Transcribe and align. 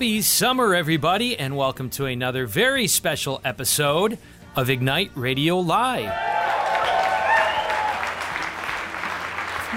Happy 0.00 0.22
summer, 0.22 0.74
everybody, 0.74 1.38
and 1.38 1.54
welcome 1.54 1.90
to 1.90 2.06
another 2.06 2.46
very 2.46 2.86
special 2.86 3.38
episode 3.44 4.16
of 4.56 4.70
Ignite 4.70 5.10
Radio 5.14 5.58
Live. 5.58 6.04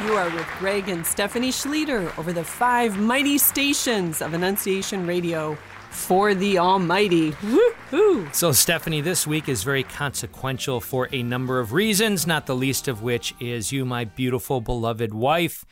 You 0.02 0.14
are 0.14 0.30
with 0.34 0.48
Greg 0.59 0.88
and 0.88 1.05
Stephanie 1.05 1.52
Schlueter 1.52 2.18
over 2.18 2.32
the 2.32 2.46
five 2.46 2.98
mighty 2.98 3.38
stations 3.38 4.22
of 4.22 4.34
Annunciation 4.34 5.05
Radio 5.05 5.58
for 5.90 6.34
the 6.34 6.58
Almighty. 6.58 7.34
Woohoo! 7.34 8.34
So, 8.34 8.54
Stephanie, 8.54 9.02
this 9.02 9.28
week 9.28 9.50
is 9.50 9.64
very 9.64 9.84
consequential 9.84 10.80
for 10.80 11.10
a 11.12 11.21
number 11.21 11.60
of 11.60 11.74
reasons, 11.74 12.26
not 12.26 12.46
the 12.46 12.55
least 12.55 12.88
of 12.88 13.02
which 13.02 13.35
is 13.41 13.74
you, 13.74 13.84
my 13.84 14.05
beautiful, 14.05 14.62
beloved 14.62 15.13
wife 15.13 15.66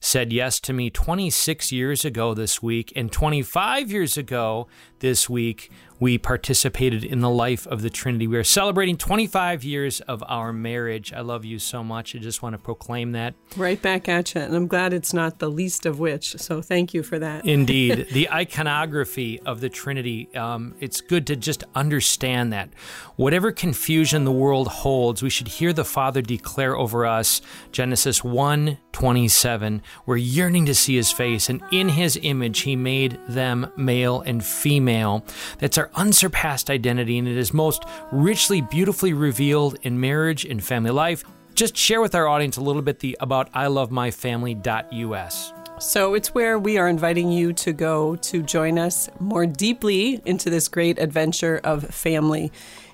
said 0.00 0.32
yes 0.32 0.60
to 0.60 0.72
me 0.72 0.90
26 0.90 1.72
years 1.72 2.04
ago 2.04 2.34
this 2.34 2.62
week, 2.62 2.92
and 2.94 3.10
25 3.10 3.90
years 3.90 4.16
ago 4.16 4.66
this 5.00 5.28
week, 5.28 5.70
we 5.98 6.18
participated 6.18 7.04
in 7.04 7.20
the 7.20 7.30
life 7.30 7.66
of 7.66 7.82
the 7.82 7.90
Trinity. 7.90 8.26
We 8.26 8.36
are 8.36 8.44
celebrating 8.44 8.96
25 8.96 9.64
years 9.64 10.00
of 10.02 10.22
our 10.28 10.52
marriage. 10.52 11.12
I 11.12 11.20
love 11.20 11.44
you 11.44 11.58
so 11.58 11.82
much. 11.82 12.14
I 12.14 12.18
just 12.18 12.42
want 12.42 12.54
to 12.54 12.58
proclaim 12.58 13.12
that. 13.12 13.34
Right 13.56 13.80
back 13.80 14.08
at 14.08 14.34
you. 14.34 14.40
And 14.42 14.54
I'm 14.54 14.66
glad 14.66 14.92
it's 14.92 15.14
not 15.14 15.38
the 15.38 15.50
least 15.50 15.86
of 15.86 15.98
which. 15.98 16.36
So 16.38 16.60
thank 16.60 16.92
you 16.92 17.02
for 17.02 17.18
that. 17.18 17.46
Indeed. 17.46 18.08
the 18.12 18.30
iconography 18.30 19.40
of 19.40 19.60
the 19.60 19.68
Trinity, 19.68 20.34
um, 20.34 20.74
it's 20.80 21.00
good 21.00 21.26
to 21.28 21.36
just 21.36 21.64
understand 21.74 22.52
that. 22.52 22.68
Whatever 23.16 23.52
confusion 23.52 24.24
the 24.24 24.32
world 24.32 24.68
holds, 24.68 25.22
we 25.22 25.30
should 25.30 25.48
hear 25.48 25.72
the 25.72 25.84
Father 25.84 26.20
declare 26.20 26.76
over 26.76 27.06
us 27.06 27.40
Genesis 27.72 28.22
1 28.22 28.78
27. 28.92 29.82
We're 30.06 30.16
yearning 30.16 30.64
to 30.64 30.74
see 30.74 30.96
his 30.96 31.12
face, 31.12 31.50
and 31.50 31.62
in 31.70 31.90
his 31.90 32.18
image, 32.22 32.60
he 32.60 32.76
made 32.76 33.18
them 33.28 33.70
male 33.76 34.22
and 34.22 34.42
female. 34.42 35.22
That's 35.58 35.76
our 35.76 35.85
unsurpassed 35.94 36.70
identity, 36.70 37.18
and 37.18 37.28
it 37.28 37.36
is 37.36 37.52
most 37.52 37.84
richly, 38.10 38.60
beautifully 38.60 39.12
revealed 39.12 39.76
in 39.82 40.00
marriage 40.00 40.44
and 40.44 40.62
family 40.62 40.90
life. 40.90 41.24
Just 41.54 41.76
share 41.76 42.00
with 42.00 42.14
our 42.14 42.28
audience 42.28 42.56
a 42.56 42.60
little 42.60 42.82
bit 42.82 43.00
the, 43.00 43.16
about 43.20 43.52
ilovemyfamily.us. 43.52 45.52
So 45.78 46.14
it's 46.14 46.34
where 46.34 46.58
we 46.58 46.78
are 46.78 46.88
inviting 46.88 47.30
you 47.30 47.52
to 47.54 47.72
go 47.72 48.16
to 48.16 48.42
join 48.42 48.78
us 48.78 49.10
more 49.20 49.44
deeply 49.44 50.22
into 50.24 50.48
this 50.48 50.68
great 50.68 50.98
adventure 50.98 51.60
of 51.64 51.84
family. 51.84 52.50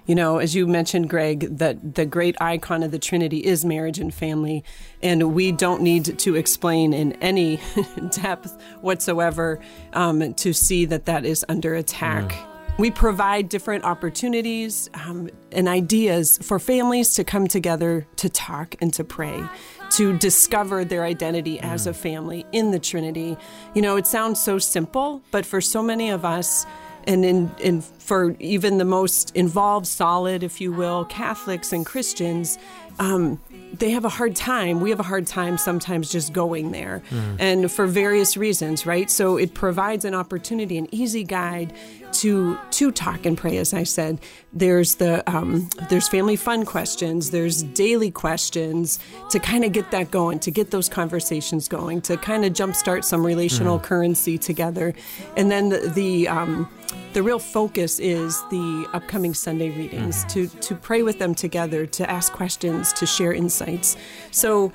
You 0.06 0.16
know, 0.16 0.38
as 0.38 0.56
you 0.56 0.66
mentioned, 0.66 1.08
Greg, 1.08 1.58
that 1.58 1.94
the 1.94 2.04
great 2.04 2.36
icon 2.40 2.82
of 2.82 2.90
the 2.90 2.98
Trinity 2.98 3.38
is 3.38 3.64
marriage 3.64 4.00
and 4.00 4.12
family. 4.12 4.64
And 5.00 5.32
we 5.32 5.52
don't 5.52 5.82
need 5.82 6.18
to 6.18 6.34
explain 6.34 6.92
in 6.92 7.12
any 7.22 7.60
depth 8.10 8.60
whatsoever 8.80 9.60
um, 9.92 10.34
to 10.34 10.52
see 10.52 10.84
that 10.86 11.04
that 11.04 11.24
is 11.24 11.44
under 11.48 11.76
attack. 11.76 12.32
Mm. 12.32 12.51
We 12.78 12.90
provide 12.90 13.50
different 13.50 13.84
opportunities 13.84 14.88
um, 14.94 15.28
and 15.52 15.68
ideas 15.68 16.38
for 16.38 16.58
families 16.58 17.14
to 17.14 17.24
come 17.24 17.46
together 17.46 18.06
to 18.16 18.28
talk 18.30 18.76
and 18.80 18.92
to 18.94 19.04
pray, 19.04 19.44
to 19.90 20.16
discover 20.18 20.84
their 20.84 21.04
identity 21.04 21.60
as 21.60 21.86
a 21.86 21.92
family 21.92 22.46
in 22.50 22.70
the 22.70 22.78
Trinity. 22.78 23.36
You 23.74 23.82
know, 23.82 23.96
it 23.96 24.06
sounds 24.06 24.40
so 24.40 24.58
simple, 24.58 25.22
but 25.30 25.44
for 25.44 25.60
so 25.60 25.82
many 25.82 26.10
of 26.10 26.24
us, 26.24 26.66
and 27.04 27.24
in, 27.24 27.50
in 27.60 27.82
for 27.82 28.34
even 28.38 28.78
the 28.78 28.84
most 28.86 29.36
involved, 29.36 29.86
solid, 29.86 30.42
if 30.42 30.60
you 30.60 30.72
will, 30.72 31.04
Catholics 31.04 31.72
and 31.72 31.84
Christians, 31.84 32.58
um, 32.98 33.40
they 33.72 33.90
have 33.90 34.04
a 34.04 34.08
hard 34.10 34.36
time. 34.36 34.80
We 34.80 34.90
have 34.90 35.00
a 35.00 35.04
hard 35.04 35.26
time 35.26 35.56
sometimes 35.58 36.10
just 36.10 36.32
going 36.32 36.72
there, 36.72 37.02
mm. 37.10 37.36
and 37.38 37.70
for 37.70 37.86
various 37.86 38.36
reasons, 38.36 38.84
right? 38.86 39.10
So 39.10 39.36
it 39.36 39.54
provides 39.54 40.04
an 40.04 40.14
opportunity, 40.14 40.76
an 40.76 40.88
easy 40.92 41.24
guide 41.24 41.72
to 42.12 42.58
to 42.72 42.90
talk 42.92 43.24
and 43.24 43.36
pray. 43.36 43.56
As 43.56 43.72
I 43.72 43.84
said, 43.84 44.20
there's 44.52 44.96
the 44.96 45.28
um, 45.30 45.70
there's 45.88 46.08
family 46.08 46.36
fun 46.36 46.66
questions, 46.66 47.30
there's 47.30 47.62
daily 47.62 48.10
questions 48.10 48.98
to 49.30 49.38
kind 49.38 49.64
of 49.64 49.72
get 49.72 49.90
that 49.90 50.10
going, 50.10 50.38
to 50.40 50.50
get 50.50 50.70
those 50.70 50.88
conversations 50.88 51.68
going, 51.68 52.02
to 52.02 52.16
kind 52.18 52.44
of 52.44 52.52
jumpstart 52.52 53.04
some 53.04 53.24
relational 53.24 53.78
mm. 53.78 53.82
currency 53.82 54.36
together, 54.36 54.94
and 55.36 55.50
then 55.50 55.70
the, 55.70 55.78
the 55.94 56.28
um, 56.28 56.68
the 57.12 57.22
real 57.22 57.38
focus 57.38 57.98
is 57.98 58.42
the 58.50 58.88
upcoming 58.92 59.34
Sunday 59.34 59.70
readings, 59.70 60.24
mm. 60.24 60.28
to, 60.30 60.48
to 60.60 60.74
pray 60.74 61.02
with 61.02 61.18
them 61.18 61.34
together, 61.34 61.86
to 61.86 62.10
ask 62.10 62.32
questions, 62.32 62.81
to 62.94 63.06
share 63.06 63.32
insights. 63.32 63.96
So 64.30 64.72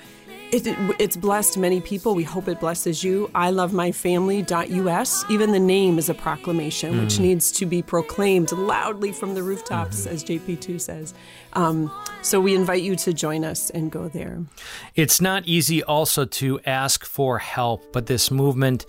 it, 0.51 0.65
it, 0.65 0.77
it's 0.99 1.17
blessed 1.17 1.57
many 1.57 1.81
people. 1.81 2.15
We 2.15 2.23
hope 2.23 2.47
it 2.47 2.59
blesses 2.59 3.03
you. 3.03 3.29
I 3.35 3.49
love 3.49 3.73
my 3.73 3.91
family.us. 3.91 5.25
Even 5.29 5.51
the 5.51 5.59
name 5.59 5.97
is 5.97 6.07
a 6.09 6.13
proclamation 6.13 6.93
mm. 6.93 7.03
which 7.03 7.19
needs 7.19 7.51
to 7.53 7.65
be 7.65 7.81
proclaimed 7.81 8.51
loudly 8.53 9.11
from 9.11 9.33
the 9.33 9.43
rooftops, 9.43 10.05
mm-hmm. 10.05 10.13
as 10.13 10.23
JP2 10.23 10.79
says. 10.79 11.13
Um, 11.53 11.91
so 12.21 12.39
we 12.39 12.55
invite 12.55 12.81
you 12.81 12.95
to 12.97 13.13
join 13.13 13.43
us 13.43 13.69
and 13.71 13.91
go 13.91 14.07
there. 14.07 14.41
It's 14.95 15.19
not 15.19 15.45
easy 15.45 15.83
also 15.83 16.23
to 16.25 16.59
ask 16.65 17.03
for 17.03 17.39
help, 17.39 17.91
but 17.91 18.05
this 18.05 18.31
movement 18.31 18.85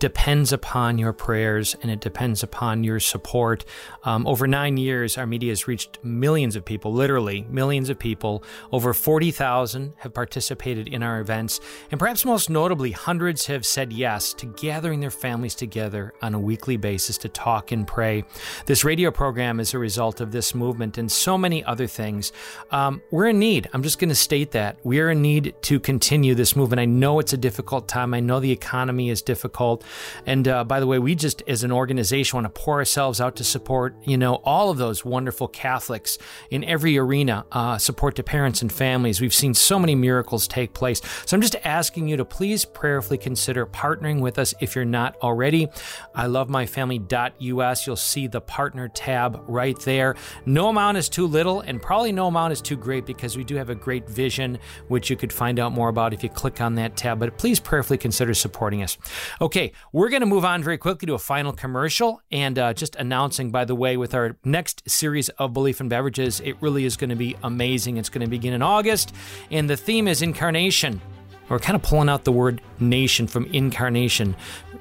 depends 0.00 0.52
upon 0.52 0.98
your 0.98 1.12
prayers 1.12 1.76
and 1.80 1.90
it 1.90 2.00
depends 2.00 2.42
upon 2.42 2.84
your 2.84 3.00
support. 3.00 3.64
Um, 4.04 4.26
over 4.26 4.46
nine 4.46 4.76
years, 4.76 5.18
our 5.18 5.26
media 5.26 5.50
has 5.50 5.66
reached 5.66 5.98
millions 6.02 6.56
of 6.56 6.64
people, 6.64 6.92
literally 6.92 7.46
millions 7.48 7.90
of 7.90 7.98
people. 7.98 8.44
Over 8.72 8.92
40,000 8.94 9.94
have 9.98 10.14
participated 10.14 10.88
in 10.88 11.02
our 11.02 11.20
events, 11.20 11.60
and 11.90 11.98
perhaps 11.98 12.24
most 12.24 12.50
notably, 12.50 12.92
hundreds 12.92 13.46
have 13.46 13.64
said 13.64 13.92
yes 13.92 14.32
to 14.34 14.46
gathering 14.46 15.00
their 15.00 15.10
families 15.10 15.54
together 15.54 16.12
on 16.22 16.34
a 16.34 16.38
weekly 16.38 16.76
basis 16.76 17.18
to 17.18 17.28
talk 17.28 17.72
and 17.72 17.86
pray. 17.86 18.24
This 18.66 18.84
radio 18.84 19.10
program 19.10 19.60
is 19.60 19.74
a 19.74 19.78
result 19.78 20.20
of 20.20 20.32
this 20.32 20.54
movement 20.54 20.98
and 20.98 21.10
so 21.10 21.38
many 21.38 21.64
other 21.64 21.86
things. 21.86 22.32
Um, 22.70 23.02
we're 23.10 23.28
in 23.28 23.38
need. 23.38 23.68
I'm 23.72 23.82
just 23.82 23.98
going 23.98 24.08
to 24.08 24.14
state 24.14 24.52
that. 24.52 24.76
We 24.84 25.00
are 25.00 25.10
in 25.10 25.22
need 25.22 25.54
to 25.62 25.80
continue 25.80 26.34
this 26.34 26.56
movement. 26.56 26.80
I 26.80 26.84
know 26.84 27.18
it's 27.18 27.32
a 27.32 27.38
difficult 27.38 27.88
time. 27.88 28.14
I 28.14 28.20
know 28.20 28.40
the 28.40 28.52
economy 28.52 29.10
is 29.10 29.22
difficult. 29.22 29.84
And 30.26 30.46
uh, 30.46 30.64
by 30.64 30.80
the 30.80 30.86
way, 30.86 30.98
we 30.98 31.14
just, 31.14 31.42
as 31.46 31.64
an 31.64 31.72
organization, 31.72 32.36
want 32.36 32.52
to 32.52 32.60
pour 32.60 32.76
ourselves 32.76 33.20
out 33.20 33.36
to 33.36 33.44
support, 33.44 33.93
you 34.02 34.16
know, 34.16 34.34
all 34.44 34.70
of 34.70 34.78
those 34.78 35.04
wonderful 35.04 35.48
Catholics 35.48 36.18
in 36.50 36.64
every 36.64 36.98
arena, 36.98 37.44
uh, 37.52 37.78
support 37.78 38.16
to 38.16 38.22
parents 38.22 38.62
and 38.62 38.72
families. 38.72 39.20
We've 39.20 39.34
seen 39.34 39.54
so 39.54 39.78
many 39.78 39.94
miracles 39.94 40.46
take 40.46 40.74
place. 40.74 41.00
So 41.26 41.36
I'm 41.36 41.40
just 41.40 41.56
asking 41.64 42.08
you 42.08 42.16
to 42.16 42.24
please 42.24 42.64
prayerfully 42.64 43.18
consider 43.18 43.66
partnering 43.66 44.20
with 44.20 44.38
us 44.38 44.54
if 44.60 44.74
you're 44.74 44.84
not 44.84 45.16
already. 45.22 45.68
I 46.14 46.26
love 46.26 46.48
my 46.48 46.66
family.us. 46.66 47.86
You'll 47.86 47.96
see 47.96 48.26
the 48.26 48.40
partner 48.40 48.88
tab 48.88 49.42
right 49.46 49.78
there. 49.80 50.16
No 50.46 50.68
amount 50.68 50.98
is 50.98 51.08
too 51.08 51.26
little, 51.26 51.60
and 51.60 51.80
probably 51.80 52.12
no 52.12 52.26
amount 52.26 52.52
is 52.52 52.60
too 52.60 52.76
great 52.76 53.06
because 53.06 53.36
we 53.36 53.44
do 53.44 53.56
have 53.56 53.70
a 53.70 53.74
great 53.74 54.08
vision, 54.08 54.58
which 54.88 55.10
you 55.10 55.16
could 55.16 55.32
find 55.32 55.58
out 55.58 55.72
more 55.72 55.88
about 55.88 56.12
if 56.12 56.22
you 56.22 56.28
click 56.28 56.60
on 56.60 56.74
that 56.74 56.96
tab. 56.96 57.18
But 57.18 57.38
please 57.38 57.60
prayerfully 57.60 57.98
consider 57.98 58.34
supporting 58.34 58.82
us. 58.82 58.98
Okay, 59.40 59.72
we're 59.92 60.08
going 60.08 60.20
to 60.20 60.26
move 60.26 60.44
on 60.44 60.62
very 60.62 60.78
quickly 60.78 61.06
to 61.06 61.14
a 61.14 61.18
final 61.18 61.52
commercial. 61.52 62.20
And 62.30 62.58
uh, 62.58 62.74
just 62.74 62.96
announcing, 62.96 63.50
by 63.50 63.64
the 63.64 63.74
way, 63.74 63.83
with 63.84 64.14
our 64.14 64.36
next 64.44 64.88
series 64.88 65.28
of 65.30 65.52
Belief 65.52 65.80
and 65.80 65.90
Beverages, 65.90 66.40
it 66.40 66.56
really 66.60 66.84
is 66.84 66.96
going 66.96 67.10
to 67.10 67.16
be 67.16 67.36
amazing. 67.42 67.96
It's 67.98 68.08
going 68.08 68.24
to 68.24 68.30
begin 68.30 68.54
in 68.54 68.62
August. 68.62 69.14
And 69.50 69.68
the 69.68 69.76
theme 69.76 70.08
is 70.08 70.22
incarnation. 70.22 71.00
We're 71.48 71.58
kind 71.58 71.76
of 71.76 71.82
pulling 71.82 72.08
out 72.08 72.24
the 72.24 72.32
word 72.32 72.60
nation 72.80 73.26
from 73.26 73.44
incarnation. 73.46 74.34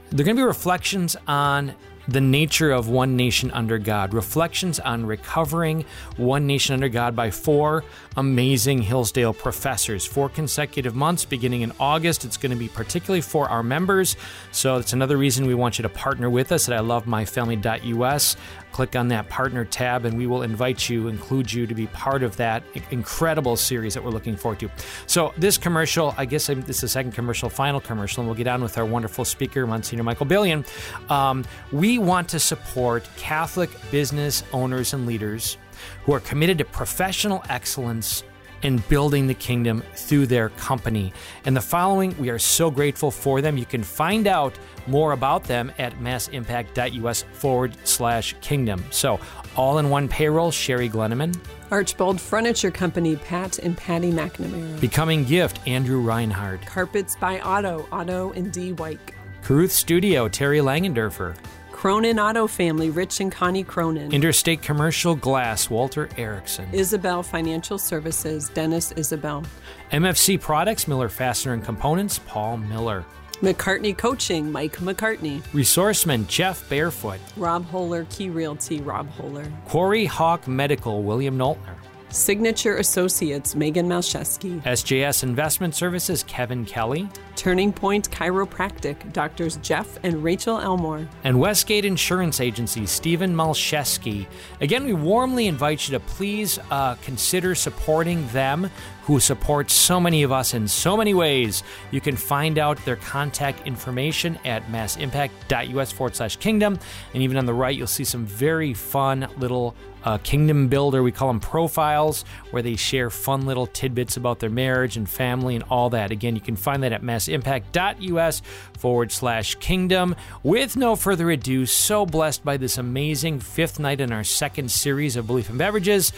They're 0.09 0.25
going 0.25 0.37
to 0.37 0.41
be 0.41 0.47
reflections 0.47 1.15
on 1.27 1.75
the 2.07 2.21
nature 2.21 2.71
of 2.71 2.89
one 2.89 3.15
nation 3.15 3.51
under 3.51 3.77
God. 3.77 4.13
Reflections 4.13 4.79
on 4.79 5.05
recovering 5.05 5.85
one 6.17 6.45
nation 6.47 6.73
under 6.73 6.89
God 6.89 7.15
by 7.15 7.31
four 7.31 7.83
amazing 8.17 8.81
Hillsdale 8.81 9.33
professors. 9.33 10.05
Four 10.05 10.29
consecutive 10.29 10.95
months 10.95 11.25
beginning 11.25 11.61
in 11.61 11.71
August. 11.79 12.25
It's 12.25 12.37
going 12.37 12.51
to 12.51 12.57
be 12.57 12.67
particularly 12.67 13.21
for 13.21 13.47
our 13.49 13.63
members. 13.63 14.15
So 14.51 14.77
it's 14.77 14.93
another 14.93 15.17
reason 15.17 15.45
we 15.45 15.55
want 15.55 15.79
you 15.79 15.83
to 15.83 15.89
partner 15.89 16.29
with 16.29 16.51
us 16.51 16.67
at 16.67 16.75
I 16.75 16.81
love 16.81 17.07
my 17.07 17.25
family.us 17.25 18.35
click 18.73 18.95
on 18.95 19.07
that 19.07 19.29
partner 19.29 19.63
tab 19.63 20.03
and 20.03 20.17
we 20.17 20.27
will 20.27 20.41
invite 20.41 20.89
you, 20.89 21.07
include 21.07 21.53
you 21.53 21.65
to 21.65 21.73
be 21.73 21.87
part 21.87 22.23
of 22.23 22.35
that 22.37 22.63
incredible 22.91 23.55
series 23.55 23.93
that 23.93 24.03
we're 24.03 24.09
looking 24.09 24.35
forward 24.35 24.59
to. 24.59 24.69
So, 25.05 25.33
this 25.37 25.57
commercial, 25.57 26.13
I 26.17 26.25
guess 26.25 26.47
this 26.47 26.75
is 26.77 26.81
the 26.81 26.87
second 26.89 27.13
commercial, 27.13 27.49
final 27.49 27.79
commercial, 27.79 28.21
and 28.21 28.27
we'll 28.27 28.35
get 28.35 28.47
on 28.47 28.61
with 28.61 28.77
our 28.77 28.85
wonderful 28.85 29.23
speaker, 29.23 29.65
Monsignor 29.65 30.03
Michael 30.03 30.25
Billian. 30.25 30.65
Um, 31.09 31.45
we 31.71 31.99
want 31.99 32.27
to 32.29 32.39
support 32.39 33.07
Catholic 33.15 33.69
business 33.91 34.43
owners 34.51 34.93
and 34.93 35.05
leaders 35.05 35.57
who 36.03 36.13
are 36.13 36.19
committed 36.19 36.57
to 36.57 36.65
professional 36.65 37.43
excellence 37.49 38.23
and 38.63 38.87
building 38.87 39.27
the 39.27 39.33
kingdom 39.33 39.83
through 39.93 40.27
their 40.27 40.49
company. 40.49 41.13
And 41.45 41.55
the 41.55 41.61
following, 41.61 42.17
we 42.17 42.29
are 42.29 42.39
so 42.39 42.71
grateful 42.71 43.11
for 43.11 43.41
them. 43.41 43.57
You 43.57 43.65
can 43.65 43.83
find 43.83 44.25
out 44.25 44.57
more 44.87 45.11
about 45.11 45.43
them 45.43 45.71
at 45.77 45.99
massimpact.us 46.01 47.23
forward 47.33 47.77
slash 47.83 48.35
kingdom. 48.41 48.83
So, 48.89 49.19
all 49.55 49.77
in 49.77 49.89
one 49.89 50.07
payroll, 50.07 50.51
Sherry 50.51 50.89
Glenneman. 50.89 51.37
Archbold 51.71 52.19
Furniture 52.19 52.71
Company, 52.71 53.15
Pat 53.15 53.59
and 53.59 53.77
Patty 53.77 54.11
McNamara. 54.11 54.79
Becoming 54.79 55.23
Gift, 55.23 55.59
Andrew 55.67 56.01
Reinhardt. 56.01 56.65
Carpets 56.65 57.15
by 57.15 57.39
Otto, 57.39 57.87
Otto 57.91 58.31
and 58.33 58.51
D. 58.51 58.73
White. 58.73 58.99
Caruth 59.43 59.71
Studio, 59.71 60.27
Terry 60.29 60.59
Langendorfer. 60.59 61.35
Cronin 61.83 62.17
Auto 62.17 62.47
Family, 62.47 62.89
Rich 62.89 63.19
and 63.19 63.29
Connie 63.29 63.61
Cronin. 63.61 64.13
Interstate 64.13 64.61
Commercial 64.61 65.15
Glass, 65.15 65.69
Walter 65.69 66.07
Erickson. 66.15 66.65
Isabel 66.71 67.23
Financial 67.23 67.77
Services, 67.77 68.47
Dennis 68.47 68.93
Isabel. 68.93 69.43
MFC 69.91 70.39
Products, 70.39 70.87
Miller 70.87 71.09
Fastener 71.09 71.51
and 71.51 71.61
Components, 71.61 72.21
Paul 72.25 72.55
Miller. 72.55 73.03
McCartney 73.41 73.97
Coaching, 73.97 74.49
Mike 74.49 74.77
McCartney. 74.77 75.41
Resourceman, 75.51 76.25
Jeff 76.27 76.69
Barefoot. 76.69 77.19
Rob 77.35 77.65
Holler, 77.65 78.05
Key 78.09 78.29
Realty, 78.29 78.79
Rob 78.79 79.09
Holler. 79.09 79.45
Quarry 79.65 80.05
Hawk 80.05 80.47
Medical, 80.47 81.03
William 81.03 81.37
Knowltner. 81.37 81.75
Signature 82.13 82.77
Associates, 82.77 83.55
Megan 83.55 83.89
Malcheski. 83.89 84.61
SJS 84.61 85.23
Investment 85.23 85.73
Services, 85.73 86.21
Kevin 86.21 86.63
Kelly. 86.63 87.09
Turning 87.35 87.73
Point 87.73 88.11
Chiropractic, 88.11 89.11
Doctors 89.11 89.57
Jeff 89.57 89.97
and 90.03 90.23
Rachel 90.23 90.59
Elmore. 90.59 91.07
And 91.23 91.39
Westgate 91.39 91.85
Insurance 91.85 92.39
Agency, 92.39 92.85
Stephen 92.85 93.35
Malcheski. 93.35 94.27
Again, 94.61 94.85
we 94.85 94.93
warmly 94.93 95.47
invite 95.47 95.87
you 95.87 95.97
to 95.97 95.99
please 95.99 96.59
uh, 96.69 96.93
consider 97.01 97.55
supporting 97.55 98.27
them 98.27 98.69
who 99.03 99.19
support 99.19 99.69
so 99.69 99.99
many 99.99 100.23
of 100.23 100.31
us 100.31 100.53
in 100.53 100.67
so 100.67 100.95
many 100.95 101.13
ways. 101.13 101.63
You 101.91 102.01
can 102.01 102.15
find 102.15 102.57
out 102.57 102.83
their 102.85 102.95
contact 102.95 103.67
information 103.67 104.39
at 104.45 104.69
massimpact.us 104.69 105.91
forward 105.91 106.15
slash 106.15 106.37
kingdom. 106.37 106.79
And 107.13 107.23
even 107.23 107.37
on 107.37 107.45
the 107.45 107.53
right, 107.53 107.75
you'll 107.75 107.87
see 107.87 108.05
some 108.05 108.25
very 108.25 108.73
fun 108.73 109.27
little 109.37 109.75
uh, 110.05 110.17
kingdom 110.19 110.67
builder. 110.67 111.03
We 111.03 111.11
call 111.11 111.27
them 111.27 111.39
profiles, 111.39 112.23
where 112.51 112.61
they 112.61 112.75
share 112.75 113.09
fun 113.09 113.45
little 113.45 113.67
tidbits 113.67 114.17
about 114.17 114.39
their 114.39 114.49
marriage 114.49 114.97
and 114.97 115.09
family 115.09 115.55
and 115.55 115.63
all 115.69 115.89
that. 115.91 116.11
Again, 116.11 116.35
you 116.35 116.41
can 116.41 116.55
find 116.55 116.83
that 116.83 116.93
at 116.93 117.03
massimpact.us 117.03 118.41
forward 118.77 119.11
slash 119.11 119.55
kingdom. 119.55 120.15
With 120.43 120.75
no 120.75 120.95
further 120.95 121.29
ado, 121.31 121.65
so 121.65 122.05
blessed 122.05 122.43
by 122.43 122.57
this 122.57 122.77
amazing 122.77 123.39
fifth 123.39 123.79
night 123.79 124.01
in 124.01 124.11
our 124.11 124.23
second 124.23 124.71
series 124.71 125.15
of 125.15 125.27
Belief 125.27 125.49
and 125.49 125.57
Beverages, 125.57 126.11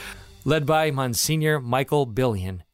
led 0.44 0.66
by 0.66 0.92
Monsignor 0.92 1.60
Michael 1.60 2.06
Billian. 2.06 2.65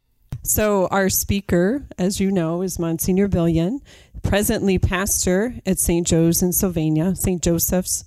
So, 0.44 0.88
our 0.88 1.08
speaker, 1.10 1.86
as 2.00 2.20
you 2.20 2.32
know, 2.32 2.64
is 2.64 2.80
Monsignor 2.80 3.28
Billian, 3.28 3.80
presently 4.24 4.80
pastor 4.80 5.54
at 5.68 5.78
St. 5.78 6.06
Joe's 6.06 6.42
in 6.42 6.52
Sylvania, 6.52 7.16
St. 7.16 7.44
Joseph's. 7.44 8.06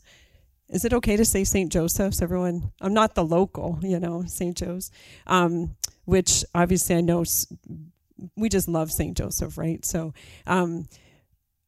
Is 0.69 0.85
it 0.85 0.93
okay 0.93 1.17
to 1.17 1.25
say 1.25 1.45
St. 1.45 1.71
Joseph's, 1.71 2.21
everyone? 2.21 2.73
I'm 2.81 2.93
not 2.93 3.15
the 3.15 3.25
local, 3.25 3.79
you 3.83 4.01
know, 4.01 4.25
St. 4.27 4.57
Joe's, 4.57 4.91
um, 5.29 5.77
which 6.07 6.45
obviously 6.53 6.97
I 6.97 7.03
know 7.03 7.25
we 8.37 8.49
just 8.49 8.67
love 8.67 8.91
St. 8.91 9.17
Joseph, 9.17 9.57
right? 9.57 9.85
So, 9.85 10.13
um, 10.45 10.89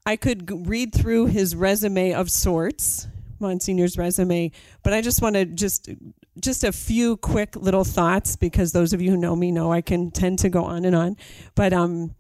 I 0.04 0.16
could 0.16 0.66
read 0.68 0.92
through 0.92 1.26
his 1.26 1.54
resume 1.54 2.12
of 2.12 2.28
sorts, 2.28 3.06
Monsignor's 3.38 3.96
resume, 3.96 4.50
but 4.82 4.92
I 4.92 5.00
just 5.00 5.22
want 5.22 5.36
to 5.36 5.44
just 5.44 5.88
just 6.40 6.64
a 6.64 6.72
few 6.72 7.16
quick 7.16 7.56
little 7.56 7.84
thoughts 7.84 8.36
because 8.36 8.72
those 8.72 8.92
of 8.92 9.00
you 9.00 9.10
who 9.10 9.16
know 9.16 9.36
me 9.36 9.50
know 9.50 9.72
I 9.72 9.80
can 9.80 10.10
tend 10.10 10.38
to 10.40 10.48
go 10.48 10.64
on 10.64 10.84
and 10.84 10.94
on. 10.94 11.16
But 11.54 11.72
um, 11.72 12.14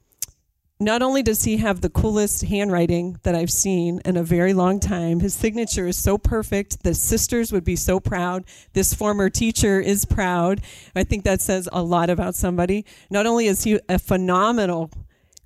not 0.78 1.00
only 1.02 1.22
does 1.22 1.44
he 1.44 1.56
have 1.58 1.80
the 1.80 1.88
coolest 1.88 2.42
handwriting 2.42 3.18
that 3.22 3.34
I've 3.34 3.50
seen 3.50 4.00
in 4.04 4.16
a 4.16 4.22
very 4.22 4.52
long 4.52 4.78
time, 4.78 5.20
his 5.20 5.34
signature 5.34 5.86
is 5.86 5.96
so 5.96 6.18
perfect. 6.18 6.82
The 6.82 6.94
sisters 6.94 7.50
would 7.50 7.64
be 7.64 7.76
so 7.76 7.98
proud. 7.98 8.44
This 8.74 8.92
former 8.92 9.30
teacher 9.30 9.80
is 9.80 10.04
proud. 10.04 10.60
I 10.94 11.04
think 11.04 11.24
that 11.24 11.40
says 11.40 11.68
a 11.72 11.82
lot 11.82 12.10
about 12.10 12.34
somebody. 12.34 12.84
Not 13.10 13.26
only 13.26 13.46
is 13.46 13.64
he 13.64 13.80
a 13.88 13.98
phenomenal 13.98 14.90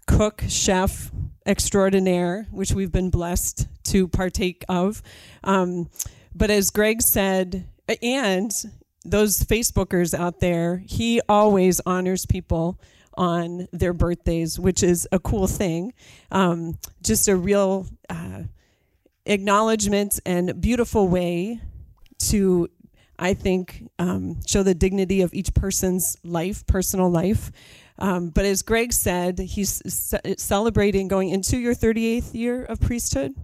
cook, 0.07 0.43
chef 0.49 1.13
extraordinaire, 1.47 2.49
which 2.51 2.73
we've 2.73 2.93
been 2.93 3.11
blessed 3.11 3.69
to 3.85 4.09
partake 4.09 4.65
of, 4.69 5.01
um, 5.45 5.89
but 6.35 6.51
as 6.51 6.71
Greg 6.71 7.03
said, 7.03 7.69
and 8.03 8.53
those 9.05 9.43
Facebookers 9.43 10.19
out 10.19 10.41
there, 10.41 10.83
he 10.87 11.21
always 11.29 11.81
honors 11.87 12.27
people 12.27 12.79
on 13.15 13.67
their 13.73 13.93
birthdays, 13.93 14.59
which 14.59 14.83
is 14.83 15.09
a 15.13 15.19
cool 15.19 15.47
thing. 15.47 15.93
Um, 16.31 16.79
just 17.03 17.29
a 17.29 17.37
real 17.37 17.87
uh, 18.09 18.43
acknowledgement 19.27 20.21
and 20.25 20.61
beautiful 20.61 21.09
way 21.09 21.61
to, 22.19 22.69
I 23.19 23.35
think, 23.35 23.89
um, 23.99 24.41
show 24.47 24.63
the 24.63 24.75
dignity 24.75 25.23
of 25.23 25.35
each 25.35 25.55
person's 25.55 26.17
life, 26.25 26.67
personal 26.67 27.11
life. 27.11 27.51
Um, 27.99 28.31
but 28.31 28.45
as 28.45 28.63
Greg 28.63 28.93
said, 28.93 29.39
he's 29.39 29.83
ce- 29.87 30.41
celebrating 30.41 31.09
going 31.09 31.29
into 31.29 31.59
your 31.59 31.75
38th 31.75 32.35
year 32.35 32.65
of 32.65 32.81
priesthood. 32.81 33.35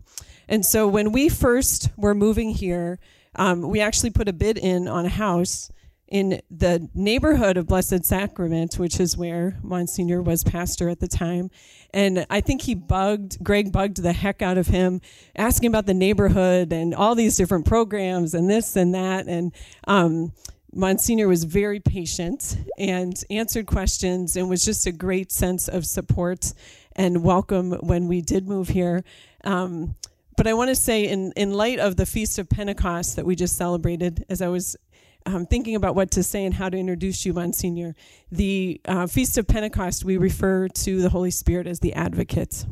And 0.48 0.64
so 0.64 0.88
when 0.88 1.12
we 1.12 1.28
first 1.28 1.90
were 1.96 2.14
moving 2.14 2.50
here, 2.50 2.98
um, 3.36 3.62
we 3.62 3.80
actually 3.80 4.10
put 4.10 4.28
a 4.28 4.32
bid 4.32 4.58
in 4.58 4.88
on 4.88 5.06
a 5.06 5.10
house 5.10 5.70
in 6.08 6.40
the 6.50 6.88
neighborhood 6.94 7.56
of 7.56 7.66
Blessed 7.66 8.04
Sacrament, 8.04 8.78
which 8.78 9.00
is 9.00 9.16
where 9.16 9.58
Monsignor 9.62 10.22
was 10.22 10.44
pastor 10.44 10.88
at 10.88 11.00
the 11.00 11.08
time. 11.08 11.50
And 11.92 12.26
I 12.30 12.40
think 12.40 12.62
he 12.62 12.74
bugged, 12.74 13.42
Greg 13.42 13.72
bugged 13.72 14.02
the 14.02 14.12
heck 14.12 14.40
out 14.40 14.56
of 14.56 14.68
him, 14.68 15.00
asking 15.34 15.68
about 15.68 15.86
the 15.86 15.94
neighborhood 15.94 16.72
and 16.72 16.94
all 16.94 17.14
these 17.14 17.36
different 17.36 17.66
programs 17.66 18.34
and 18.34 18.48
this 18.48 18.76
and 18.76 18.94
that. 18.94 19.26
And 19.26 19.52
um, 19.88 20.32
Monsignor 20.72 21.26
was 21.26 21.44
very 21.44 21.80
patient 21.80 22.56
and 22.78 23.20
answered 23.28 23.66
questions 23.66 24.36
and 24.36 24.48
was 24.48 24.64
just 24.64 24.86
a 24.86 24.92
great 24.92 25.32
sense 25.32 25.68
of 25.68 25.84
support 25.86 26.52
and 26.94 27.24
welcome 27.24 27.72
when 27.72 28.06
we 28.06 28.20
did 28.20 28.46
move 28.46 28.68
here. 28.68 29.02
Um, 29.44 29.96
but 30.36 30.46
I 30.46 30.54
want 30.54 30.68
to 30.68 30.74
say, 30.74 31.08
in, 31.08 31.32
in 31.32 31.52
light 31.52 31.78
of 31.78 31.96
the 31.96 32.06
Feast 32.06 32.38
of 32.38 32.48
Pentecost 32.48 33.16
that 33.16 33.24
we 33.24 33.34
just 33.34 33.56
celebrated, 33.56 34.24
as 34.28 34.42
I 34.42 34.48
was 34.48 34.76
um, 35.24 35.46
thinking 35.46 35.74
about 35.74 35.94
what 35.94 36.10
to 36.12 36.22
say 36.22 36.44
and 36.44 36.54
how 36.54 36.68
to 36.68 36.76
introduce 36.76 37.24
you, 37.24 37.32
Monsignor, 37.32 37.94
the 38.30 38.80
uh, 38.84 39.06
Feast 39.06 39.38
of 39.38 39.48
Pentecost, 39.48 40.04
we 40.04 40.18
refer 40.18 40.68
to 40.68 41.02
the 41.02 41.08
Holy 41.08 41.30
Spirit 41.30 41.66
as 41.66 41.80
the 41.80 41.94
advocate. 41.94 42.66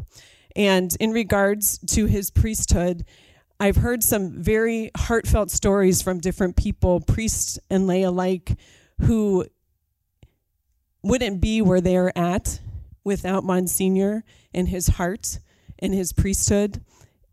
And 0.55 0.95
in 1.01 1.11
regards 1.11 1.79
to 1.79 2.07
his 2.07 2.31
priesthood, 2.31 3.05
I've 3.59 3.77
heard 3.77 4.05
some 4.05 4.43
very 4.43 4.91
heartfelt 4.97 5.51
stories 5.51 6.03
from 6.03 6.21
different 6.21 6.57
people, 6.57 7.01
priests 7.01 7.59
and 7.71 7.87
lay 7.87 8.03
alike, 8.03 8.57
who 9.01 9.47
wouldn't 11.03 11.41
be 11.41 11.63
where 11.63 11.81
they're 11.81 12.17
at 12.17 12.61
without 13.05 13.43
Monsignor 13.45 14.23
and 14.53 14.69
his 14.69 14.89
heart 14.89 15.39
and 15.79 15.93
his 15.93 16.13
priesthood 16.13 16.83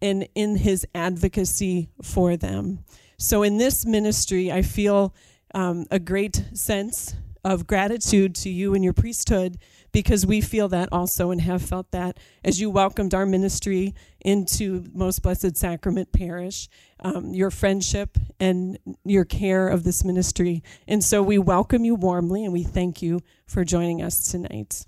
and 0.01 0.27
in 0.35 0.57
his 0.57 0.85
advocacy 0.95 1.89
for 2.01 2.37
them. 2.37 2.79
So, 3.17 3.43
in 3.43 3.57
this 3.57 3.85
ministry, 3.85 4.51
I 4.51 4.61
feel 4.61 5.13
um, 5.53 5.85
a 5.91 5.99
great 5.99 6.43
sense 6.53 7.15
of 7.43 7.65
gratitude 7.65 8.35
to 8.35 8.49
you 8.49 8.73
and 8.75 8.83
your 8.83 8.93
priesthood 8.93 9.57
because 9.91 10.25
we 10.25 10.41
feel 10.41 10.67
that 10.69 10.89
also 10.91 11.31
and 11.31 11.41
have 11.41 11.61
felt 11.61 11.91
that 11.91 12.17
as 12.43 12.61
you 12.61 12.69
welcomed 12.69 13.13
our 13.13 13.25
ministry 13.25 13.93
into 14.21 14.85
Most 14.93 15.21
Blessed 15.23 15.57
Sacrament 15.57 16.11
Parish, 16.11 16.69
um, 16.99 17.33
your 17.33 17.51
friendship 17.51 18.17
and 18.39 18.77
your 19.03 19.25
care 19.25 19.67
of 19.67 19.83
this 19.83 20.03
ministry. 20.03 20.63
And 20.87 21.03
so 21.03 21.23
we 21.23 21.37
welcome 21.37 21.83
you 21.83 21.95
warmly 21.95 22.43
and 22.43 22.53
we 22.53 22.63
thank 22.63 23.01
you 23.01 23.21
for 23.47 23.65
joining 23.65 24.01
us 24.01 24.31
tonight. 24.31 24.85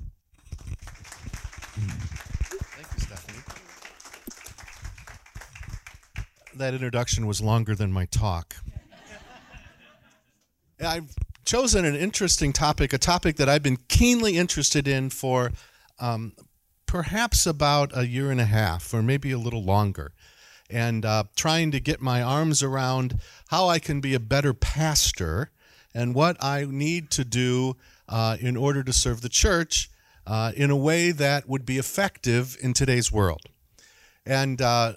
That 6.57 6.73
introduction 6.73 7.27
was 7.27 7.41
longer 7.41 7.75
than 7.75 7.91
my 7.91 8.05
talk. 8.05 8.55
I've 10.79 11.15
chosen 11.45 11.85
an 11.85 11.95
interesting 11.95 12.53
topic, 12.53 12.93
a 12.93 12.97
topic 12.97 13.37
that 13.37 13.49
I've 13.49 13.63
been 13.63 13.77
keenly 13.87 14.37
interested 14.37 14.87
in 14.87 15.09
for 15.09 15.51
um, 15.99 16.33
perhaps 16.85 17.45
about 17.45 17.95
a 17.97 18.05
year 18.05 18.31
and 18.31 18.41
a 18.41 18.45
half, 18.45 18.93
or 18.93 19.01
maybe 19.01 19.31
a 19.31 19.37
little 19.37 19.63
longer, 19.63 20.11
and 20.69 21.05
uh, 21.05 21.23
trying 21.35 21.71
to 21.71 21.79
get 21.79 22.01
my 22.01 22.21
arms 22.21 22.61
around 22.63 23.19
how 23.49 23.67
I 23.67 23.79
can 23.79 24.01
be 24.01 24.13
a 24.13 24.19
better 24.19 24.53
pastor 24.53 25.51
and 25.93 26.15
what 26.15 26.37
I 26.41 26.65
need 26.65 27.11
to 27.11 27.23
do 27.23 27.77
uh, 28.09 28.37
in 28.39 28.57
order 28.57 28.83
to 28.83 28.93
serve 28.93 29.21
the 29.21 29.29
church 29.29 29.89
uh, 30.25 30.51
in 30.55 30.71
a 30.71 30.75
way 30.75 31.11
that 31.11 31.47
would 31.47 31.65
be 31.65 31.77
effective 31.77 32.57
in 32.61 32.73
today's 32.73 33.11
world. 33.11 33.41
And 34.25 34.61
uh, 34.61 34.93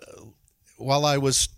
while 0.77 1.05
I 1.05 1.19
was 1.19 1.49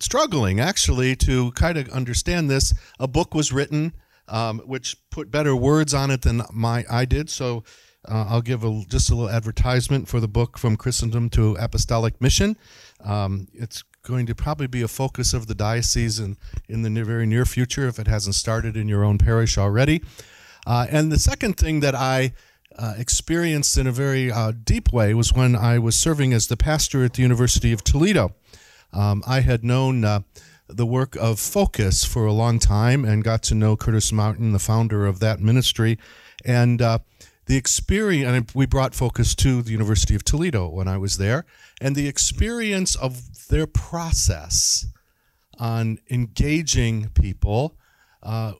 struggling 0.00 0.60
actually 0.60 1.14
to 1.16 1.52
kind 1.52 1.78
of 1.78 1.88
understand 1.90 2.50
this, 2.50 2.74
a 2.98 3.06
book 3.06 3.34
was 3.34 3.52
written 3.52 3.92
um, 4.28 4.60
which 4.60 4.96
put 5.10 5.30
better 5.30 5.54
words 5.54 5.94
on 5.94 6.10
it 6.10 6.22
than 6.22 6.42
my 6.52 6.84
I 6.90 7.04
did. 7.04 7.30
So 7.30 7.64
uh, 8.08 8.26
I'll 8.28 8.42
give 8.42 8.64
a, 8.64 8.82
just 8.88 9.10
a 9.10 9.14
little 9.14 9.30
advertisement 9.30 10.08
for 10.08 10.20
the 10.20 10.28
book 10.28 10.58
from 10.58 10.76
Christendom 10.76 11.30
to 11.30 11.54
Apostolic 11.56 12.20
Mission. 12.20 12.56
Um, 13.04 13.48
it's 13.52 13.84
going 14.02 14.26
to 14.26 14.34
probably 14.34 14.66
be 14.66 14.82
a 14.82 14.88
focus 14.88 15.32
of 15.32 15.46
the 15.46 15.54
diocese 15.54 16.18
in, 16.18 16.36
in 16.68 16.82
the 16.82 16.90
near, 16.90 17.04
very 17.04 17.26
near 17.26 17.44
future 17.44 17.86
if 17.86 17.98
it 17.98 18.08
hasn't 18.08 18.34
started 18.34 18.76
in 18.76 18.88
your 18.88 19.04
own 19.04 19.18
parish 19.18 19.56
already. 19.56 20.02
Uh, 20.66 20.86
and 20.90 21.12
the 21.12 21.18
second 21.18 21.56
thing 21.56 21.80
that 21.80 21.94
I 21.94 22.32
uh, 22.76 22.94
experienced 22.96 23.76
in 23.76 23.86
a 23.86 23.92
very 23.92 24.32
uh, 24.32 24.52
deep 24.64 24.92
way 24.92 25.14
was 25.14 25.32
when 25.32 25.54
I 25.54 25.78
was 25.78 25.98
serving 25.98 26.32
as 26.32 26.46
the 26.46 26.56
pastor 26.56 27.04
at 27.04 27.14
the 27.14 27.22
University 27.22 27.70
of 27.72 27.84
Toledo. 27.84 28.34
Um, 28.92 29.22
I 29.26 29.40
had 29.40 29.64
known 29.64 30.04
uh, 30.04 30.20
the 30.68 30.86
work 30.86 31.16
of 31.16 31.38
Focus 31.38 32.04
for 32.04 32.26
a 32.26 32.32
long 32.32 32.58
time 32.58 33.04
and 33.04 33.24
got 33.24 33.42
to 33.44 33.54
know 33.54 33.76
Curtis 33.76 34.12
Martin, 34.12 34.52
the 34.52 34.58
founder 34.58 35.06
of 35.06 35.20
that 35.20 35.40
ministry. 35.40 35.98
And 36.44 36.80
uh, 36.80 36.98
the 37.46 37.56
experience, 37.56 38.28
and 38.28 38.50
we 38.54 38.66
brought 38.66 38.94
Focus 38.94 39.34
to 39.36 39.62
the 39.62 39.72
University 39.72 40.14
of 40.14 40.24
Toledo 40.24 40.68
when 40.68 40.88
I 40.88 40.96
was 40.96 41.18
there, 41.18 41.44
and 41.80 41.96
the 41.96 42.08
experience 42.08 42.94
of 42.94 43.48
their 43.48 43.66
process 43.66 44.86
on 45.58 45.98
engaging 46.10 47.10
people 47.10 47.76
uh, 48.22 48.54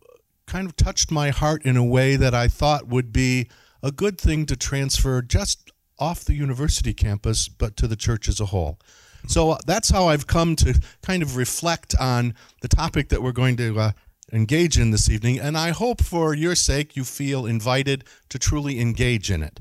kind 0.47 0.67
of 0.67 0.77
touched 0.77 1.11
my 1.11 1.31
heart 1.31 1.65
in 1.65 1.77
a 1.77 1.85
way 1.85 2.17
that 2.17 2.35
I 2.35 2.49
thought 2.49 2.89
would 2.89 3.13
be 3.13 3.49
a 3.83 3.93
good 3.93 4.21
thing 4.21 4.47
to 4.47 4.57
transfer 4.57 5.23
just 5.23 5.71
off 5.99 6.25
the 6.25 6.35
university 6.35 6.93
campus, 6.93 7.49
but 7.49 7.77
to 7.77 7.87
the 7.87 7.97
church 7.97 8.29
as 8.29 8.41
a 8.41 8.47
whole. 8.47 8.79
So 9.27 9.51
uh, 9.51 9.59
that's 9.67 9.91
how 9.91 10.09
I've 10.09 10.27
come 10.27 10.57
to 10.57 10.81
kind 11.03 11.23
of 11.23 11.37
reflect 11.37 11.95
on 11.99 12.35
the 12.61 12.69
topic 12.69 13.09
that 13.11 13.23
we're 13.23 13.33
going 13.33 13.57
to 13.57 13.79
uh, 13.79 13.93
engage 14.33 14.79
in 14.79 14.91
this 14.91 15.09
evening. 15.09 15.39
And 15.39 15.57
I 15.57 15.71
hope 15.71 16.03
for 16.03 16.35
your 16.35 16.55
sake 16.55 16.97
you 16.97 17.05
feel 17.05 17.47
invited 17.47 18.05
to 18.31 18.39
truly 18.39 18.81
engage 18.81 19.31
in 19.31 19.43
it. 19.43 19.61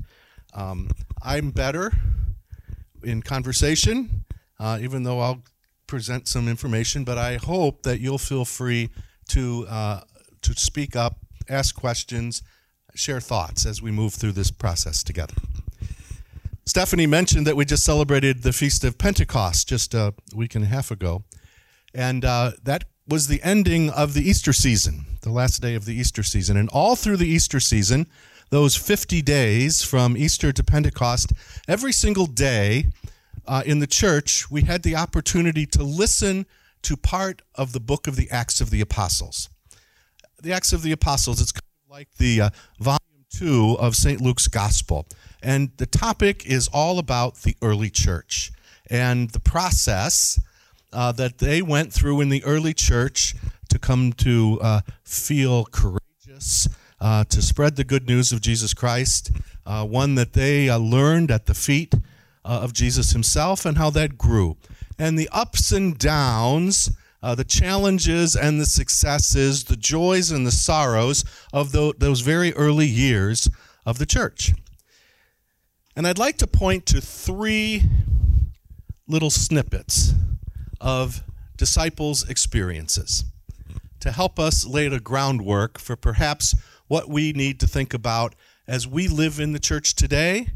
Um, 0.54 0.90
I'm 1.22 1.50
better 1.50 1.92
in 3.02 3.22
conversation, 3.22 4.24
uh, 4.58 4.78
even 4.80 5.02
though 5.02 5.20
I'll 5.20 5.42
present 5.86 6.28
some 6.28 6.48
information, 6.48 7.04
but 7.04 7.18
I 7.18 7.36
hope 7.36 7.82
that 7.82 8.00
you'll 8.00 8.18
feel 8.18 8.44
free 8.44 8.90
to, 9.28 9.66
uh, 9.68 10.00
to 10.42 10.54
speak 10.54 10.96
up, 10.96 11.18
ask 11.48 11.74
questions, 11.74 12.42
share 12.94 13.20
thoughts 13.20 13.66
as 13.66 13.80
we 13.82 13.90
move 13.90 14.14
through 14.14 14.32
this 14.32 14.50
process 14.50 15.02
together. 15.02 15.34
Stephanie 16.64 17.06
mentioned 17.08 17.46
that 17.46 17.56
we 17.56 17.64
just 17.64 17.84
celebrated 17.84 18.42
the 18.42 18.52
Feast 18.52 18.84
of 18.84 18.96
Pentecost 18.96 19.68
just 19.68 19.94
a 19.94 20.14
week 20.34 20.54
and 20.54 20.64
a 20.64 20.68
half 20.68 20.90
ago. 20.90 21.24
And 21.92 22.24
uh, 22.24 22.52
that 22.62 22.84
was 23.08 23.26
the 23.26 23.42
ending 23.42 23.90
of 23.90 24.14
the 24.14 24.22
Easter 24.22 24.52
season, 24.52 25.04
the 25.22 25.32
last 25.32 25.60
day 25.60 25.74
of 25.74 25.86
the 25.86 25.94
Easter 25.94 26.22
season. 26.22 26.56
And 26.56 26.68
all 26.70 26.94
through 26.94 27.16
the 27.16 27.26
Easter 27.26 27.58
season, 27.58 28.06
those 28.50 28.76
50 28.76 29.22
days 29.22 29.82
from 29.82 30.16
Easter 30.16 30.52
to 30.52 30.62
Pentecost, 30.62 31.32
every 31.66 31.92
single 31.92 32.26
day 32.26 32.86
uh, 33.46 33.62
in 33.66 33.80
the 33.80 33.86
church, 33.88 34.48
we 34.50 34.62
had 34.62 34.84
the 34.84 34.94
opportunity 34.94 35.66
to 35.66 35.82
listen 35.82 36.46
to 36.82 36.96
part 36.96 37.42
of 37.56 37.72
the 37.72 37.80
book 37.80 38.06
of 38.06 38.14
the 38.14 38.30
Acts 38.30 38.60
of 38.60 38.70
the 38.70 38.80
Apostles. 38.80 39.48
The 40.40 40.52
Acts 40.52 40.72
of 40.72 40.82
the 40.82 40.92
Apostles, 40.92 41.40
it's 41.40 41.52
kind 41.52 41.62
of 41.86 41.90
like 41.90 42.08
the 42.18 42.40
uh, 42.40 42.50
volume 42.78 42.98
two 43.30 43.76
of 43.80 43.96
St. 43.96 44.20
Luke's 44.20 44.48
Gospel. 44.48 45.06
And 45.42 45.72
the 45.76 45.86
topic 45.86 46.46
is 46.46 46.68
all 46.72 46.98
about 46.98 47.42
the 47.42 47.56
early 47.60 47.90
church 47.90 48.52
and 48.88 49.30
the 49.30 49.40
process 49.40 50.40
uh, 50.92 51.10
that 51.12 51.38
they 51.38 51.62
went 51.62 51.92
through 51.92 52.20
in 52.20 52.28
the 52.28 52.44
early 52.44 52.74
church 52.74 53.34
to 53.68 53.78
come 53.78 54.12
to 54.12 54.58
uh, 54.62 54.80
feel 55.02 55.64
courageous, 55.64 56.68
uh, 57.00 57.24
to 57.24 57.42
spread 57.42 57.76
the 57.76 57.84
good 57.84 58.06
news 58.06 58.30
of 58.30 58.40
Jesus 58.40 58.72
Christ, 58.74 59.32
uh, 59.66 59.84
one 59.84 60.14
that 60.14 60.34
they 60.34 60.68
uh, 60.68 60.78
learned 60.78 61.30
at 61.30 61.46
the 61.46 61.54
feet 61.54 61.94
uh, 62.44 62.60
of 62.62 62.72
Jesus 62.72 63.12
himself, 63.12 63.64
and 63.64 63.78
how 63.78 63.90
that 63.90 64.18
grew. 64.18 64.56
And 64.98 65.18
the 65.18 65.28
ups 65.32 65.72
and 65.72 65.98
downs. 65.98 66.90
Uh, 67.24 67.36
the 67.36 67.44
challenges 67.44 68.34
and 68.34 68.60
the 68.60 68.66
successes, 68.66 69.62
the 69.62 69.76
joys 69.76 70.32
and 70.32 70.44
the 70.44 70.50
sorrows 70.50 71.24
of 71.52 71.70
the, 71.70 71.94
those 71.96 72.18
very 72.18 72.52
early 72.54 72.88
years 72.88 73.48
of 73.86 74.00
the 74.00 74.06
church. 74.06 74.50
And 75.94 76.06
I'd 76.06 76.18
like 76.18 76.38
to 76.38 76.46
point 76.46 76.86
to 76.86 77.00
three 77.00 77.82
little 79.06 79.30
snippets 79.30 80.14
of 80.80 81.22
disciples' 81.56 82.28
experiences 82.28 83.24
to 84.00 84.10
help 84.10 84.38
us 84.38 84.64
lay 84.66 84.88
the 84.88 85.00
groundwork 85.00 85.78
for 85.78 85.94
perhaps 85.94 86.54
what 86.88 87.08
we 87.08 87.32
need 87.32 87.60
to 87.60 87.66
think 87.66 87.92
about 87.92 88.34
as 88.66 88.86
we 88.86 89.06
live 89.06 89.38
in 89.38 89.52
the 89.52 89.58
church 89.58 89.94
today 89.94 90.48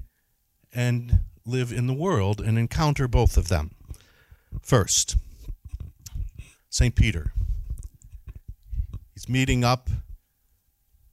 and 0.72 1.20
live 1.44 1.70
in 1.70 1.86
the 1.86 1.94
world 1.94 2.40
and 2.40 2.58
encounter 2.58 3.06
both 3.06 3.36
of 3.36 3.48
them. 3.48 3.72
First, 4.62 5.16
St. 6.70 6.94
Peter. 6.94 7.32
He's 9.14 9.28
meeting 9.28 9.64
up, 9.64 9.88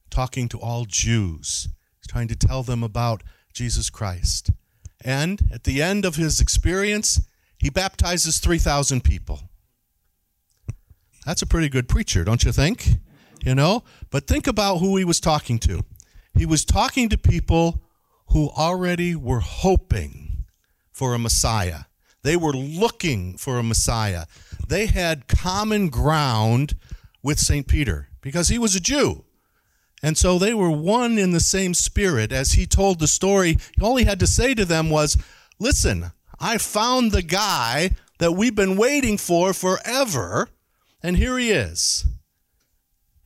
talking 0.09 0.47
to 0.49 0.59
all 0.59 0.85
Jews. 0.85 1.67
He's 1.99 2.07
trying 2.07 2.29
to 2.29 2.35
tell 2.35 2.63
them 2.63 2.83
about 2.83 3.21
Jesus 3.53 3.89
Christ. 3.89 4.51
And 5.03 5.49
at 5.53 5.63
the 5.63 5.81
end 5.81 6.05
of 6.05 6.15
his 6.15 6.39
experience, 6.39 7.21
he 7.57 7.69
baptizes 7.69 8.39
3,000 8.39 9.03
people. 9.03 9.41
That's 11.25 11.41
a 11.41 11.47
pretty 11.47 11.69
good 11.69 11.87
preacher, 11.87 12.23
don't 12.23 12.43
you 12.43 12.51
think? 12.51 12.87
You 13.43 13.55
know? 13.55 13.83
But 14.09 14.27
think 14.27 14.47
about 14.47 14.77
who 14.77 14.97
he 14.97 15.05
was 15.05 15.19
talking 15.19 15.59
to. 15.59 15.83
He 16.37 16.45
was 16.45 16.65
talking 16.65 17.09
to 17.09 17.17
people 17.17 17.81
who 18.27 18.49
already 18.49 19.15
were 19.15 19.39
hoping 19.39 20.45
for 20.91 21.13
a 21.13 21.19
Messiah. 21.19 21.83
They 22.23 22.35
were 22.35 22.53
looking 22.53 23.37
for 23.37 23.59
a 23.59 23.63
Messiah. 23.63 24.25
They 24.67 24.87
had 24.87 25.27
common 25.27 25.89
ground 25.89 26.75
with 27.21 27.39
St. 27.39 27.67
Peter 27.67 28.09
because 28.21 28.47
he 28.47 28.57
was 28.57 28.75
a 28.75 28.79
Jew. 28.79 29.25
And 30.03 30.17
so 30.17 30.37
they 30.37 30.53
were 30.53 30.69
one 30.69 31.17
in 31.17 31.31
the 31.31 31.39
same 31.39 31.73
spirit. 31.73 32.33
As 32.33 32.51
he 32.51 32.65
told 32.65 32.99
the 32.99 33.07
story, 33.07 33.57
all 33.81 33.95
he 33.95 34.03
had 34.03 34.19
to 34.19 34.27
say 34.27 34.53
to 34.53 34.65
them 34.65 34.89
was, 34.89 35.17
Listen, 35.59 36.11
I 36.41 36.57
found 36.57 37.13
the 37.13 37.21
guy 37.21 37.91
that 38.19 38.33
we've 38.33 38.53
been 38.53 38.75
waiting 38.75 39.17
for 39.17 39.53
forever, 39.53 40.49
and 41.01 41.15
here 41.15 41.37
he 41.37 41.51
is. 41.51 42.05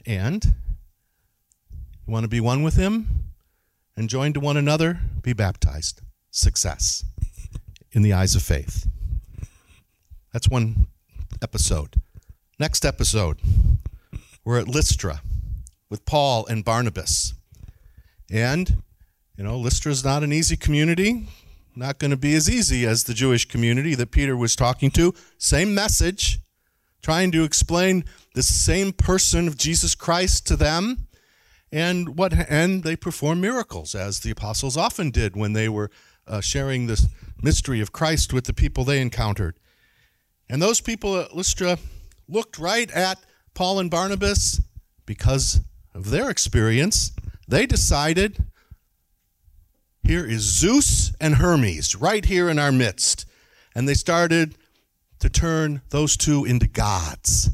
And 0.05 0.45
you 0.45 2.13
want 2.13 2.25
to 2.25 2.29
be 2.29 2.39
one 2.39 2.61
with 2.61 2.75
him 2.75 3.07
and 3.95 4.07
join 4.07 4.33
to 4.33 4.39
one 4.39 4.55
another? 4.55 4.99
Be 5.23 5.33
baptized. 5.33 6.01
Success 6.29 7.03
in 7.91 8.03
the 8.03 8.13
eyes 8.13 8.35
of 8.35 8.43
faith. 8.43 8.87
That's 10.31 10.47
one 10.47 10.87
episode. 11.41 11.95
Next 12.59 12.85
episode, 12.85 13.39
we're 14.45 14.59
at 14.59 14.67
Lystra 14.67 15.21
with 15.89 16.05
Paul 16.05 16.45
and 16.47 16.65
Barnabas. 16.65 17.33
And, 18.29 18.83
you 19.37 19.43
know, 19.43 19.57
Lystra 19.57 19.91
is 19.91 20.03
not 20.03 20.23
an 20.23 20.33
easy 20.33 20.57
community, 20.57 21.27
not 21.75 21.99
going 21.99 22.11
to 22.11 22.17
be 22.17 22.35
as 22.35 22.49
easy 22.49 22.85
as 22.85 23.03
the 23.03 23.13
Jewish 23.13 23.45
community 23.45 23.95
that 23.95 24.11
Peter 24.11 24.35
was 24.35 24.55
talking 24.55 24.91
to. 24.91 25.13
Same 25.37 25.73
message, 25.73 26.39
trying 27.01 27.31
to 27.31 27.43
explain 27.43 28.03
the 28.33 28.43
same 28.43 28.91
person 28.91 29.47
of 29.47 29.57
Jesus 29.57 29.95
Christ 29.95 30.45
to 30.47 30.55
them. 30.55 31.07
And 31.71 32.17
what 32.17 32.33
and 32.33 32.83
they 32.83 32.95
perform 32.95 33.41
miracles 33.41 33.93
as 33.93 34.21
the 34.21 34.31
apostles 34.31 34.77
often 34.77 35.11
did 35.11 35.35
when 35.35 35.53
they 35.53 35.67
were 35.67 35.91
uh, 36.25 36.41
sharing 36.41 36.87
this 36.87 37.07
mystery 37.41 37.81
of 37.81 37.91
Christ 37.91 38.33
with 38.33 38.45
the 38.45 38.53
people 38.53 38.83
they 38.83 39.01
encountered. 39.01 39.59
And 40.49 40.61
those 40.61 40.79
people 40.79 41.17
at 41.17 41.35
Lystra 41.35 41.77
looked 42.27 42.57
right 42.57 42.89
at 42.91 43.19
Paul 43.53 43.79
and 43.79 43.91
Barnabas 43.91 44.61
because 45.05 45.61
of 45.97 46.11
their 46.11 46.29
experience, 46.29 47.11
they 47.47 47.65
decided 47.65 48.45
here 50.03 50.25
is 50.25 50.41
Zeus 50.41 51.11
and 51.19 51.35
Hermes 51.35 51.95
right 51.95 52.23
here 52.23 52.49
in 52.49 52.59
our 52.59 52.71
midst. 52.71 53.25
And 53.75 53.89
they 53.89 53.95
started 53.95 54.55
to 55.19 55.29
turn 55.29 55.81
those 55.89 56.15
two 56.15 56.45
into 56.45 56.67
gods. 56.67 57.49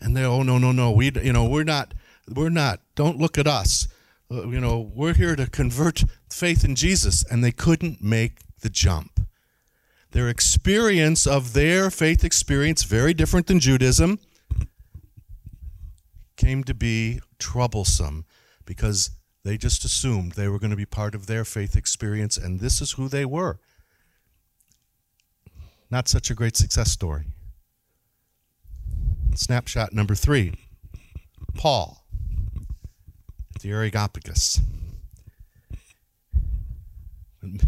And 0.00 0.16
they, 0.16 0.24
oh 0.24 0.42
no, 0.42 0.56
no, 0.56 0.72
no, 0.72 0.92
we, 0.92 1.10
you 1.22 1.32
know, 1.32 1.44
we're 1.44 1.64
not, 1.64 1.92
we're 2.28 2.48
not. 2.48 2.80
Don't 2.94 3.18
look 3.18 3.36
at 3.36 3.46
us. 3.46 3.88
Uh, 4.30 4.48
you 4.48 4.60
know, 4.60 4.90
we're 4.94 5.14
here 5.14 5.36
to 5.36 5.50
convert 5.50 6.04
faith 6.30 6.64
in 6.64 6.76
Jesus, 6.76 7.24
and 7.30 7.42
they 7.42 7.52
couldn't 7.52 8.02
make 8.02 8.40
the 8.60 8.70
jump. 8.70 9.20
Their 10.12 10.28
experience 10.28 11.26
of 11.26 11.52
their 11.52 11.90
faith 11.90 12.24
experience 12.24 12.84
very 12.84 13.12
different 13.12 13.46
than 13.48 13.60
Judaism 13.60 14.20
came 16.40 16.64
to 16.64 16.72
be 16.72 17.20
troublesome 17.38 18.24
because 18.64 19.10
they 19.44 19.58
just 19.58 19.84
assumed 19.84 20.32
they 20.32 20.48
were 20.48 20.58
going 20.58 20.70
to 20.70 20.76
be 20.76 20.86
part 20.86 21.14
of 21.14 21.26
their 21.26 21.44
faith 21.44 21.76
experience, 21.76 22.38
and 22.38 22.60
this 22.60 22.80
is 22.80 22.92
who 22.92 23.08
they 23.08 23.26
were. 23.26 23.60
Not 25.90 26.08
such 26.08 26.30
a 26.30 26.34
great 26.34 26.56
success 26.56 26.90
story. 26.90 27.26
Snapshot 29.34 29.92
number 29.92 30.14
three 30.14 30.54
Paul, 31.54 32.06
the 33.60 33.70
Areopagus. 33.70 34.60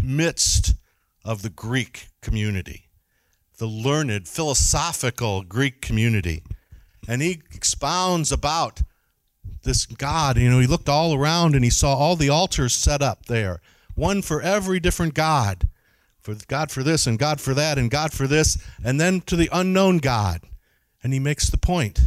Midst 0.02 0.76
of 1.24 1.42
the 1.42 1.50
Greek 1.50 2.08
community, 2.22 2.86
the 3.58 3.66
learned, 3.66 4.28
philosophical 4.28 5.42
Greek 5.42 5.82
community 5.82 6.42
and 7.08 7.22
he 7.22 7.42
expounds 7.54 8.30
about 8.30 8.82
this 9.62 9.86
God. 9.86 10.38
You 10.38 10.50
know, 10.50 10.58
he 10.58 10.66
looked 10.66 10.88
all 10.88 11.14
around 11.14 11.54
and 11.54 11.64
he 11.64 11.70
saw 11.70 11.94
all 11.94 12.16
the 12.16 12.28
altars 12.28 12.74
set 12.74 13.02
up 13.02 13.26
there, 13.26 13.60
one 13.94 14.22
for 14.22 14.40
every 14.40 14.80
different 14.80 15.14
God. 15.14 15.68
for 16.20 16.36
God 16.46 16.70
for 16.70 16.84
this 16.84 17.06
and 17.06 17.18
God 17.18 17.40
for 17.40 17.52
that 17.54 17.78
and 17.78 17.90
God 17.90 18.12
for 18.12 18.28
this, 18.28 18.56
and 18.84 19.00
then 19.00 19.20
to 19.22 19.34
the 19.34 19.48
unknown 19.52 19.98
God. 19.98 20.42
And 21.02 21.12
he 21.12 21.18
makes 21.18 21.50
the 21.50 21.58
point 21.58 22.00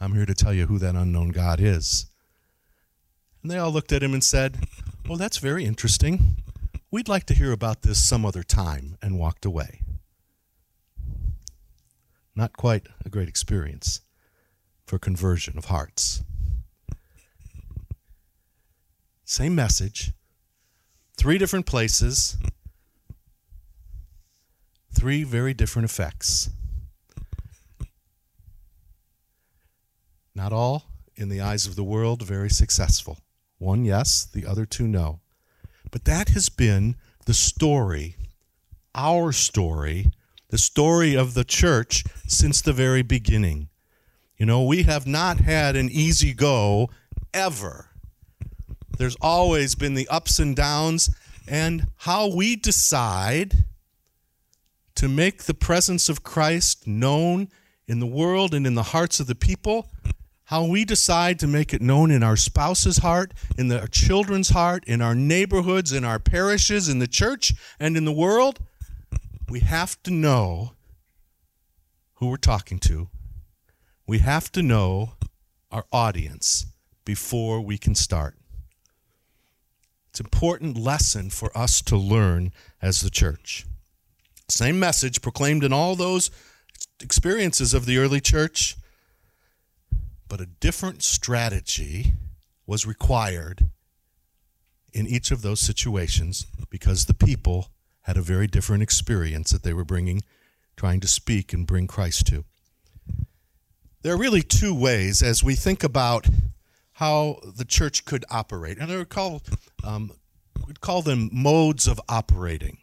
I'm 0.00 0.14
here 0.14 0.26
to 0.26 0.34
tell 0.34 0.52
you 0.52 0.66
who 0.66 0.78
that 0.78 0.94
unknown 0.94 1.30
God 1.30 1.60
is. 1.60 2.06
And 3.42 3.50
they 3.50 3.58
all 3.58 3.72
looked 3.72 3.92
at 3.92 4.02
him 4.02 4.12
and 4.12 4.22
said, 4.22 4.58
Well, 5.08 5.18
that's 5.18 5.38
very 5.38 5.64
interesting. 5.64 6.36
We'd 6.92 7.08
like 7.08 7.24
to 7.26 7.34
hear 7.34 7.50
about 7.50 7.82
this 7.82 8.06
some 8.06 8.24
other 8.24 8.44
time, 8.44 8.98
and 9.02 9.18
walked 9.18 9.44
away. 9.44 9.80
Not 12.36 12.56
quite 12.56 12.86
a 13.04 13.08
great 13.08 13.28
experience 13.28 14.00
for 14.86 14.98
conversion 14.98 15.58
of 15.58 15.66
hearts. 15.66 16.22
Same 19.24 19.54
message, 19.54 20.12
three 21.16 21.36
different 21.36 21.66
places, 21.66 22.36
three 24.94 25.24
very 25.24 25.52
different 25.52 25.84
effects. 25.84 26.50
Not 30.34 30.52
all, 30.52 30.84
in 31.16 31.28
the 31.28 31.40
eyes 31.40 31.66
of 31.66 31.76
the 31.76 31.82
world, 31.82 32.22
very 32.22 32.50
successful. 32.50 33.18
One, 33.58 33.84
yes, 33.84 34.24
the 34.24 34.46
other 34.46 34.66
two, 34.66 34.86
no. 34.86 35.20
But 35.90 36.04
that 36.04 36.28
has 36.28 36.48
been 36.48 36.96
the 37.24 37.34
story, 37.34 38.16
our 38.94 39.32
story, 39.32 40.12
the 40.50 40.58
story 40.58 41.16
of 41.16 41.34
the 41.34 41.44
church 41.44 42.04
since 42.26 42.60
the 42.60 42.72
very 42.72 43.02
beginning. 43.02 43.68
You 44.36 44.46
know, 44.46 44.62
we 44.62 44.82
have 44.82 45.06
not 45.06 45.40
had 45.40 45.76
an 45.76 45.88
easy 45.90 46.32
go 46.32 46.90
ever. 47.32 47.90
There's 48.98 49.16
always 49.20 49.74
been 49.74 49.94
the 49.94 50.08
ups 50.08 50.38
and 50.38 50.54
downs, 50.54 51.10
and 51.48 51.88
how 51.98 52.28
we 52.34 52.56
decide 52.56 53.64
to 54.94 55.08
make 55.08 55.44
the 55.44 55.54
presence 55.54 56.08
of 56.08 56.22
Christ 56.22 56.86
known 56.86 57.48
in 57.86 58.00
the 58.00 58.06
world 58.06 58.54
and 58.54 58.66
in 58.66 58.74
the 58.74 58.82
hearts 58.82 59.20
of 59.20 59.26
the 59.26 59.34
people 59.34 59.90
how 60.46 60.64
we 60.64 60.84
decide 60.84 61.40
to 61.40 61.46
make 61.46 61.74
it 61.74 61.82
known 61.82 62.10
in 62.12 62.22
our 62.22 62.36
spouse's 62.36 62.98
heart, 62.98 63.34
in 63.58 63.66
the 63.66 63.88
children's 63.90 64.50
heart, 64.50 64.84
in 64.86 65.02
our 65.02 65.14
neighborhoods, 65.14 65.92
in 65.92 66.04
our 66.04 66.20
parishes, 66.20 66.88
in 66.88 67.00
the 67.00 67.08
church, 67.08 67.52
and 67.80 67.96
in 67.96 68.04
the 68.04 68.12
world, 68.12 68.60
we 69.48 69.60
have 69.60 70.00
to 70.04 70.12
know 70.12 70.72
who 72.14 72.28
we're 72.28 72.36
talking 72.36 72.78
to. 72.78 73.08
We 74.06 74.18
have 74.18 74.52
to 74.52 74.62
know 74.62 75.12
our 75.70 75.86
audience 75.92 76.66
before 77.04 77.60
we 77.60 77.78
can 77.78 77.94
start. 77.94 78.36
It's 80.10 80.20
an 80.20 80.26
important 80.26 80.78
lesson 80.78 81.30
for 81.30 81.56
us 81.56 81.82
to 81.82 81.96
learn 81.96 82.52
as 82.80 83.00
the 83.00 83.10
church. 83.10 83.66
Same 84.48 84.78
message 84.78 85.22
proclaimed 85.22 85.64
in 85.64 85.72
all 85.72 85.96
those 85.96 86.30
experiences 87.00 87.74
of 87.74 87.84
the 87.84 87.98
early 87.98 88.20
church 88.20 88.76
but 90.28 90.40
a 90.40 90.46
different 90.46 91.02
strategy 91.02 92.12
was 92.66 92.86
required 92.86 93.66
in 94.92 95.06
each 95.06 95.30
of 95.30 95.42
those 95.42 95.60
situations 95.60 96.46
because 96.70 97.04
the 97.04 97.14
people 97.14 97.70
had 98.02 98.16
a 98.16 98.22
very 98.22 98.46
different 98.46 98.82
experience 98.82 99.50
that 99.50 99.62
they 99.62 99.72
were 99.72 99.84
bringing, 99.84 100.22
trying 100.76 101.00
to 101.00 101.08
speak 101.08 101.52
and 101.52 101.66
bring 101.66 101.86
Christ 101.86 102.26
to. 102.28 102.44
There 104.02 104.14
are 104.14 104.18
really 104.18 104.42
two 104.42 104.74
ways 104.74 105.22
as 105.22 105.42
we 105.42 105.54
think 105.54 105.82
about 105.82 106.28
how 106.92 107.40
the 107.44 107.64
church 107.64 108.04
could 108.04 108.24
operate, 108.30 108.78
and 108.78 108.90
I 108.90 108.96
would 108.96 109.08
call, 109.08 109.42
um, 109.84 110.12
we'd 110.66 110.80
call 110.80 111.02
them 111.02 111.28
modes 111.32 111.86
of 111.86 112.00
operating. 112.08 112.78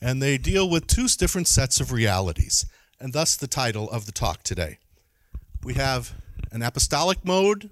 And 0.00 0.22
they 0.22 0.38
deal 0.38 0.68
with 0.68 0.86
two 0.86 1.06
different 1.08 1.46
sets 1.46 1.80
of 1.80 1.92
realities, 1.92 2.66
and 2.98 3.12
thus 3.12 3.36
the 3.36 3.46
title 3.46 3.90
of 3.90 4.06
the 4.06 4.12
talk 4.12 4.42
today. 4.42 4.78
We 5.62 5.74
have 5.74 6.14
an 6.50 6.62
apostolic 6.62 7.24
mode 7.24 7.70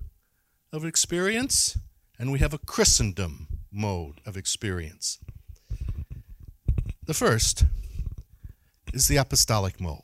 of 0.72 0.84
experience, 0.84 1.78
and 2.18 2.30
we 2.30 2.38
have 2.38 2.52
a 2.52 2.58
Christendom 2.58 3.46
mode 3.72 4.20
of 4.26 4.36
experience. 4.36 5.18
The 7.06 7.14
first 7.14 7.64
is 8.92 9.08
the 9.08 9.16
apostolic 9.16 9.80
mode. 9.80 10.02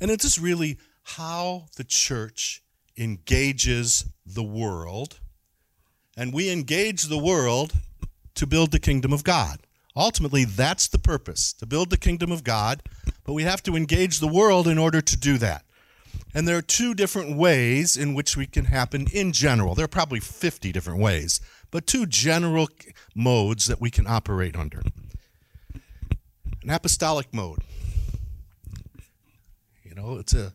And 0.00 0.10
it 0.10 0.24
is 0.24 0.38
really 0.38 0.78
how 1.14 1.66
the 1.76 1.84
church 1.84 2.62
engages 2.96 4.06
the 4.24 4.42
world. 4.42 5.20
And 6.16 6.32
we 6.32 6.50
engage 6.50 7.04
the 7.04 7.18
world 7.18 7.74
to 8.34 8.46
build 8.46 8.72
the 8.72 8.80
kingdom 8.80 9.12
of 9.12 9.22
God. 9.22 9.60
Ultimately, 9.94 10.44
that's 10.44 10.88
the 10.88 10.98
purpose 10.98 11.52
to 11.54 11.66
build 11.66 11.90
the 11.90 11.96
kingdom 11.96 12.32
of 12.32 12.42
God, 12.42 12.82
but 13.24 13.34
we 13.34 13.44
have 13.44 13.62
to 13.62 13.76
engage 13.76 14.18
the 14.18 14.26
world 14.26 14.66
in 14.66 14.78
order 14.78 15.00
to 15.00 15.16
do 15.16 15.38
that. 15.38 15.64
And 16.34 16.46
there 16.46 16.56
are 16.56 16.62
two 16.62 16.92
different 16.92 17.36
ways 17.36 17.96
in 17.96 18.12
which 18.12 18.36
we 18.36 18.46
can 18.46 18.66
happen 18.66 19.06
in 19.12 19.32
general. 19.32 19.74
There 19.74 19.84
are 19.84 19.88
probably 19.88 20.20
50 20.20 20.72
different 20.72 21.00
ways, 21.00 21.40
but 21.70 21.86
two 21.86 22.04
general 22.04 22.68
modes 23.14 23.66
that 23.66 23.80
we 23.80 23.90
can 23.90 24.06
operate 24.06 24.56
under. 24.56 24.82
An 26.62 26.70
apostolic 26.70 27.32
mode. 27.32 27.60
You 29.84 29.94
know, 29.94 30.18
it's 30.18 30.34
a 30.34 30.52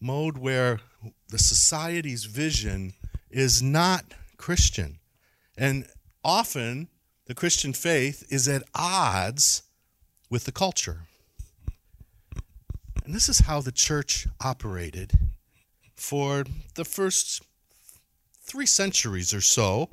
mode 0.00 0.38
where 0.38 0.80
the 1.28 1.38
society's 1.38 2.24
vision 2.24 2.94
is 3.30 3.62
not 3.62 4.04
Christian. 4.36 4.98
And 5.56 5.86
often 6.24 6.88
the 7.26 7.34
Christian 7.34 7.72
faith 7.72 8.24
is 8.30 8.48
at 8.48 8.62
odds 8.74 9.62
with 10.28 10.44
the 10.44 10.52
culture. 10.52 11.02
And 13.04 13.14
this 13.14 13.28
is 13.28 13.40
how 13.40 13.60
the 13.60 13.72
church 13.72 14.26
operated 14.40 15.12
for 15.96 16.44
the 16.74 16.84
first 16.84 17.42
three 18.42 18.66
centuries 18.66 19.34
or 19.34 19.40
so. 19.40 19.90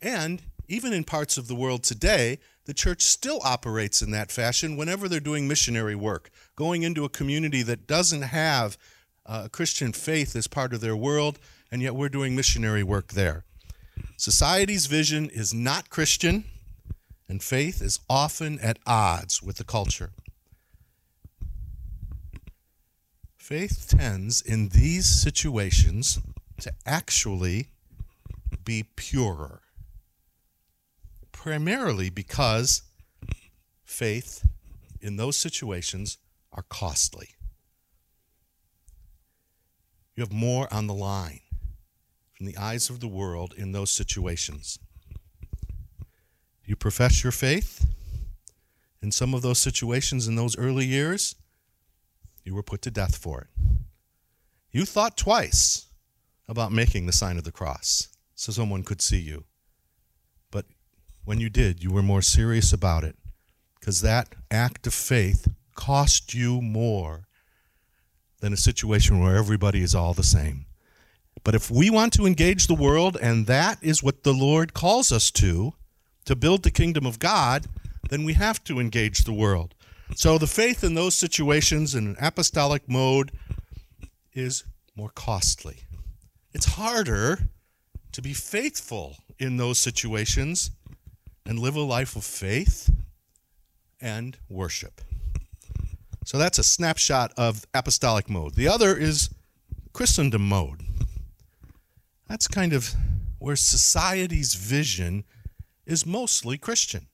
And 0.00 0.42
even 0.68 0.92
in 0.92 1.04
parts 1.04 1.36
of 1.36 1.48
the 1.48 1.54
world 1.54 1.82
today, 1.82 2.38
the 2.64 2.74
church 2.74 3.02
still 3.02 3.40
operates 3.44 4.02
in 4.02 4.10
that 4.12 4.30
fashion 4.30 4.76
whenever 4.76 5.08
they're 5.08 5.20
doing 5.20 5.48
missionary 5.48 5.96
work, 5.96 6.30
going 6.54 6.82
into 6.82 7.04
a 7.04 7.08
community 7.08 7.62
that 7.62 7.86
doesn't 7.86 8.22
have 8.22 8.78
uh, 9.26 9.48
Christian 9.50 9.92
faith 9.92 10.34
as 10.36 10.46
part 10.46 10.72
of 10.72 10.80
their 10.80 10.96
world, 10.96 11.38
and 11.70 11.82
yet 11.82 11.94
we're 11.94 12.08
doing 12.08 12.34
missionary 12.34 12.82
work 12.82 13.12
there. 13.12 13.44
Society's 14.16 14.86
vision 14.86 15.30
is 15.30 15.52
not 15.54 15.90
Christian, 15.90 16.44
and 17.28 17.42
faith 17.42 17.80
is 17.80 18.00
often 18.08 18.58
at 18.60 18.78
odds 18.86 19.42
with 19.42 19.56
the 19.56 19.64
culture. 19.64 20.10
Faith 23.36 23.86
tends 23.88 24.40
in 24.40 24.68
these 24.68 25.06
situations 25.06 26.20
to 26.60 26.72
actually 26.86 27.68
be 28.64 28.84
purer, 28.96 29.62
primarily 31.32 32.08
because 32.08 32.82
faith 33.84 34.46
in 35.00 35.16
those 35.16 35.36
situations 35.36 36.18
are 36.52 36.64
costly. 36.68 37.30
You 40.14 40.22
have 40.22 40.32
more 40.32 40.72
on 40.72 40.86
the 40.86 40.94
line 40.94 41.40
from 42.34 42.46
the 42.46 42.56
eyes 42.56 42.90
of 42.90 43.00
the 43.00 43.08
world 43.08 43.54
in 43.56 43.72
those 43.72 43.90
situations. 43.90 44.78
You 46.64 46.76
profess 46.76 47.22
your 47.22 47.32
faith 47.32 47.86
in 49.02 49.10
some 49.10 49.34
of 49.34 49.42
those 49.42 49.58
situations 49.58 50.28
in 50.28 50.36
those 50.36 50.56
early 50.56 50.86
years 50.86 51.34
you 52.44 52.54
were 52.54 52.62
put 52.62 52.82
to 52.82 52.90
death 52.90 53.16
for 53.16 53.42
it. 53.42 53.48
You 54.70 54.84
thought 54.84 55.16
twice 55.16 55.86
about 56.48 56.72
making 56.72 57.06
the 57.06 57.12
sign 57.12 57.38
of 57.38 57.44
the 57.44 57.52
cross 57.52 58.08
so 58.34 58.52
someone 58.52 58.82
could 58.82 59.00
see 59.00 59.20
you. 59.20 59.44
But 60.50 60.66
when 61.24 61.40
you 61.40 61.50
did, 61.50 61.82
you 61.82 61.90
were 61.90 62.02
more 62.02 62.22
serious 62.22 62.72
about 62.72 63.04
it 63.04 63.16
because 63.78 64.00
that 64.00 64.34
act 64.50 64.86
of 64.86 64.94
faith 64.94 65.48
cost 65.74 66.34
you 66.34 66.60
more 66.60 67.28
than 68.42 68.52
a 68.52 68.56
situation 68.56 69.20
where 69.20 69.36
everybody 69.36 69.82
is 69.82 69.94
all 69.94 70.12
the 70.12 70.22
same. 70.22 70.66
But 71.44 71.54
if 71.54 71.70
we 71.70 71.90
want 71.90 72.12
to 72.14 72.26
engage 72.26 72.66
the 72.66 72.74
world, 72.74 73.16
and 73.22 73.46
that 73.46 73.78
is 73.80 74.02
what 74.02 74.24
the 74.24 74.34
Lord 74.34 74.74
calls 74.74 75.12
us 75.12 75.30
to, 75.30 75.74
to 76.24 76.36
build 76.36 76.64
the 76.64 76.70
kingdom 76.70 77.06
of 77.06 77.20
God, 77.20 77.66
then 78.10 78.24
we 78.24 78.34
have 78.34 78.62
to 78.64 78.80
engage 78.80 79.20
the 79.20 79.32
world. 79.32 79.74
So 80.16 80.38
the 80.38 80.48
faith 80.48 80.82
in 80.82 80.94
those 80.94 81.14
situations 81.14 81.94
in 81.94 82.06
an 82.08 82.16
apostolic 82.20 82.88
mode 82.88 83.30
is 84.34 84.64
more 84.96 85.10
costly. 85.14 85.84
It's 86.52 86.66
harder 86.66 87.48
to 88.10 88.22
be 88.22 88.34
faithful 88.34 89.16
in 89.38 89.56
those 89.56 89.78
situations 89.78 90.72
and 91.46 91.60
live 91.60 91.76
a 91.76 91.80
life 91.80 92.16
of 92.16 92.24
faith 92.24 92.90
and 94.00 94.36
worship. 94.50 95.00
So 96.24 96.38
that's 96.38 96.58
a 96.58 96.64
snapshot 96.64 97.32
of 97.36 97.66
apostolic 97.74 98.30
mode. 98.30 98.54
The 98.54 98.68
other 98.68 98.96
is 98.96 99.30
Christendom 99.92 100.48
mode. 100.48 100.80
That's 102.28 102.48
kind 102.48 102.72
of 102.72 102.94
where 103.38 103.56
society's 103.56 104.54
vision 104.54 105.24
is 105.84 106.06
mostly 106.06 106.56
Christian. 106.58 107.08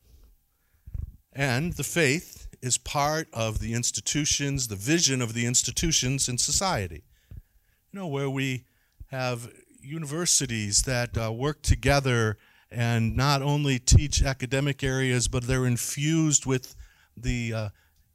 And 1.32 1.72
the 1.74 1.84
faith 1.84 2.48
is 2.60 2.76
part 2.76 3.28
of 3.32 3.60
the 3.60 3.72
institutions, 3.72 4.68
the 4.68 4.76
vision 4.76 5.22
of 5.22 5.32
the 5.34 5.46
institutions 5.46 6.28
in 6.28 6.38
society. 6.38 7.04
You 7.92 8.00
know, 8.00 8.06
where 8.06 8.28
we 8.28 8.64
have 9.10 9.50
universities 9.80 10.82
that 10.82 11.16
uh, 11.16 11.32
work 11.32 11.62
together 11.62 12.36
and 12.70 13.16
not 13.16 13.40
only 13.40 13.78
teach 13.78 14.22
academic 14.22 14.84
areas, 14.84 15.28
but 15.28 15.44
they're 15.44 15.66
infused 15.66 16.44
with 16.44 16.74
the 17.16 17.52
uh, 17.54 17.68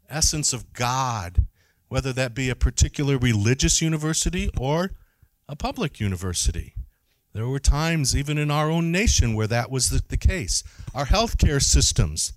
essence 0.10 0.54
of 0.54 0.74
God, 0.74 1.46
whether 1.88 2.14
that 2.14 2.34
be 2.34 2.50
a 2.50 2.56
particular 2.56 3.18
religious 3.18 3.82
university 3.82 4.50
or 4.58 4.92
a 5.48 5.56
public 5.56 6.00
university. 6.00 6.74
There 7.34 7.48
were 7.48 7.60
times, 7.60 8.16
even 8.16 8.38
in 8.38 8.52
our 8.52 8.70
own 8.70 8.92
nation, 8.92 9.34
where 9.34 9.48
that 9.48 9.72
was 9.72 9.90
the, 9.90 10.04
the 10.08 10.18
case. 10.18 10.64
Our 10.94 11.06
healthcare 11.06 11.62
systems 11.62 12.34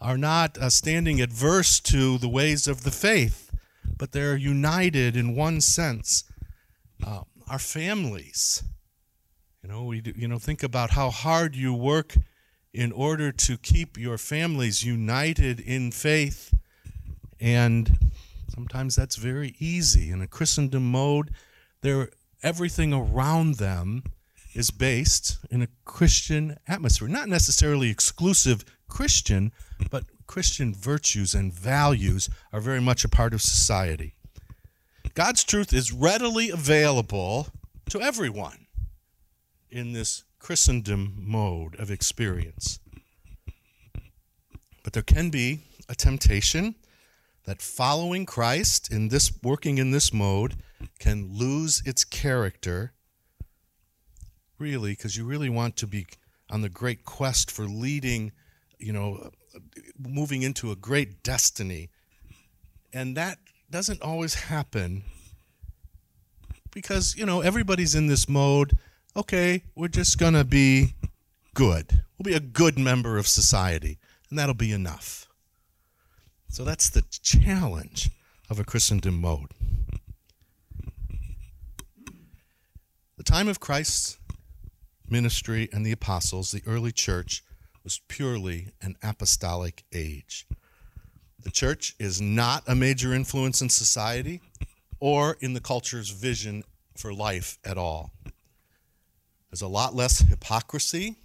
are 0.00 0.18
not 0.18 0.58
uh, 0.58 0.68
standing 0.68 1.20
adverse 1.20 1.80
to 1.80 2.18
the 2.18 2.28
ways 2.28 2.66
of 2.66 2.82
the 2.82 2.90
faith, 2.90 3.50
but 3.96 4.12
they're 4.12 4.36
united 4.36 5.16
in 5.16 5.36
one 5.36 5.60
sense. 5.60 6.24
Uh, 7.04 7.22
our 7.48 7.58
families, 7.58 8.64
you 9.62 9.68
know, 9.68 9.84
we 9.84 10.00
do, 10.00 10.12
you 10.16 10.28
know 10.28 10.38
think 10.38 10.62
about 10.62 10.90
how 10.90 11.10
hard 11.10 11.54
you 11.54 11.72
work 11.72 12.16
in 12.74 12.92
order 12.92 13.32
to 13.32 13.56
keep 13.56 13.96
your 13.96 14.18
families 14.18 14.84
united 14.84 15.60
in 15.60 15.90
faith, 15.90 16.52
and 17.40 17.98
sometimes 18.48 18.96
that's 18.96 19.16
very 19.16 19.54
easy 19.58 20.10
in 20.10 20.22
a 20.22 20.26
Christendom 20.26 20.90
mode. 20.90 21.30
There, 21.82 22.10
everything 22.42 22.92
around 22.92 23.56
them 23.56 24.04
is 24.54 24.70
based 24.70 25.38
in 25.50 25.62
a 25.62 25.68
Christian 25.84 26.56
atmosphere, 26.66 27.08
not 27.08 27.28
necessarily 27.28 27.90
exclusive 27.90 28.64
Christian, 28.88 29.52
but 29.90 30.04
Christian 30.26 30.74
virtues 30.74 31.34
and 31.34 31.52
values 31.52 32.28
are 32.52 32.60
very 32.60 32.80
much 32.80 33.04
a 33.04 33.08
part 33.08 33.34
of 33.34 33.42
society. 33.42 34.14
God's 35.14 35.44
truth 35.44 35.72
is 35.72 35.92
readily 35.92 36.50
available 36.50 37.48
to 37.90 38.00
everyone 38.00 38.66
in 39.70 39.92
this 39.92 40.24
Christendom 40.38 41.14
mode 41.18 41.78
of 41.78 41.90
experience. 41.90 42.80
But 44.82 44.92
there 44.92 45.02
can 45.02 45.30
be 45.30 45.60
a 45.88 45.94
temptation 45.94 46.74
that 47.46 47.62
following 47.62 48.26
Christ 48.26 48.92
in 48.92 49.08
this 49.08 49.32
working 49.42 49.78
in 49.78 49.92
this 49.92 50.12
mode 50.12 50.56
can 50.98 51.32
lose 51.32 51.82
its 51.86 52.04
character 52.04 52.92
really 54.58 54.92
because 54.92 55.16
you 55.16 55.24
really 55.24 55.48
want 55.48 55.76
to 55.76 55.86
be 55.86 56.06
on 56.50 56.60
the 56.60 56.68
great 56.68 57.04
quest 57.04 57.50
for 57.50 57.64
leading 57.64 58.32
you 58.78 58.92
know 58.92 59.30
moving 59.98 60.42
into 60.42 60.70
a 60.70 60.76
great 60.76 61.22
destiny. 61.22 61.88
And 62.92 63.16
that 63.16 63.38
doesn't 63.70 64.02
always 64.02 64.34
happen 64.34 65.02
because 66.72 67.16
you 67.16 67.24
know 67.24 67.40
everybody's 67.40 67.94
in 67.94 68.06
this 68.06 68.28
mode 68.28 68.76
okay 69.16 69.62
we're 69.74 69.88
just 69.88 70.18
going 70.18 70.34
to 70.34 70.44
be 70.44 70.94
good. 71.54 72.02
We'll 72.18 72.32
be 72.32 72.36
a 72.36 72.40
good 72.40 72.78
member 72.78 73.18
of 73.18 73.26
society 73.28 73.98
and 74.30 74.38
that'll 74.38 74.54
be 74.54 74.72
enough 74.72 75.28
so 76.48 76.64
that's 76.64 76.88
the 76.88 77.02
challenge 77.10 78.10
of 78.48 78.58
a 78.58 78.64
christendom 78.64 79.20
mode. 79.20 79.50
The 83.16 83.24
time 83.24 83.48
of 83.48 83.60
christ's 83.60 84.18
ministry 85.08 85.68
and 85.72 85.84
the 85.84 85.92
apostles 85.92 86.52
the 86.52 86.62
early 86.66 86.92
church 86.92 87.42
was 87.84 88.00
purely 88.08 88.72
an 88.82 88.96
apostolic 89.02 89.84
age. 89.92 90.46
The 91.42 91.52
church 91.52 91.94
is 92.00 92.20
not 92.20 92.64
a 92.66 92.74
major 92.74 93.14
influence 93.14 93.60
in 93.62 93.68
society 93.68 94.40
or 94.98 95.36
in 95.40 95.52
the 95.52 95.60
culture's 95.60 96.10
vision 96.10 96.64
for 96.96 97.12
life 97.12 97.58
at 97.64 97.78
all. 97.78 98.10
There's 99.50 99.62
a 99.62 99.68
lot 99.68 99.94
less 99.94 100.18
hypocrisy 100.18 101.16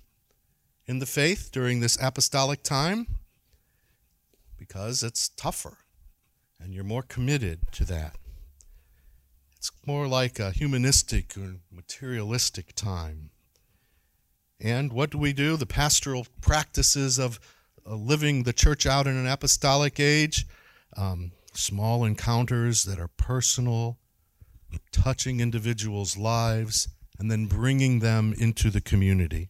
in 0.86 1.00
the 1.00 1.06
faith 1.06 1.50
during 1.52 1.80
this 1.80 1.98
apostolic 2.02 2.62
time 2.62 3.08
because 4.72 5.04
it's 5.04 5.28
tougher 5.28 5.80
and 6.58 6.74
you're 6.74 6.84
more 6.84 7.02
committed 7.02 7.60
to 7.74 7.84
that. 7.84 8.16
It's 9.58 9.70
more 9.86 10.08
like 10.08 10.40
a 10.40 10.52
humanistic 10.52 11.36
or 11.38 11.56
materialistic 11.70 12.74
time. 12.74 13.32
And 14.62 14.94
what 14.94 15.10
do 15.10 15.18
we 15.18 15.34
do? 15.34 15.58
The 15.58 15.66
pastoral 15.66 16.26
practices 16.40 17.20
of 17.20 17.38
living 17.86 18.44
the 18.44 18.54
church 18.54 18.86
out 18.86 19.08
in 19.08 19.18
an 19.18 19.28
apostolic 19.28 20.00
age, 20.00 20.48
um, 20.96 21.34
small 21.54 22.06
encounters 22.06 22.86
that 22.86 22.98
are 22.98 23.10
personal, 23.10 23.98
touching 24.94 25.42
individuals' 25.42 26.16
lives, 26.16 26.88
and 27.20 27.30
then 27.30 27.46
bringing 27.46 28.00
them 28.00 28.34
into 28.38 28.70
the 28.70 28.82
community. 28.82 29.50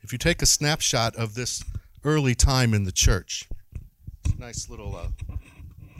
If 0.00 0.10
you 0.10 0.18
take 0.18 0.40
a 0.40 0.46
snapshot 0.46 1.14
of 1.16 1.34
this 1.34 1.62
early 2.04 2.34
time 2.34 2.74
in 2.74 2.84
the 2.84 2.92
church, 2.92 3.48
nice 4.38 4.68
little 4.68 4.96
uh, 4.96 5.08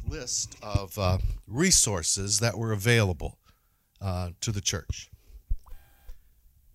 list 0.08 0.56
of 0.62 0.98
uh, 0.98 1.18
resources 1.46 2.40
that 2.40 2.58
were 2.58 2.72
available 2.72 3.38
uh, 4.00 4.30
to 4.40 4.50
the 4.50 4.60
church. 4.60 5.10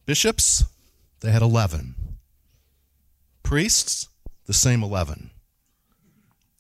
Bishops, 0.06 0.66
they 1.20 1.32
had 1.32 1.42
11. 1.42 1.96
Priests, 3.44 4.08
the 4.46 4.54
same 4.54 4.82
11. 4.84 5.30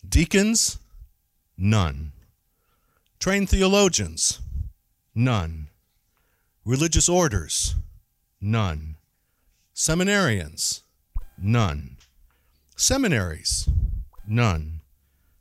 Deacons, 0.07 0.77
none. 1.57 2.11
Trained 3.19 3.49
theologians, 3.49 4.39
none. 5.15 5.69
Religious 6.65 7.09
orders, 7.09 7.75
none. 8.39 8.95
Seminarians, 9.73 10.81
none. 11.37 11.96
Seminaries, 12.79 13.67
none. 14.27 14.81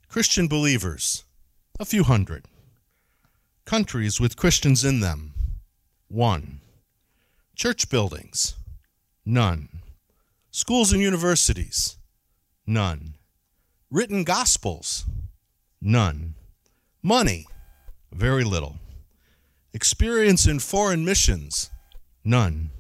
Christian 0.08 0.48
believers, 0.48 1.24
a 1.78 1.84
few 1.84 2.02
hundred. 2.02 2.46
Countries 3.66 4.18
with 4.18 4.38
Christians 4.38 4.86
in 4.86 5.00
them, 5.00 5.34
one. 6.08 6.60
Church 7.54 7.90
buildings, 7.90 8.54
none. 9.26 9.68
Schools 10.50 10.94
and 10.94 11.02
universities? 11.02 11.98
None. 12.66 13.16
Written 13.90 14.24
gospels? 14.24 15.04
None. 15.78 16.36
Money? 17.02 17.44
Very 18.10 18.44
little. 18.44 18.76
Experience 19.74 20.46
in 20.46 20.58
foreign 20.58 21.04
missions? 21.04 21.68
None. 22.24 22.70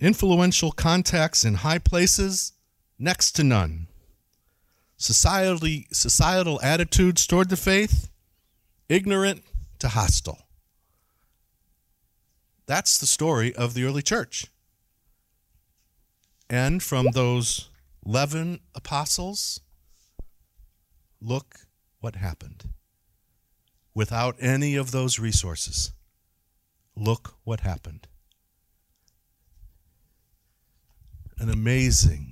Influential 0.00 0.72
contacts 0.72 1.44
in 1.44 1.54
high 1.54 1.78
places? 1.78 2.54
Next 3.02 3.32
to 3.36 3.44
none. 3.44 3.86
Societally, 4.98 5.86
societal 5.90 6.60
attitudes 6.62 7.26
toward 7.26 7.48
the 7.48 7.56
faith? 7.56 8.10
Ignorant 8.90 9.42
to 9.78 9.88
hostile. 9.88 10.46
That's 12.66 12.98
the 12.98 13.06
story 13.06 13.54
of 13.54 13.72
the 13.72 13.84
early 13.84 14.02
church. 14.02 14.48
And 16.50 16.82
from 16.82 17.06
those 17.12 17.70
11 18.04 18.60
apostles, 18.74 19.60
look 21.22 21.60
what 22.00 22.16
happened. 22.16 22.68
Without 23.94 24.36
any 24.40 24.76
of 24.76 24.90
those 24.90 25.18
resources, 25.18 25.92
look 26.94 27.36
what 27.44 27.60
happened. 27.60 28.08
An 31.38 31.48
amazing, 31.48 32.29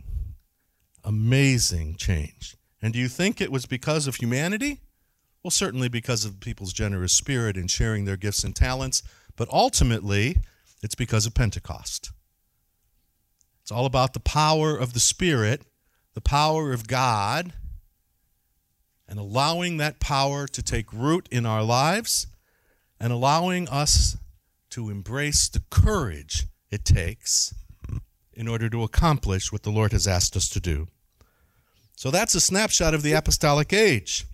amazing 1.05 1.97
change. 1.97 2.57
And 2.81 2.93
do 2.93 2.99
you 2.99 3.09
think 3.09 3.41
it 3.41 3.53
was 3.53 3.67
because 3.67 4.07
of 4.07 4.17
humanity? 4.17 4.81
Well, 5.43 5.51
certainly 5.51 5.89
because 5.89 6.25
of 6.25 6.41
people's 6.41 6.73
generous 6.73 7.13
spirit 7.13 7.57
in 7.57 7.69
sharing 7.69 8.05
their 8.05 8.17
gifts 8.17 8.45
and 8.45 8.55
talents, 8.55 9.03
but 9.37 9.49
ultimately, 9.51 10.39
it's 10.83 10.95
because 10.95 11.27
of 11.27 11.35
Pentecost. 11.35 12.11
It's 13.63 13.73
all 13.73 13.87
about 13.87 14.15
the 14.15 14.21
power 14.21 14.77
of 14.77 14.95
the 14.95 15.01
Spirit, 15.01 15.63
the 16.15 16.21
power 16.21 16.73
of 16.73 16.89
God, 16.89 17.53
and 19.09 19.19
allowing 19.19 19.77
that 19.77 20.01
power 20.01 20.47
to 20.47 20.63
take 20.63 20.93
root 20.93 21.29
in 21.31 21.47
our 21.47 21.63
lives 21.63 22.27
and 23.01 23.13
allowing 23.13 23.69
us 23.69 24.17
to 24.71 24.91
embrace 24.91 25.49
the 25.49 25.63
courage 25.71 26.47
it 26.71 26.85
takes 26.85 27.55
in 28.39 28.47
order 28.47 28.71
to 28.71 28.85
accomplish 28.85 29.51
what 29.51 29.65
the 29.65 29.71
Lord 29.71 29.91
has 29.91 30.07
asked 30.07 30.37
us 30.37 30.49
to 30.51 30.61
do. 30.61 30.87
So 31.97 32.13
that's 32.13 32.37
a 32.37 32.41
snapshot 32.41 32.95
of 32.95 33.03
the 33.03 33.13
apostolic 33.13 33.73
age. 33.73 34.27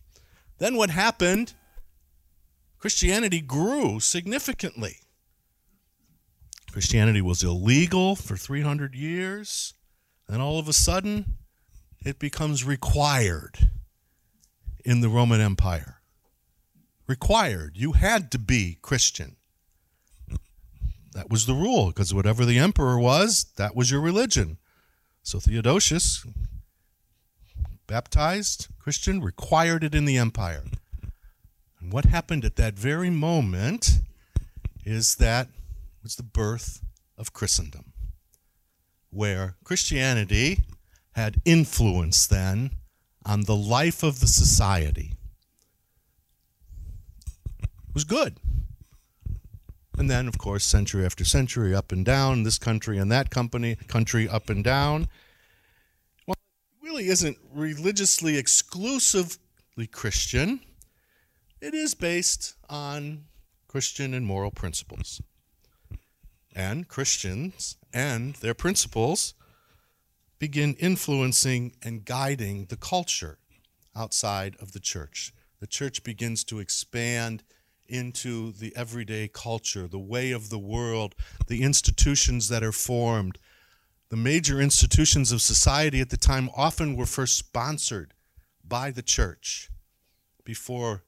Then 0.58 0.76
what 0.76 0.90
happened? 0.90 1.54
Christianity 2.78 3.40
grew 3.40 4.00
significantly. 4.00 4.98
Christianity 6.70 7.22
was 7.22 7.42
illegal 7.42 8.14
for 8.14 8.36
300 8.36 8.94
years. 8.94 9.72
and 10.28 10.40
all 10.40 10.58
of 10.58 10.68
a 10.68 10.72
sudden, 10.72 11.36
it 12.04 12.18
becomes 12.18 12.64
required 12.64 13.70
in 14.84 15.00
the 15.00 15.08
Roman 15.08 15.40
Empire. 15.40 16.00
Required. 17.06 17.76
You 17.76 17.92
had 17.92 18.30
to 18.32 18.38
be 18.38 18.78
Christian. 18.82 19.36
That 21.14 21.30
was 21.30 21.46
the 21.46 21.54
rule, 21.54 21.86
because 21.86 22.12
whatever 22.12 22.44
the 22.44 22.58
emperor 22.58 22.98
was, 22.98 23.46
that 23.56 23.76
was 23.76 23.90
your 23.90 24.00
religion. 24.00 24.58
So 25.22 25.38
Theodosius, 25.38 26.26
baptized 27.86 28.66
Christian, 28.80 29.22
required 29.22 29.84
it 29.84 29.94
in 29.94 30.04
the 30.04 30.18
empire. 30.18 30.64
And 31.80 31.92
what 31.92 32.06
happened 32.06 32.44
at 32.44 32.56
that 32.56 32.74
very 32.74 33.10
moment 33.10 34.00
is 34.84 35.14
that 35.14 35.48
was 36.02 36.16
the 36.16 36.24
birth 36.24 36.82
of 37.16 37.32
Christendom, 37.32 37.92
where 39.10 39.54
Christianity 39.62 40.64
had 41.12 41.40
influence 41.44 42.26
then 42.26 42.72
on 43.24 43.42
the 43.42 43.56
life 43.56 44.02
of 44.02 44.18
the 44.18 44.26
society. 44.26 45.12
It 47.62 47.94
was 47.94 48.04
good. 48.04 48.40
And 49.96 50.10
then, 50.10 50.26
of 50.26 50.38
course, 50.38 50.64
century 50.64 51.04
after 51.04 51.24
century, 51.24 51.74
up 51.74 51.92
and 51.92 52.04
down, 52.04 52.42
this 52.42 52.58
country 52.58 52.98
and 52.98 53.10
that 53.12 53.30
company, 53.30 53.76
country 53.86 54.28
up 54.28 54.50
and 54.50 54.64
down. 54.64 55.08
Well, 56.26 56.36
it 56.36 56.86
really 56.86 57.06
isn't 57.06 57.38
religiously 57.52 58.36
exclusively 58.36 59.86
Christian. 59.90 60.60
It 61.60 61.74
is 61.74 61.94
based 61.94 62.54
on 62.68 63.24
Christian 63.68 64.14
and 64.14 64.26
moral 64.26 64.50
principles. 64.50 65.22
And 66.54 66.88
Christians 66.88 67.76
and 67.92 68.34
their 68.36 68.54
principles 68.54 69.34
begin 70.38 70.74
influencing 70.74 71.72
and 71.82 72.04
guiding 72.04 72.66
the 72.66 72.76
culture 72.76 73.38
outside 73.96 74.56
of 74.60 74.72
the 74.72 74.80
church. 74.80 75.32
The 75.60 75.66
church 75.66 76.02
begins 76.04 76.44
to 76.44 76.58
expand 76.58 77.44
into 77.86 78.52
the 78.52 78.74
everyday 78.76 79.28
culture, 79.28 79.86
the 79.86 79.98
way 79.98 80.32
of 80.32 80.50
the 80.50 80.58
world, 80.58 81.14
the 81.46 81.62
institutions 81.62 82.48
that 82.48 82.62
are 82.62 82.72
formed. 82.72 83.38
The 84.10 84.16
major 84.16 84.60
institutions 84.60 85.32
of 85.32 85.42
society 85.42 86.00
at 86.00 86.10
the 86.10 86.16
time 86.16 86.50
often 86.56 86.96
were 86.96 87.06
first 87.06 87.36
sponsored 87.36 88.14
by 88.66 88.90
the 88.90 89.02
church 89.02 89.70
before 90.44 91.02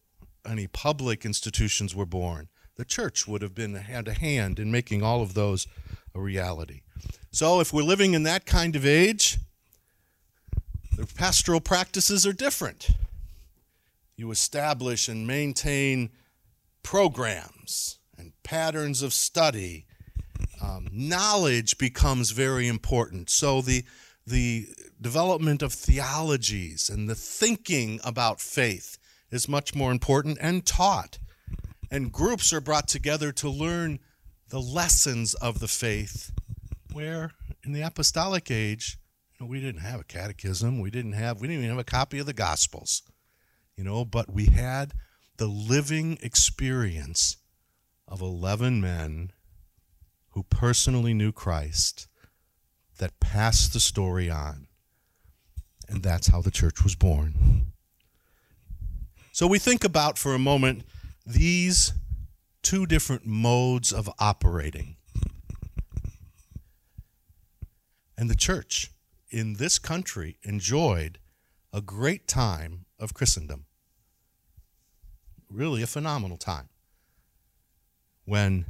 any 0.44 0.66
public 0.66 1.24
institutions 1.24 1.94
were 1.94 2.06
born. 2.06 2.48
The 2.76 2.84
church 2.84 3.26
would 3.26 3.42
have 3.42 3.54
been 3.54 3.74
had 3.74 4.08
a 4.08 4.14
hand 4.14 4.58
in 4.58 4.70
making 4.70 5.02
all 5.02 5.22
of 5.22 5.34
those 5.34 5.66
a 6.14 6.20
reality. 6.20 6.82
So 7.30 7.60
if 7.60 7.72
we're 7.72 7.82
living 7.82 8.14
in 8.14 8.22
that 8.24 8.46
kind 8.46 8.76
of 8.76 8.86
age, 8.86 9.38
the 10.96 11.06
pastoral 11.06 11.60
practices 11.60 12.26
are 12.26 12.32
different. 12.32 12.88
You 14.16 14.30
establish 14.30 15.08
and 15.08 15.26
maintain 15.26 16.10
programs 16.86 17.98
and 18.16 18.32
patterns 18.44 19.02
of 19.02 19.12
study. 19.12 19.86
Um, 20.62 20.86
knowledge 20.92 21.78
becomes 21.78 22.30
very 22.30 22.68
important. 22.68 23.28
So 23.28 23.60
the 23.60 23.84
the 24.24 24.68
development 25.00 25.62
of 25.62 25.72
theologies 25.72 26.88
and 26.88 27.08
the 27.08 27.16
thinking 27.16 27.98
about 28.04 28.40
faith 28.40 28.98
is 29.32 29.48
much 29.48 29.74
more 29.74 29.90
important 29.90 30.38
and 30.40 30.64
taught. 30.64 31.18
And 31.90 32.12
groups 32.12 32.52
are 32.52 32.60
brought 32.60 32.86
together 32.86 33.32
to 33.32 33.50
learn 33.50 33.98
the 34.50 34.60
lessons 34.60 35.34
of 35.34 35.58
the 35.58 35.68
faith. 35.68 36.30
Where 36.92 37.32
in 37.64 37.72
the 37.72 37.82
apostolic 37.82 38.48
age, 38.48 38.96
you 39.34 39.44
know, 39.44 39.50
we 39.50 39.60
didn't 39.60 39.80
have 39.80 40.00
a 40.00 40.04
catechism, 40.04 40.80
we 40.80 40.92
didn't 40.92 41.14
have 41.14 41.40
we 41.40 41.48
didn't 41.48 41.64
even 41.64 41.76
have 41.76 41.84
a 41.86 41.90
copy 41.98 42.20
of 42.20 42.26
the 42.26 42.32
gospels. 42.32 43.02
You 43.76 43.82
know, 43.82 44.04
but 44.04 44.32
we 44.32 44.46
had 44.46 44.94
the 45.38 45.46
living 45.46 46.18
experience 46.22 47.36
of 48.08 48.20
11 48.20 48.80
men 48.80 49.32
who 50.30 50.42
personally 50.44 51.14
knew 51.14 51.32
Christ 51.32 52.08
that 52.98 53.20
passed 53.20 53.72
the 53.72 53.80
story 53.80 54.30
on. 54.30 54.68
And 55.88 56.02
that's 56.02 56.28
how 56.28 56.40
the 56.40 56.50
church 56.50 56.82
was 56.82 56.94
born. 56.94 57.72
So 59.32 59.46
we 59.46 59.58
think 59.58 59.84
about 59.84 60.18
for 60.18 60.34
a 60.34 60.38
moment 60.38 60.84
these 61.26 61.92
two 62.62 62.86
different 62.86 63.26
modes 63.26 63.92
of 63.92 64.10
operating. 64.18 64.96
And 68.16 68.30
the 68.30 68.34
church 68.34 68.90
in 69.30 69.54
this 69.54 69.78
country 69.78 70.38
enjoyed 70.42 71.18
a 71.72 71.82
great 71.82 72.26
time 72.26 72.86
of 72.98 73.12
Christendom 73.12 73.65
really 75.50 75.82
a 75.82 75.86
phenomenal 75.86 76.36
time 76.36 76.68
when 78.26 78.66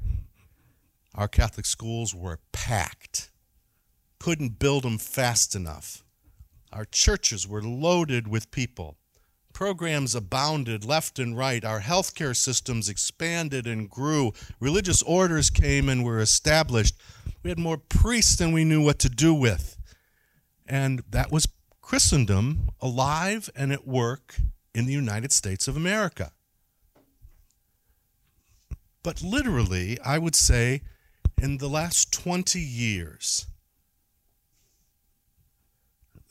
our 1.14 1.28
Catholic 1.28 1.66
schools 1.66 2.14
were 2.14 2.38
packed, 2.52 3.30
couldn't 4.20 4.58
build 4.58 4.84
them 4.84 4.98
fast 4.98 5.54
enough. 5.54 6.04
Our 6.72 6.84
churches 6.84 7.48
were 7.48 7.62
loaded 7.62 8.28
with 8.28 8.50
people. 8.50 8.96
Programs 9.54 10.14
abounded 10.14 10.84
left 10.84 11.18
and 11.18 11.36
right. 11.36 11.64
Our 11.64 11.80
healthcare 11.80 12.36
systems 12.36 12.90
expanded 12.90 13.66
and 13.66 13.88
grew. 13.88 14.32
Religious 14.60 15.02
orders 15.02 15.48
came 15.48 15.88
and 15.88 16.04
were 16.04 16.20
established. 16.20 16.94
We 17.42 17.48
had 17.48 17.58
more 17.58 17.78
priests 17.78 18.36
than 18.36 18.52
we 18.52 18.64
knew 18.64 18.84
what 18.84 18.98
to 18.98 19.08
do 19.08 19.32
with. 19.32 19.78
And 20.66 21.02
that 21.08 21.32
was 21.32 21.48
Christendom 21.80 22.68
alive 22.80 23.48
and 23.56 23.72
at 23.72 23.86
work 23.86 24.36
in 24.74 24.84
the 24.84 24.92
United 24.92 25.32
States 25.32 25.68
of 25.68 25.76
America. 25.76 26.32
But 29.06 29.22
literally, 29.22 30.00
I 30.00 30.18
would 30.18 30.34
say 30.34 30.82
in 31.40 31.58
the 31.58 31.68
last 31.68 32.12
20 32.12 32.58
years, 32.58 33.46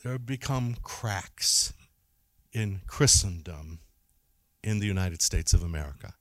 there 0.02 0.12
have 0.12 0.26
become 0.26 0.76
cracks 0.82 1.72
in 2.52 2.82
Christendom 2.86 3.78
in 4.62 4.78
the 4.78 4.86
United 4.86 5.22
States 5.22 5.54
of 5.54 5.62
America. 5.62 6.16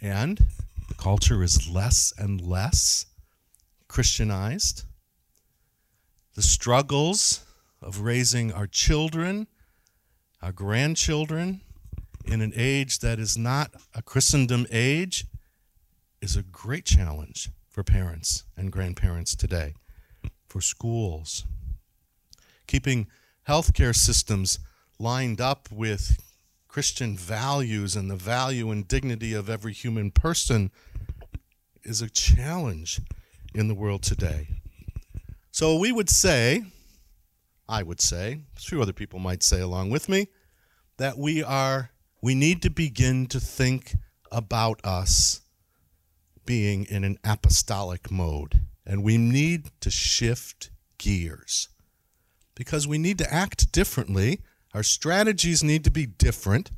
And 0.00 0.46
the 0.88 0.94
culture 0.94 1.44
is 1.44 1.70
less 1.70 2.12
and 2.18 2.40
less 2.40 3.06
Christianized. 3.86 4.82
The 6.34 6.42
struggles 6.42 7.46
of 7.80 8.00
raising 8.00 8.52
our 8.52 8.66
children, 8.66 9.46
our 10.42 10.50
grandchildren, 10.50 11.60
in 12.26 12.40
an 12.40 12.52
age 12.56 12.98
that 13.00 13.18
is 13.18 13.38
not 13.38 13.70
a 13.94 14.02
Christendom 14.02 14.66
age 14.70 15.26
is 16.20 16.36
a 16.36 16.42
great 16.42 16.84
challenge 16.84 17.50
for 17.68 17.82
parents 17.82 18.44
and 18.56 18.72
grandparents 18.72 19.36
today, 19.36 19.74
for 20.48 20.60
schools. 20.60 21.44
Keeping 22.66 23.06
healthcare 23.48 23.94
systems 23.94 24.58
lined 24.98 25.40
up 25.40 25.68
with 25.70 26.20
Christian 26.68 27.16
values 27.16 27.94
and 27.96 28.10
the 28.10 28.16
value 28.16 28.70
and 28.70 28.88
dignity 28.88 29.32
of 29.32 29.48
every 29.48 29.72
human 29.72 30.10
person 30.10 30.70
is 31.84 32.02
a 32.02 32.10
challenge 32.10 33.00
in 33.54 33.68
the 33.68 33.74
world 33.74 34.02
today. 34.02 34.48
So 35.52 35.78
we 35.78 35.92
would 35.92 36.10
say, 36.10 36.64
I 37.68 37.82
would 37.82 38.00
say, 38.00 38.40
a 38.56 38.60
few 38.60 38.82
other 38.82 38.92
people 38.92 39.20
might 39.20 39.42
say 39.42 39.60
along 39.60 39.90
with 39.90 40.08
me, 40.08 40.28
that 40.98 41.16
we 41.16 41.42
are 41.42 41.90
we 42.20 42.34
need 42.34 42.62
to 42.62 42.70
begin 42.70 43.26
to 43.26 43.40
think 43.40 43.94
about 44.32 44.84
us 44.84 45.40
being 46.44 46.84
in 46.86 47.04
an 47.04 47.18
apostolic 47.24 48.10
mode. 48.10 48.60
And 48.86 49.02
we 49.02 49.18
need 49.18 49.70
to 49.80 49.90
shift 49.90 50.70
gears 50.98 51.68
because 52.54 52.86
we 52.86 52.98
need 52.98 53.18
to 53.18 53.32
act 53.32 53.72
differently. 53.72 54.40
Our 54.72 54.82
strategies 54.82 55.62
need 55.62 55.84
to 55.84 55.90
be 55.90 56.06
different. 56.06 56.70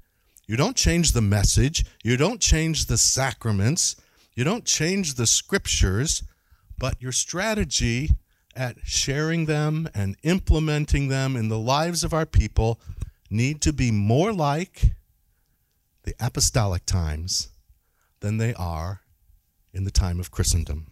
You 0.46 0.56
don't 0.56 0.76
change 0.76 1.12
the 1.12 1.20
message, 1.20 1.84
you 2.02 2.16
don't 2.16 2.40
change 2.40 2.86
the 2.86 2.96
sacraments, 2.96 3.96
you 4.34 4.44
don't 4.44 4.64
change 4.64 5.14
the 5.14 5.26
scriptures, 5.26 6.22
but 6.78 7.00
your 7.02 7.12
strategy 7.12 8.12
at 8.56 8.76
sharing 8.84 9.44
them 9.44 9.88
and 9.94 10.16
implementing 10.22 11.08
them 11.08 11.36
in 11.36 11.48
the 11.48 11.58
lives 11.58 12.02
of 12.02 12.14
our 12.14 12.24
people 12.24 12.80
need 13.30 13.60
to 13.60 13.72
be 13.72 13.90
more 13.90 14.32
like 14.32 14.92
the 16.08 16.24
apostolic 16.24 16.86
times 16.86 17.48
than 18.20 18.38
they 18.38 18.54
are 18.54 19.02
in 19.74 19.84
the 19.84 19.90
time 19.90 20.18
of 20.18 20.30
Christendom. 20.30 20.86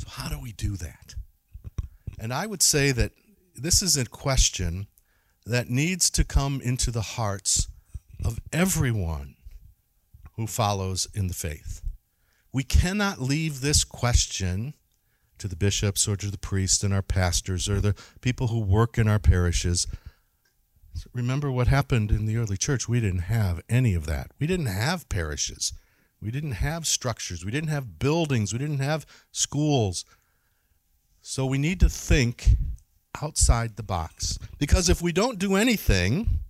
So, 0.00 0.08
how 0.08 0.28
do 0.28 0.40
we 0.40 0.50
do 0.50 0.76
that? 0.76 1.14
And 2.18 2.34
I 2.34 2.48
would 2.48 2.64
say 2.64 2.90
that 2.90 3.12
this 3.54 3.80
is 3.80 3.96
a 3.96 4.06
question 4.06 4.88
that 5.44 5.70
needs 5.70 6.10
to 6.10 6.24
come 6.24 6.60
into 6.60 6.90
the 6.90 7.14
hearts 7.14 7.68
of 8.24 8.40
everyone 8.52 9.36
who 10.32 10.48
follows 10.48 11.06
in 11.14 11.28
the 11.28 11.34
faith. 11.34 11.80
We 12.52 12.64
cannot 12.64 13.20
leave 13.20 13.60
this 13.60 13.84
question 13.84 14.74
to 15.38 15.46
the 15.46 15.54
bishops 15.54 16.08
or 16.08 16.16
to 16.16 16.28
the 16.28 16.38
priests 16.38 16.82
and 16.82 16.92
our 16.92 17.02
pastors 17.02 17.68
or 17.68 17.80
the 17.80 17.94
people 18.20 18.48
who 18.48 18.58
work 18.58 18.98
in 18.98 19.06
our 19.06 19.20
parishes. 19.20 19.86
Remember 21.12 21.50
what 21.50 21.68
happened 21.68 22.10
in 22.10 22.26
the 22.26 22.36
early 22.36 22.56
church? 22.56 22.88
We 22.88 23.00
didn't 23.00 23.20
have 23.20 23.62
any 23.68 23.94
of 23.94 24.06
that. 24.06 24.30
We 24.38 24.46
didn't 24.46 24.66
have 24.66 25.08
parishes. 25.08 25.72
We 26.20 26.30
didn't 26.30 26.52
have 26.52 26.86
structures. 26.86 27.44
We 27.44 27.50
didn't 27.50 27.68
have 27.68 27.98
buildings. 27.98 28.52
We 28.52 28.58
didn't 28.58 28.78
have 28.78 29.06
schools. 29.30 30.04
So 31.20 31.44
we 31.44 31.58
need 31.58 31.80
to 31.80 31.88
think 31.88 32.56
outside 33.22 33.76
the 33.76 33.82
box. 33.82 34.38
Because 34.58 34.88
if 34.88 35.02
we 35.02 35.12
don't 35.12 35.38
do 35.38 35.56
anything, 35.56 36.40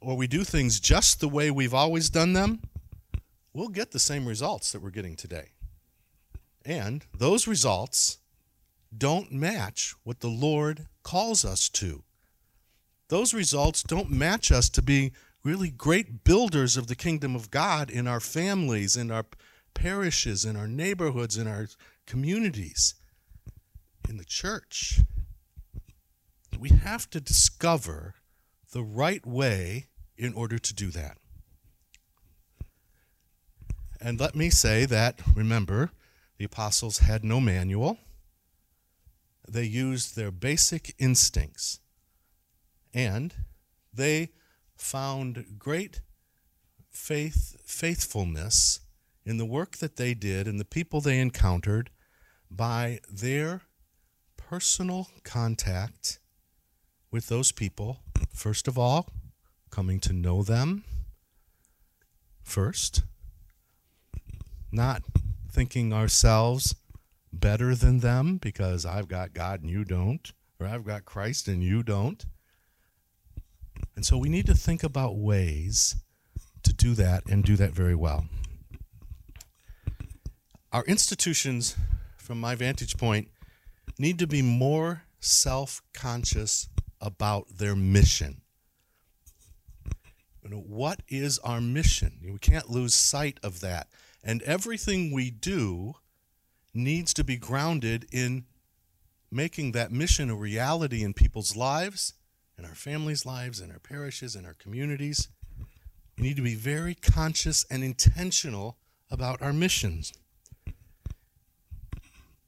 or 0.00 0.16
we 0.16 0.26
do 0.26 0.44
things 0.44 0.80
just 0.80 1.20
the 1.20 1.28
way 1.28 1.50
we've 1.50 1.74
always 1.74 2.10
done 2.10 2.32
them, 2.32 2.60
we'll 3.52 3.68
get 3.68 3.92
the 3.92 3.98
same 3.98 4.26
results 4.26 4.72
that 4.72 4.82
we're 4.82 4.90
getting 4.90 5.16
today. 5.16 5.50
And 6.64 7.04
those 7.16 7.46
results 7.46 8.18
don't 8.96 9.32
match 9.32 9.94
what 10.04 10.20
the 10.20 10.28
Lord 10.28 10.86
calls 11.02 11.44
us 11.44 11.68
to. 11.70 12.02
Those 13.08 13.34
results 13.34 13.82
don't 13.82 14.10
match 14.10 14.50
us 14.50 14.68
to 14.70 14.82
be 14.82 15.12
really 15.44 15.70
great 15.70 16.24
builders 16.24 16.76
of 16.76 16.86
the 16.86 16.94
kingdom 16.94 17.34
of 17.34 17.50
God 17.50 17.90
in 17.90 18.06
our 18.06 18.20
families, 18.20 18.96
in 18.96 19.10
our 19.10 19.26
parishes, 19.74 20.44
in 20.44 20.56
our 20.56 20.68
neighborhoods, 20.68 21.36
in 21.36 21.46
our 21.46 21.68
communities, 22.06 22.94
in 24.08 24.16
the 24.16 24.24
church. 24.24 25.00
We 26.58 26.70
have 26.70 27.10
to 27.10 27.20
discover 27.20 28.14
the 28.72 28.82
right 28.82 29.26
way 29.26 29.86
in 30.16 30.34
order 30.34 30.58
to 30.58 30.74
do 30.74 30.90
that. 30.90 31.18
And 34.00 34.18
let 34.18 34.34
me 34.34 34.50
say 34.50 34.84
that, 34.86 35.20
remember, 35.34 35.90
the 36.38 36.44
apostles 36.44 36.98
had 36.98 37.24
no 37.24 37.40
manual. 37.40 37.98
They 39.48 39.64
used 39.64 40.16
their 40.16 40.30
basic 40.30 40.94
instincts. 40.98 41.80
And 42.94 43.34
they 43.92 44.30
found 44.76 45.58
great 45.58 46.00
faith 46.90 47.56
faithfulness 47.64 48.80
in 49.24 49.38
the 49.38 49.46
work 49.46 49.78
that 49.78 49.96
they 49.96 50.12
did 50.12 50.46
and 50.46 50.60
the 50.60 50.64
people 50.64 51.00
they 51.00 51.18
encountered 51.18 51.90
by 52.50 53.00
their 53.10 53.62
personal 54.36 55.08
contact 55.24 56.18
with 57.10 57.28
those 57.28 57.52
people 57.52 58.00
first 58.34 58.68
of 58.68 58.76
all 58.76 59.08
coming 59.70 59.98
to 60.00 60.12
know 60.12 60.42
them 60.42 60.84
first 62.42 63.02
not 64.70 65.02
thinking 65.50 65.92
ourselves 65.92 66.74
better 67.32 67.74
than 67.74 68.00
them 68.00 68.36
because 68.36 68.84
I've 68.84 69.08
got 69.08 69.34
God 69.34 69.62
and 69.62 69.70
you 69.70 69.84
don't, 69.84 70.32
or 70.60 70.66
I've 70.66 70.84
got 70.84 71.04
Christ 71.04 71.48
and 71.48 71.62
you 71.62 71.82
don't. 71.82 72.24
And 73.96 74.04
so 74.04 74.16
we 74.16 74.28
need 74.28 74.46
to 74.46 74.54
think 74.54 74.82
about 74.82 75.16
ways 75.16 75.96
to 76.62 76.72
do 76.72 76.94
that 76.94 77.24
and 77.28 77.44
do 77.44 77.56
that 77.56 77.72
very 77.72 77.94
well. 77.94 78.26
Our 80.72 80.84
institutions, 80.84 81.76
from 82.16 82.40
my 82.40 82.54
vantage 82.54 82.96
point, 82.96 83.28
need 83.98 84.18
to 84.18 84.26
be 84.26 84.40
more 84.40 85.02
self 85.20 85.82
conscious 85.92 86.68
about 87.00 87.58
their 87.58 87.76
mission. 87.76 88.40
You 90.42 90.50
know, 90.50 90.64
what 90.66 91.02
is 91.08 91.38
our 91.40 91.60
mission? 91.60 92.18
We 92.22 92.38
can't 92.38 92.70
lose 92.70 92.94
sight 92.94 93.38
of 93.42 93.60
that. 93.60 93.88
And 94.24 94.42
everything 94.42 95.12
we 95.12 95.30
do 95.30 95.96
needs 96.74 97.12
to 97.14 97.24
be 97.24 97.36
grounded 97.36 98.06
in 98.12 98.44
making 99.30 99.72
that 99.72 99.90
mission 99.90 100.30
a 100.30 100.34
reality 100.34 101.02
in 101.02 101.14
people's 101.14 101.56
lives, 101.56 102.14
in 102.58 102.64
our 102.64 102.74
families' 102.74 103.26
lives, 103.26 103.60
in 103.60 103.70
our 103.70 103.78
parishes, 103.78 104.36
in 104.36 104.44
our 104.44 104.54
communities. 104.54 105.28
We 106.18 106.24
need 106.24 106.36
to 106.36 106.42
be 106.42 106.54
very 106.54 106.94
conscious 106.94 107.64
and 107.70 107.82
intentional 107.82 108.76
about 109.10 109.40
our 109.42 109.52
missions. 109.52 110.12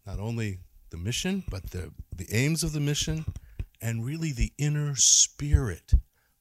Not 0.06 0.18
only 0.18 0.58
the 0.90 0.96
mission, 0.96 1.44
but 1.50 1.70
the, 1.70 1.92
the 2.14 2.28
aims 2.30 2.62
of 2.62 2.72
the 2.72 2.80
mission, 2.80 3.24
and 3.80 4.04
really 4.04 4.32
the 4.32 4.52
inner 4.58 4.94
spirit 4.96 5.92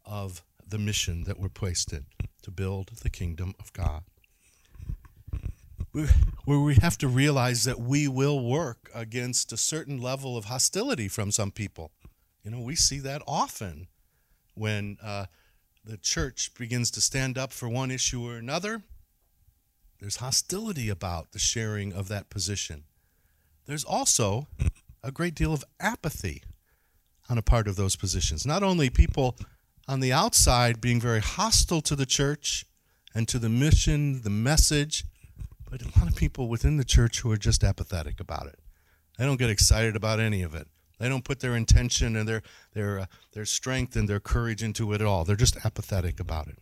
of 0.06 0.44
the 0.68 0.78
mission 0.78 1.24
that 1.24 1.40
we're 1.40 1.50
placed 1.50 1.94
in 1.94 2.06
to 2.42 2.52
build 2.52 2.90
the 3.02 3.10
kingdom 3.10 3.54
of 3.60 3.72
God 3.74 4.04
where 6.46 6.60
we 6.60 6.76
have 6.76 6.98
to 6.98 7.08
realize 7.08 7.64
that 7.66 7.80
we 7.80 8.08
will 8.08 8.44
work 8.44 8.90
against 8.94 9.54
a 9.54 9.58
certain 9.58 10.02
level 10.02 10.36
of 10.36 10.46
hostility 10.46 11.08
from 11.08 11.32
some 11.32 11.52
people. 11.52 11.92
You 12.44 12.52
know, 12.52 12.60
we 12.60 12.76
see 12.76 13.00
that 13.00 13.22
often 13.28 13.88
when 14.56 14.98
uh, 15.02 15.26
the 15.86 15.98
church 15.98 16.54
begins 16.58 16.92
to 16.92 17.02
stand 17.02 17.38
up 17.38 17.52
for 17.52 17.70
one 17.70 17.92
issue 17.92 18.28
or 18.28 18.38
another. 18.38 18.82
There's 20.00 20.18
hostility 20.18 20.90
about 20.90 21.32
the 21.32 21.40
sharing 21.40 21.94
of 21.94 22.08
that 22.10 22.30
position. 22.30 22.84
There's 23.66 23.86
also 23.86 24.48
a 25.04 25.12
great 25.12 25.36
deal 25.36 25.54
of 25.54 25.64
apathy 25.80 26.44
on 27.30 27.38
a 27.38 27.42
part 27.42 27.68
of 27.68 27.76
those 27.76 27.96
positions. 27.96 28.46
Not 28.46 28.64
only 28.64 28.90
people 28.90 29.38
on 29.88 30.00
the 30.00 30.12
outside 30.12 30.82
being 30.82 31.00
very 31.00 31.22
hostile 31.22 31.82
to 31.82 31.96
the 31.96 32.06
church 32.06 32.66
and 33.14 33.28
to 33.28 33.40
the 33.40 33.50
mission, 33.50 34.22
the 34.24 34.30
message, 34.30 35.06
but 35.74 35.82
a 35.82 36.00
lot 36.00 36.08
of 36.08 36.16
people 36.16 36.50
within 36.50 36.78
the 36.78 36.84
church 36.84 37.22
who 37.22 37.32
are 37.32 37.38
just 37.38 37.64
apathetic 37.64 38.20
about 38.20 38.46
it. 38.46 38.60
They 39.18 39.26
don't 39.26 39.40
get 39.40 39.50
excited 39.50 39.96
about 39.96 40.20
any 40.20 40.44
of 40.44 40.54
it. 40.54 40.68
They 41.00 41.10
don't 41.10 41.26
put 41.26 41.40
their 41.40 41.56
intention 41.56 42.16
and 42.16 42.30
their 42.30 42.44
their 42.74 43.00
uh, 43.00 43.06
their 43.32 43.46
strength 43.46 43.96
and 43.96 44.08
their 44.08 44.20
courage 44.20 44.62
into 44.62 44.94
it 44.94 45.02
at 45.02 45.08
all. 45.08 45.26
They're 45.26 45.36
just 45.36 45.66
apathetic 45.66 46.20
about 46.20 46.48
it. 46.48 46.60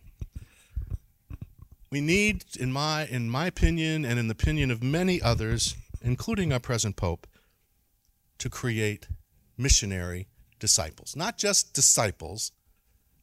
We 1.90 2.00
need, 2.00 2.44
in 2.58 2.72
my 2.72 3.04
in 3.04 3.28
my 3.28 3.46
opinion, 3.48 4.06
and 4.06 4.18
in 4.18 4.28
the 4.28 4.32
opinion 4.32 4.70
of 4.70 4.82
many 4.82 5.20
others, 5.20 5.76
including 6.00 6.50
our 6.50 6.60
present 6.60 6.96
pope, 6.96 7.26
to 8.38 8.48
create 8.48 9.08
missionary 9.58 10.26
disciples. 10.58 11.14
Not 11.14 11.36
just 11.36 11.74
disciples, 11.74 12.52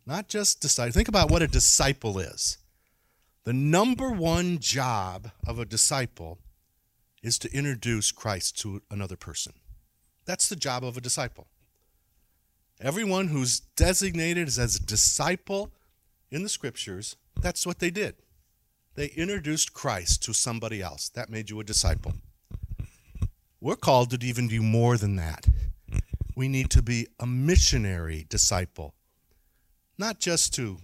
not 0.06 0.28
just 0.28 0.62
disciples. 0.62 0.94
Think 0.94 1.08
about 1.08 1.32
what 1.32 1.42
a 1.42 1.48
disciple 1.48 2.20
is. 2.20 2.59
The 3.46 3.54
number 3.54 4.12
one 4.12 4.60
job 4.60 5.32
of 5.48 5.60
a 5.60 5.66
disciple 5.66 6.40
is 7.24 7.40
to 7.40 7.52
introduce 7.54 8.12
Christ 8.12 8.58
to 8.60 8.82
another 8.92 9.16
person. 9.16 9.54
That's 10.26 10.50
the 10.50 10.56
job 10.56 10.84
of 10.84 10.98
a 10.98 11.02
disciple. 11.02 11.48
Everyone 12.80 13.30
who's 13.30 13.60
designated 13.60 14.48
as 14.48 14.76
a 14.76 14.82
disciple 14.82 15.72
in 16.32 16.44
the 16.44 16.50
scriptures, 16.50 17.16
that's 17.42 17.66
what 17.66 17.80
they 17.80 17.90
did. 17.90 18.16
They 18.96 19.08
introduced 19.08 19.74
Christ 19.74 20.24
to 20.24 20.34
somebody 20.34 20.82
else. 20.82 21.10
That 21.10 21.30
made 21.30 21.50
you 21.50 21.60
a 21.60 21.64
disciple. 21.64 22.14
We're 23.62 23.76
called 23.76 24.12
to 24.12 24.26
even 24.26 24.48
do 24.48 24.62
more 24.62 24.98
than 24.98 25.16
that. 25.16 25.48
We 26.36 26.48
need 26.48 26.70
to 26.72 26.82
be 26.82 27.08
a 27.20 27.26
missionary 27.26 28.26
disciple, 28.30 28.94
not 29.98 30.20
just 30.20 30.54
to 30.56 30.78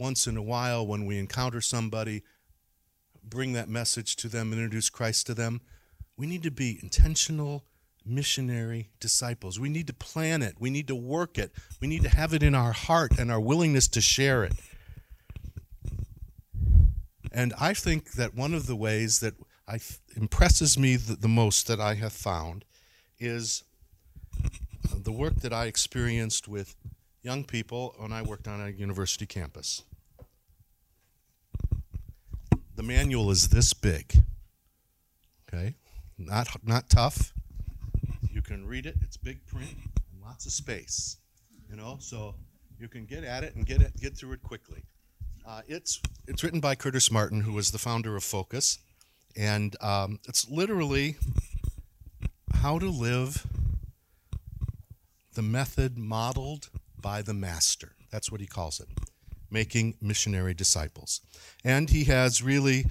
once 0.00 0.26
in 0.26 0.36
a 0.36 0.42
while 0.42 0.84
when 0.86 1.04
we 1.04 1.18
encounter 1.18 1.60
somebody, 1.60 2.22
bring 3.22 3.52
that 3.52 3.68
message 3.68 4.16
to 4.16 4.28
them, 4.28 4.52
introduce 4.52 4.88
Christ 4.88 5.26
to 5.26 5.34
them. 5.34 5.60
We 6.16 6.26
need 6.26 6.42
to 6.42 6.50
be 6.50 6.80
intentional 6.82 7.64
missionary 8.04 8.90
disciples. 8.98 9.60
We 9.60 9.68
need 9.68 9.86
to 9.88 9.92
plan 9.92 10.40
it. 10.42 10.56
We 10.58 10.70
need 10.70 10.88
to 10.88 10.94
work 10.94 11.38
it. 11.38 11.52
We 11.80 11.86
need 11.86 12.02
to 12.02 12.08
have 12.08 12.32
it 12.32 12.42
in 12.42 12.54
our 12.54 12.72
heart 12.72 13.18
and 13.18 13.30
our 13.30 13.40
willingness 13.40 13.88
to 13.88 14.00
share 14.00 14.42
it. 14.42 14.54
And 17.30 17.52
I 17.60 17.74
think 17.74 18.12
that 18.12 18.34
one 18.34 18.54
of 18.54 18.66
the 18.66 18.74
ways 18.74 19.20
that 19.20 19.34
I, 19.68 19.78
impresses 20.16 20.78
me 20.78 20.96
the, 20.96 21.14
the 21.14 21.28
most 21.28 21.68
that 21.68 21.78
I 21.78 21.94
have 21.94 22.12
found 22.12 22.64
is 23.18 23.62
the 24.92 25.12
work 25.12 25.36
that 25.36 25.52
I 25.52 25.66
experienced 25.66 26.48
with 26.48 26.74
young 27.22 27.44
people 27.44 27.94
when 27.98 28.12
I 28.12 28.22
worked 28.22 28.48
on 28.48 28.60
a 28.60 28.68
university 28.68 29.26
campus. 29.26 29.82
The 32.76 32.82
manual 32.82 33.30
is 33.30 33.48
this 33.48 33.72
big. 33.72 34.22
Okay? 35.48 35.74
Not 36.16 36.48
not 36.64 36.88
tough. 36.88 37.32
You 38.30 38.42
can 38.42 38.66
read 38.66 38.86
it. 38.86 38.96
It's 39.02 39.16
big 39.16 39.46
print 39.46 39.74
and 40.12 40.22
lots 40.22 40.46
of 40.46 40.52
space. 40.52 41.18
You 41.68 41.76
know, 41.76 41.98
so 42.00 42.34
you 42.78 42.88
can 42.88 43.04
get 43.04 43.24
at 43.24 43.44
it 43.44 43.54
and 43.54 43.66
get 43.66 43.82
it 43.82 43.92
get 44.00 44.16
through 44.16 44.32
it 44.32 44.42
quickly. 44.42 44.84
Uh, 45.46 45.62
it's 45.66 46.00
it's 46.26 46.42
written 46.42 46.60
by 46.60 46.74
Curtis 46.74 47.10
Martin, 47.10 47.42
who 47.42 47.52
was 47.52 47.70
the 47.70 47.78
founder 47.78 48.16
of 48.16 48.24
Focus, 48.24 48.78
and 49.36 49.76
um, 49.82 50.20
it's 50.28 50.48
literally 50.48 51.16
how 52.54 52.78
to 52.78 52.88
live 52.88 53.46
the 55.34 55.42
method 55.42 55.96
modeled 55.96 56.68
by 57.00 57.22
the 57.22 57.34
master. 57.34 57.92
That's 58.10 58.30
what 58.30 58.40
he 58.40 58.46
calls 58.46 58.80
it 58.80 58.88
making 59.50 59.96
missionary 60.00 60.54
disciples. 60.54 61.20
And 61.64 61.90
he 61.90 62.04
has 62.04 62.42
really 62.42 62.86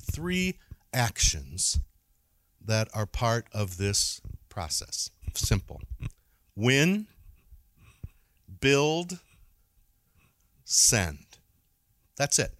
three 0.00 0.58
actions 0.92 1.78
that 2.64 2.88
are 2.94 3.06
part 3.06 3.46
of 3.52 3.76
this 3.76 4.20
process. 4.48 5.10
Simple. 5.34 5.82
Win, 6.56 7.06
build, 8.60 9.20
send. 10.64 11.18
That's 12.16 12.38
it. 12.38 12.54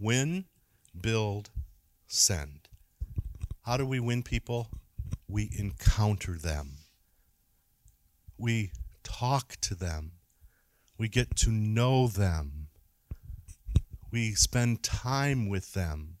Win, 0.00 0.46
build, 0.98 1.50
send. 2.06 2.68
How 3.64 3.76
do 3.76 3.86
we 3.86 4.00
win 4.00 4.22
people? 4.22 4.68
We 5.28 5.50
encounter 5.58 6.32
them. 6.32 6.78
We 8.38 8.72
talk 9.02 9.56
to 9.62 9.74
them. 9.74 10.12
We 10.98 11.08
get 11.08 11.36
to 11.36 11.50
know 11.50 12.08
them. 12.08 12.68
We 14.10 14.34
spend 14.34 14.82
time 14.82 15.48
with 15.48 15.74
them. 15.74 16.16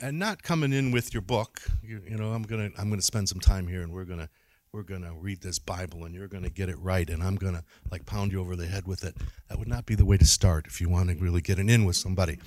And 0.00 0.18
not 0.18 0.42
coming 0.42 0.72
in 0.72 0.92
with 0.92 1.12
your 1.12 1.20
book, 1.20 1.60
you, 1.82 2.00
you 2.08 2.16
know, 2.16 2.32
I'm 2.32 2.42
gonna 2.42 2.70
I'm 2.78 2.88
gonna 2.88 3.02
spend 3.02 3.28
some 3.28 3.40
time 3.40 3.68
here 3.68 3.82
and 3.82 3.92
we're 3.92 4.06
gonna 4.06 4.30
we're 4.72 4.82
gonna 4.82 5.12
read 5.14 5.42
this 5.42 5.58
Bible 5.58 6.04
and 6.04 6.14
you're 6.14 6.26
gonna 6.26 6.48
get 6.48 6.68
it 6.68 6.78
right 6.78 7.08
and 7.08 7.22
I'm 7.22 7.36
gonna 7.36 7.64
like 7.90 8.06
pound 8.06 8.32
you 8.32 8.40
over 8.40 8.56
the 8.56 8.66
head 8.66 8.86
with 8.86 9.04
it. 9.04 9.16
That 9.48 9.58
would 9.58 9.68
not 9.68 9.84
be 9.84 9.94
the 9.94 10.06
way 10.06 10.16
to 10.16 10.24
start 10.24 10.66
if 10.66 10.80
you 10.80 10.88
want 10.88 11.10
to 11.10 11.16
really 11.16 11.42
get 11.42 11.58
an 11.58 11.68
in 11.68 11.84
with 11.84 11.96
somebody. 11.96 12.38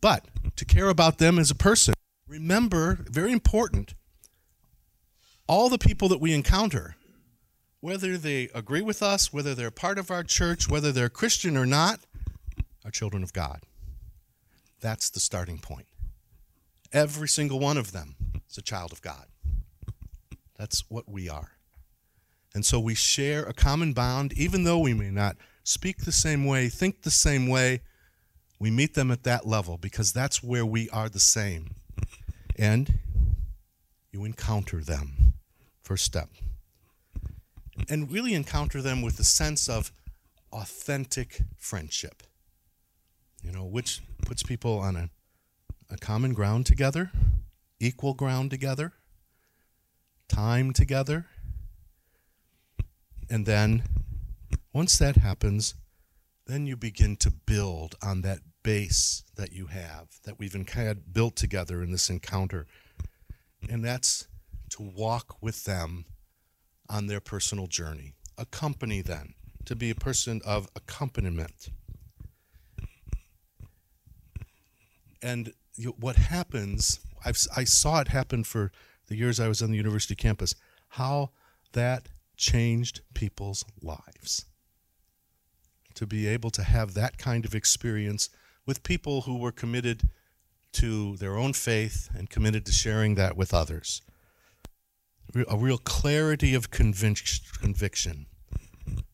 But 0.00 0.26
to 0.56 0.64
care 0.64 0.88
about 0.88 1.18
them 1.18 1.38
as 1.38 1.50
a 1.50 1.56
person, 1.56 1.94
remember, 2.28 3.00
very 3.10 3.32
important, 3.32 3.94
all 5.48 5.68
the 5.68 5.78
people 5.78 6.08
that 6.10 6.20
we 6.20 6.32
encounter 6.32 6.94
whether 7.80 8.16
they 8.16 8.48
agree 8.54 8.82
with 8.82 9.02
us, 9.02 9.32
whether 9.32 9.54
they're 9.54 9.70
part 9.70 9.98
of 9.98 10.10
our 10.10 10.24
church, 10.24 10.68
whether 10.68 10.92
they're 10.92 11.08
Christian 11.08 11.56
or 11.56 11.66
not, 11.66 12.00
are 12.84 12.90
children 12.90 13.22
of 13.22 13.32
God. 13.32 13.60
That's 14.80 15.10
the 15.10 15.20
starting 15.20 15.58
point. 15.58 15.86
Every 16.92 17.28
single 17.28 17.58
one 17.58 17.76
of 17.76 17.92
them 17.92 18.16
is 18.48 18.58
a 18.58 18.62
child 18.62 18.92
of 18.92 19.02
God. 19.02 19.26
That's 20.56 20.84
what 20.88 21.08
we 21.08 21.28
are. 21.28 21.52
And 22.54 22.64
so 22.64 22.80
we 22.80 22.94
share 22.94 23.44
a 23.44 23.52
common 23.52 23.92
bond, 23.92 24.32
even 24.32 24.64
though 24.64 24.78
we 24.78 24.94
may 24.94 25.10
not 25.10 25.36
speak 25.62 25.98
the 25.98 26.12
same 26.12 26.44
way, 26.46 26.68
think 26.68 27.02
the 27.02 27.10
same 27.10 27.46
way. 27.46 27.82
We 28.58 28.70
meet 28.70 28.94
them 28.94 29.12
at 29.12 29.22
that 29.22 29.46
level 29.46 29.76
because 29.76 30.12
that's 30.12 30.42
where 30.42 30.66
we 30.66 30.88
are 30.90 31.08
the 31.08 31.20
same. 31.20 31.76
And 32.56 32.98
you 34.10 34.24
encounter 34.24 34.80
them. 34.80 35.34
First 35.82 36.04
step 36.04 36.28
and 37.88 38.10
really 38.10 38.34
encounter 38.34 38.82
them 38.82 39.02
with 39.02 39.18
a 39.18 39.24
sense 39.24 39.68
of 39.68 39.92
authentic 40.52 41.40
friendship. 41.56 42.22
You 43.42 43.52
know, 43.52 43.64
which 43.64 44.00
puts 44.26 44.42
people 44.42 44.78
on 44.78 44.96
a, 44.96 45.10
a 45.90 45.96
common 45.96 46.34
ground 46.34 46.66
together, 46.66 47.10
equal 47.80 48.14
ground 48.14 48.50
together, 48.50 48.92
time 50.28 50.72
together. 50.72 51.26
And 53.30 53.46
then 53.46 53.84
once 54.72 54.98
that 54.98 55.16
happens, 55.16 55.74
then 56.46 56.66
you 56.66 56.76
begin 56.76 57.16
to 57.16 57.30
build 57.30 57.94
on 58.02 58.22
that 58.22 58.40
base 58.62 59.22
that 59.36 59.52
you 59.52 59.66
have, 59.66 60.08
that 60.24 60.38
we've 60.38 60.52
had 60.52 61.12
built 61.12 61.36
together 61.36 61.82
in 61.82 61.92
this 61.92 62.10
encounter. 62.10 62.66
And 63.68 63.84
that's 63.84 64.26
to 64.70 64.82
walk 64.82 65.36
with 65.40 65.64
them 65.64 66.04
on 66.88 67.06
their 67.06 67.20
personal 67.20 67.66
journey. 67.66 68.14
Accompany 68.36 69.02
them, 69.02 69.34
to 69.64 69.76
be 69.76 69.90
a 69.90 69.94
person 69.94 70.40
of 70.46 70.68
accompaniment. 70.74 71.68
And 75.20 75.52
what 75.98 76.16
happens, 76.16 77.00
I've, 77.24 77.38
I 77.56 77.64
saw 77.64 78.00
it 78.00 78.08
happen 78.08 78.44
for 78.44 78.70
the 79.08 79.16
years 79.16 79.40
I 79.40 79.48
was 79.48 79.62
on 79.62 79.70
the 79.70 79.76
university 79.76 80.14
campus, 80.14 80.54
how 80.90 81.30
that 81.72 82.08
changed 82.36 83.00
people's 83.14 83.64
lives. 83.82 84.44
To 85.94 86.06
be 86.06 86.26
able 86.28 86.50
to 86.50 86.62
have 86.62 86.94
that 86.94 87.18
kind 87.18 87.44
of 87.44 87.54
experience 87.54 88.30
with 88.64 88.82
people 88.82 89.22
who 89.22 89.36
were 89.36 89.50
committed 89.50 90.08
to 90.72 91.16
their 91.16 91.36
own 91.36 91.52
faith 91.52 92.08
and 92.16 92.30
committed 92.30 92.64
to 92.66 92.72
sharing 92.72 93.16
that 93.16 93.36
with 93.36 93.52
others 93.52 94.02
a 95.48 95.56
real 95.56 95.78
clarity 95.78 96.54
of 96.54 96.70
convic- 96.70 97.60
conviction 97.60 98.26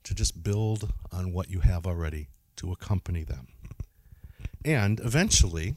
to 0.05 0.15
just 0.15 0.43
build 0.43 0.93
on 1.12 1.33
what 1.33 1.51
you 1.51 1.61
have 1.61 1.87
already 1.87 2.29
to 2.57 2.73
accompany 2.73 3.25
them. 3.25 3.49
And 4.65 5.01
eventually, 5.01 5.75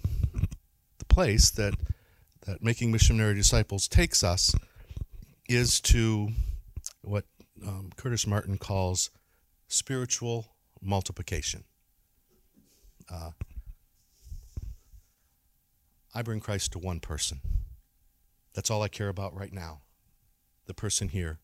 the 0.99 1.05
place 1.05 1.49
that, 1.51 1.73
that 2.45 2.63
making 2.63 2.91
missionary 2.91 3.33
disciples 3.33 3.87
takes 3.87 4.23
us 4.23 4.53
is 5.49 5.81
to 5.81 6.29
what 7.01 7.25
um, 7.65 7.89
Curtis 7.95 8.27
Martin 8.27 8.57
calls 8.57 9.09
spiritual 9.67 10.47
multiplication. 10.81 11.63
Uh, 13.11 13.31
I 16.13 16.21
bring 16.21 16.39
Christ 16.39 16.71
to 16.73 16.79
one 16.79 16.99
person. 16.99 17.39
That's 18.53 18.69
all 18.69 18.81
I 18.81 18.87
care 18.87 19.09
about 19.09 19.35
right 19.35 19.53
now 19.53 19.81
the 20.67 20.73
person 20.73 21.09
here. 21.09 21.39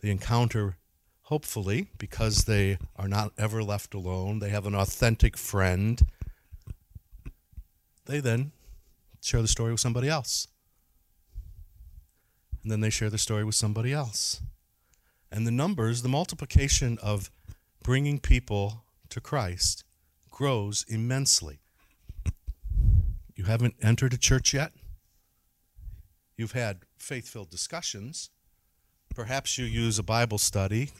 They 0.00 0.10
encounter, 0.10 0.76
hopefully, 1.22 1.88
because 1.98 2.44
they 2.44 2.78
are 2.96 3.08
not 3.08 3.32
ever 3.36 3.62
left 3.62 3.94
alone, 3.94 4.38
they 4.38 4.50
have 4.50 4.66
an 4.66 4.74
authentic 4.74 5.36
friend. 5.36 6.00
They 8.06 8.20
then 8.20 8.52
share 9.20 9.42
the 9.42 9.48
story 9.48 9.72
with 9.72 9.80
somebody 9.80 10.08
else. 10.08 10.48
And 12.62 12.70
then 12.70 12.80
they 12.80 12.90
share 12.90 13.10
the 13.10 13.18
story 13.18 13.44
with 13.44 13.54
somebody 13.54 13.92
else. 13.92 14.42
And 15.32 15.46
the 15.46 15.52
numbers, 15.52 16.02
the 16.02 16.08
multiplication 16.08 16.98
of 17.02 17.30
bringing 17.82 18.18
people 18.18 18.84
to 19.08 19.20
Christ 19.20 19.84
grows 20.30 20.84
immensely. 20.88 21.60
You 23.34 23.44
haven't 23.44 23.74
entered 23.80 24.12
a 24.12 24.18
church 24.18 24.52
yet? 24.52 24.72
You've 26.36 26.52
had 26.52 26.80
faith 27.02 27.28
filled 27.28 27.50
discussions. 27.50 28.30
Perhaps 29.14 29.58
you 29.58 29.64
use 29.64 29.98
a 29.98 30.02
Bible 30.02 30.38
study 30.38 30.90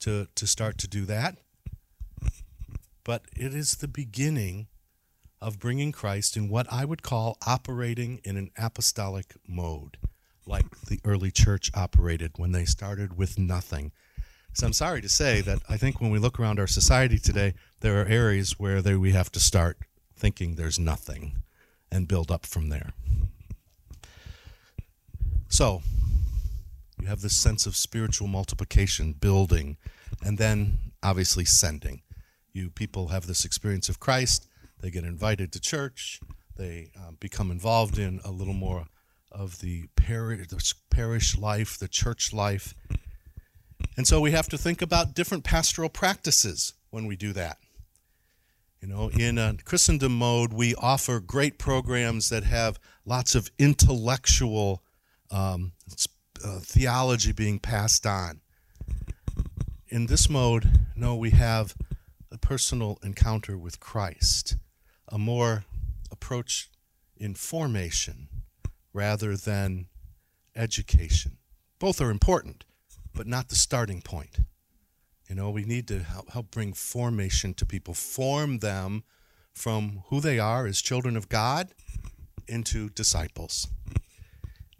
to, 0.00 0.28
to 0.34 0.46
start 0.46 0.78
to 0.78 0.88
do 0.88 1.04
that. 1.06 1.38
But 3.04 3.22
it 3.36 3.54
is 3.54 3.76
the 3.76 3.88
beginning 3.88 4.66
of 5.40 5.58
bringing 5.58 5.92
Christ 5.92 6.36
in 6.36 6.48
what 6.48 6.66
I 6.72 6.84
would 6.84 7.02
call 7.02 7.38
operating 7.46 8.20
in 8.24 8.36
an 8.36 8.50
apostolic 8.58 9.34
mode, 9.46 9.96
like 10.46 10.66
the 10.86 11.00
early 11.04 11.30
church 11.30 11.70
operated 11.74 12.32
when 12.36 12.52
they 12.52 12.64
started 12.64 13.16
with 13.16 13.38
nothing. 13.38 13.92
So 14.52 14.66
I'm 14.66 14.72
sorry 14.72 15.02
to 15.02 15.08
say 15.08 15.42
that 15.42 15.60
I 15.68 15.76
think 15.76 16.00
when 16.00 16.10
we 16.10 16.18
look 16.18 16.40
around 16.40 16.58
our 16.58 16.66
society 16.66 17.18
today, 17.18 17.54
there 17.80 18.00
are 18.00 18.06
areas 18.06 18.58
where 18.58 18.80
they, 18.80 18.96
we 18.96 19.12
have 19.12 19.30
to 19.32 19.40
start 19.40 19.78
thinking 20.16 20.54
there's 20.54 20.78
nothing 20.78 21.42
and 21.92 22.08
build 22.08 22.30
up 22.30 22.46
from 22.46 22.70
there. 22.70 22.94
So, 25.48 25.82
you 27.00 27.06
have 27.06 27.20
this 27.20 27.36
sense 27.36 27.66
of 27.66 27.76
spiritual 27.76 28.26
multiplication, 28.26 29.12
building, 29.12 29.76
and 30.22 30.38
then 30.38 30.78
obviously 31.02 31.44
sending. 31.44 32.02
You 32.52 32.70
people 32.70 33.08
have 33.08 33.26
this 33.26 33.44
experience 33.44 33.88
of 33.88 34.00
Christ, 34.00 34.48
they 34.80 34.90
get 34.90 35.04
invited 35.04 35.52
to 35.52 35.60
church, 35.60 36.20
they 36.56 36.90
um, 36.96 37.16
become 37.20 37.50
involved 37.50 37.98
in 37.98 38.20
a 38.24 38.30
little 38.30 38.54
more 38.54 38.86
of 39.30 39.60
the 39.60 39.88
parish, 39.96 40.48
the 40.48 40.74
parish 40.90 41.36
life, 41.36 41.78
the 41.78 41.88
church 41.88 42.32
life. 42.32 42.74
And 43.96 44.06
so 44.06 44.20
we 44.20 44.30
have 44.30 44.48
to 44.48 44.58
think 44.58 44.80
about 44.80 45.14
different 45.14 45.44
pastoral 45.44 45.90
practices 45.90 46.72
when 46.90 47.06
we 47.06 47.16
do 47.16 47.32
that. 47.34 47.58
You 48.80 48.88
know, 48.88 49.10
in 49.10 49.38
a 49.38 49.56
Christendom 49.64 50.16
mode, 50.16 50.52
we 50.52 50.74
offer 50.76 51.20
great 51.20 51.58
programs 51.58 52.30
that 52.30 52.44
have 52.44 52.78
lots 53.04 53.34
of 53.34 53.50
intellectual 53.58 54.82
um, 55.30 55.72
uh, 56.44 56.60
theology 56.60 57.32
being 57.32 57.58
passed 57.58 58.06
on. 58.06 58.40
In 59.88 60.06
this 60.06 60.28
mode, 60.28 60.80
no, 60.94 61.14
we 61.16 61.30
have 61.30 61.74
a 62.30 62.38
personal 62.38 62.98
encounter 63.02 63.56
with 63.56 63.80
Christ, 63.80 64.56
a 65.08 65.18
more 65.18 65.64
approach 66.10 66.70
in 67.16 67.34
formation 67.34 68.28
rather 68.92 69.36
than 69.36 69.86
education. 70.54 71.38
Both 71.78 72.00
are 72.00 72.10
important, 72.10 72.64
but 73.14 73.26
not 73.26 73.48
the 73.48 73.56
starting 73.56 74.02
point. 74.02 74.40
You 75.28 75.34
know, 75.34 75.50
we 75.50 75.64
need 75.64 75.88
to 75.88 76.00
help, 76.00 76.30
help 76.30 76.50
bring 76.50 76.72
formation 76.72 77.54
to 77.54 77.66
people, 77.66 77.94
form 77.94 78.58
them 78.58 79.04
from 79.52 80.02
who 80.08 80.20
they 80.20 80.38
are 80.38 80.66
as 80.66 80.80
children 80.80 81.16
of 81.16 81.28
God 81.28 81.68
into 82.46 82.90
disciples. 82.90 83.68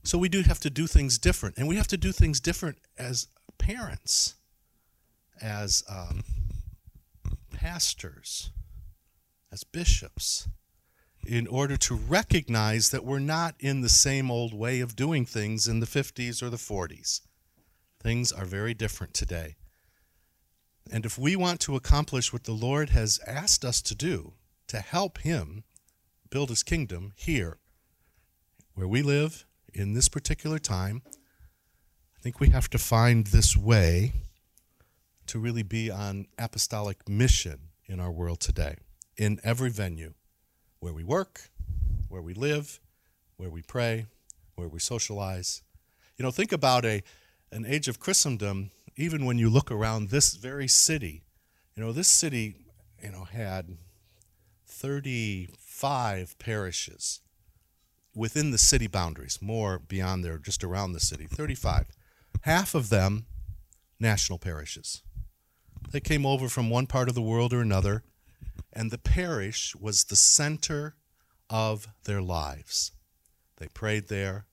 So 0.07 0.19
we 0.19 0.29
do 0.29 0.43
have 0.43 0.61
to 0.61 0.71
do 0.71 0.87
things 0.87 1.19
different, 1.19 1.59
and 1.59 1.67
we 1.67 1.75
have 1.75 1.89
to 1.89 1.97
do 1.97 2.13
things 2.13 2.39
different 2.39 2.79
as 2.97 3.27
parents, 3.59 4.37
as 5.43 5.83
um, 5.89 6.23
pastors, 7.53 8.53
as 9.51 9.65
bishops, 9.65 10.47
in 11.27 11.49
order 11.49 11.77
to 11.79 11.97
recognize 11.97 12.91
that 12.91 13.05
we're 13.05 13.19
not 13.19 13.57
in 13.59 13.81
the 13.81 13.89
same 13.89 14.31
old 14.31 14.55
way 14.55 14.79
of 14.79 14.95
doing 14.95 15.27
things 15.27 15.67
in 15.67 15.81
the 15.81 15.87
50s 15.87 16.41
or 16.41 16.51
the 16.51 16.57
40s. 16.57 17.23
Things 17.99 18.31
are 18.31 18.45
very 18.45 18.75
different 18.75 19.13
today. 19.13 19.57
And 20.89 21.05
if 21.05 21.19
we 21.19 21.35
want 21.35 21.59
to 21.63 21.75
accomplish 21.75 22.33
what 22.33 22.45
the 22.45 22.53
Lord 22.53 22.91
has 22.91 23.19
asked 23.27 23.65
us 23.65 23.83
to 23.83 23.97
do, 23.97 24.35
to 24.69 24.79
help 24.79 25.19
Him 25.19 25.65
build 26.31 26.51
His 26.51 26.63
kingdom 26.63 27.13
here, 27.17 27.59
where 28.75 28.87
we 28.87 29.03
live 29.03 29.45
in 29.77 29.93
this 29.93 30.09
particular 30.09 30.59
time, 30.59 31.03
I 31.07 32.23
think 32.23 32.41
we 32.41 32.49
have 32.49 32.71
to 32.71 32.79
find 32.79 33.27
this 33.27 33.57
way 33.57 34.13
to 35.27 35.39
really 35.39 35.63
be 35.63 35.91
on 35.91 36.27
apostolic 36.39 37.07
mission 37.09 37.59
in 37.85 38.01
our 38.01 38.11
world 38.11 38.41
today, 38.41 38.77
in 39.17 39.39
every 39.45 39.71
venue 39.71 40.15
where 40.81 40.95
we 40.95 41.05
work, 41.05 41.51
where 42.09 42.23
we 42.23 42.33
live, 42.33 42.81
where 43.37 43.51
we 43.51 43.61
pray, 43.61 44.07
where 44.55 44.69
we 44.69 44.79
socialize. 44.79 45.63
You 46.17 46.25
know, 46.25 46.31
think 46.31 46.53
about 46.53 46.85
a 46.85 47.03
an 47.53 47.65
age 47.67 47.87
of 47.87 48.01
Christendom, 48.01 48.71
even 48.97 49.25
when 49.25 49.39
you 49.39 49.49
look 49.49 49.71
around 49.71 50.09
this 50.09 50.35
very 50.35 50.67
city. 50.67 51.23
You 51.75 51.83
know, 51.83 51.93
this 51.93 52.09
city, 52.09 52.57
you 53.03 53.13
know, 53.13 53.25
had 53.25 53.77
35 54.67 56.39
parishes 56.39 57.21
within 58.17 58.51
the 58.51 58.59
city 58.59 58.89
boundaries, 58.89 59.39
more 59.41 59.79
beyond 59.79 60.25
there, 60.25 60.39
just 60.39 60.65
around 60.65 60.93
the 60.93 61.01
city. 61.01 61.27
35. 61.27 61.87
Half 62.41 62.75
of 62.75 62.89
them 62.89 63.27
national 64.01 64.39
parishes. 64.39 65.03
They 65.93 66.01
came 66.01 66.27
over 66.27 66.49
from 66.49 66.71
one 66.71 66.87
part 66.87 67.09
of 67.09 67.15
the 67.15 67.23
world 67.23 67.53
or 67.53 67.61
another 67.61 68.03
and 68.73 68.91
the 68.91 68.99
parish 68.99 69.75
was 69.75 70.05
the 70.05 70.17
center 70.17 70.95
of 71.49 71.89
their 72.05 72.21
lives. 72.21 72.93
They 73.57 73.69
prayed 73.69 74.09
there, 74.09 74.47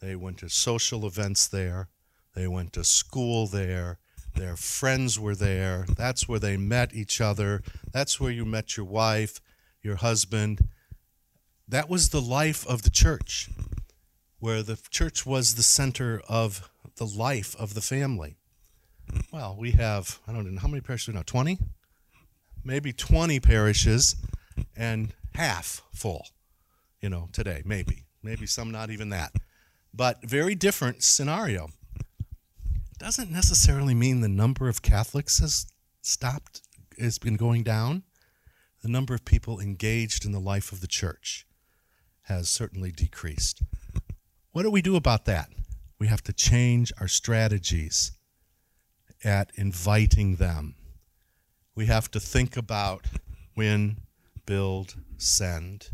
they 0.00 0.14
went 0.14 0.38
to 0.38 0.48
social 0.48 1.04
events 1.04 1.48
there, 1.48 1.88
they 2.34 2.46
went 2.46 2.72
to 2.74 2.84
school 2.84 3.48
there, 3.48 3.98
their 4.36 4.54
friends 4.54 5.18
were 5.18 5.34
there. 5.34 5.86
That's 5.96 6.28
where 6.28 6.38
they 6.38 6.56
met 6.56 6.94
each 6.94 7.20
other. 7.20 7.62
That's 7.90 8.20
where 8.20 8.30
you 8.30 8.44
met 8.44 8.76
your 8.76 8.86
wife, 8.86 9.40
your 9.82 9.96
husband. 9.96 10.68
That 11.68 11.88
was 11.88 12.08
the 12.08 12.22
life 12.22 12.66
of 12.66 12.82
the 12.82 12.90
church, 12.90 13.50
where 14.38 14.62
the 14.62 14.78
church 14.90 15.26
was 15.26 15.54
the 15.54 15.62
center 15.62 16.22
of 16.28 16.70
the 16.96 17.06
life 17.06 17.54
of 17.58 17.74
the 17.74 17.82
family. 17.82 18.36
Well, 19.32 19.56
we 19.58 19.72
have, 19.72 20.18
I 20.26 20.32
don't 20.32 20.50
know, 20.50 20.60
how 20.60 20.68
many 20.68 20.80
parishes 20.80 21.14
now? 21.14 21.22
20? 21.24 21.58
maybe 22.64 22.92
20 22.92 23.40
parishes 23.40 24.16
and 24.76 25.14
half 25.34 25.82
full, 25.92 26.26
you 27.00 27.08
know, 27.08 27.28
today, 27.32 27.62
maybe. 27.64 28.04
Maybe 28.22 28.46
some 28.46 28.70
not 28.70 28.90
even 28.90 29.08
that. 29.10 29.32
But 29.94 30.22
very 30.22 30.54
different 30.54 31.02
scenario. 31.02 31.68
Doesn't 32.98 33.30
necessarily 33.30 33.94
mean 33.94 34.20
the 34.20 34.28
number 34.28 34.68
of 34.68 34.82
Catholics 34.82 35.38
has 35.38 35.66
stopped, 36.02 36.60
has 36.98 37.18
been 37.18 37.36
going 37.36 37.62
down. 37.62 38.02
The 38.82 38.88
number 38.88 39.14
of 39.14 39.24
people 39.24 39.60
engaged 39.60 40.26
in 40.26 40.32
the 40.32 40.40
life 40.40 40.72
of 40.72 40.80
the 40.80 40.86
church 40.86 41.46
has 42.28 42.48
certainly 42.48 42.92
decreased. 42.92 43.62
What 44.52 44.62
do 44.62 44.70
we 44.70 44.82
do 44.82 44.96
about 44.96 45.24
that? 45.26 45.50
We 45.98 46.06
have 46.06 46.22
to 46.22 46.32
change 46.32 46.92
our 47.00 47.08
strategies 47.08 48.12
at 49.24 49.50
inviting 49.56 50.36
them 50.36 50.76
we 51.78 51.86
have 51.86 52.10
to 52.10 52.18
think 52.18 52.56
about 52.56 53.04
when, 53.54 53.98
build, 54.46 54.96
send 55.16 55.90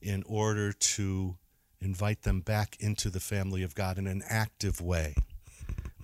in 0.00 0.22
order 0.26 0.72
to 0.72 1.36
invite 1.82 2.22
them 2.22 2.40
back 2.40 2.78
into 2.80 3.10
the 3.10 3.20
family 3.20 3.62
of 3.62 3.74
God 3.74 3.98
in 3.98 4.06
an 4.06 4.22
active 4.26 4.80
way 4.80 5.14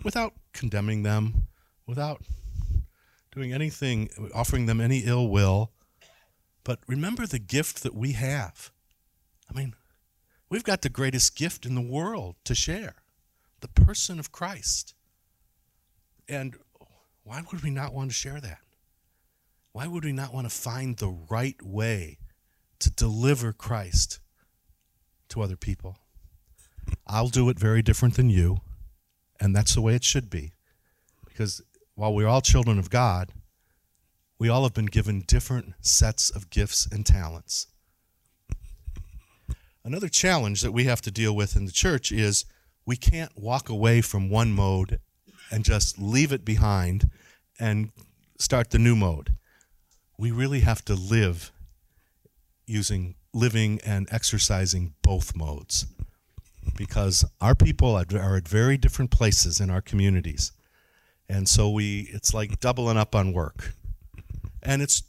without 0.05 0.35
condemning 0.53 1.05
them, 1.05 1.49
without 1.87 2.21
doing 3.35 3.55
anything, 3.55 4.11
offering 4.35 4.67
them 4.67 4.79
any 4.79 4.99
ill 5.07 5.27
will. 5.27 5.73
But 6.63 6.81
remember 6.87 7.27
the 7.27 7.39
gift 7.39 7.83
that 7.85 7.95
we 7.95 8.13
have. 8.13 8.71
I 9.51 9.59
mean, 9.59 9.75
we've 10.49 10.65
got 10.65 10.83
the 10.83 10.89
greatest 10.89 11.37
gift 11.37 11.67
in 11.67 11.75
the 11.75 11.81
world 11.81 12.37
to 12.45 12.55
share 12.55 12.95
the 13.61 13.69
person 13.69 14.19
of 14.19 14.33
Christ. 14.33 14.95
And 16.29 16.57
why 17.23 17.43
would 17.51 17.63
we 17.63 17.71
not 17.71 17.93
want 17.93 18.11
to 18.11 18.15
share 18.15 18.41
that? 18.41 18.59
why 19.73 19.87
would 19.87 20.05
we 20.05 20.13
not 20.13 20.33
want 20.33 20.49
to 20.49 20.55
find 20.55 20.97
the 20.97 21.09
right 21.09 21.61
way 21.63 22.19
to 22.79 22.91
deliver 22.91 23.53
Christ 23.53 24.21
to 25.31 25.43
other 25.43 25.57
people? 25.57 25.99
I'll 27.07 27.29
do 27.29 27.49
it 27.49 27.59
very 27.59 27.81
different 27.81 28.15
than 28.15 28.29
you, 28.29 28.59
and 29.41 29.57
that's 29.57 29.75
the 29.75 29.81
way 29.81 29.95
it 29.95 30.05
should 30.05 30.29
be. 30.29 30.53
Because 31.25 31.63
while 31.95 32.15
we're 32.15 32.29
all 32.29 32.43
children 32.43 32.79
of 32.79 32.91
God, 32.91 33.33
we 34.39 34.49
all 34.49 34.65
have 34.65 34.75
been 34.75 34.87
given 34.87 35.23
different 35.27 35.73
sets 35.81 36.29
of 36.29 36.51
gifts 36.51 36.87
and 36.91 37.07
talents. 37.07 37.69
Another 39.85 40.09
challenge 40.09 40.63
that 40.63 40.73
we 40.73 40.85
have 40.85 41.01
to 41.03 41.11
deal 41.11 41.35
with 41.35 41.57
in 41.57 41.67
the 41.67 41.73
church 41.73 42.13
is 42.13 42.45
we 42.87 42.97
can't 42.97 43.33
walk 43.37 43.69
away 43.69 44.01
from 44.01 44.31
one 44.31 44.53
mode 44.53 45.01
and 45.51 45.65
just 45.65 45.99
leave 45.99 46.33
it 46.33 46.45
behind 46.45 47.11
and 47.59 47.91
start 48.39 48.71
the 48.71 48.79
new 48.79 48.95
mode. 48.95 49.35
We 50.17 50.31
really 50.31 50.61
have 50.61 50.85
to 50.85 50.95
live 50.95 51.51
using 52.67 53.17
living 53.35 53.81
and 53.85 54.09
exercising 54.13 54.95
both 55.03 55.35
modes 55.35 55.87
because 56.77 57.25
our 57.41 57.55
people 57.55 57.97
are 57.97 58.37
at 58.37 58.49
very 58.49 58.77
different 58.77 59.11
places 59.11 59.59
in 59.59 59.69
our 59.69 59.81
communities. 59.81 60.53
And 61.29 61.49
so 61.49 61.69
we 61.69 62.09
it's 62.13 62.33
like 62.33 62.61
doubling 62.61 62.99
up 62.99 63.15
on 63.15 63.33
work. 63.33 63.73
And 64.63 64.81
it's 64.81 65.03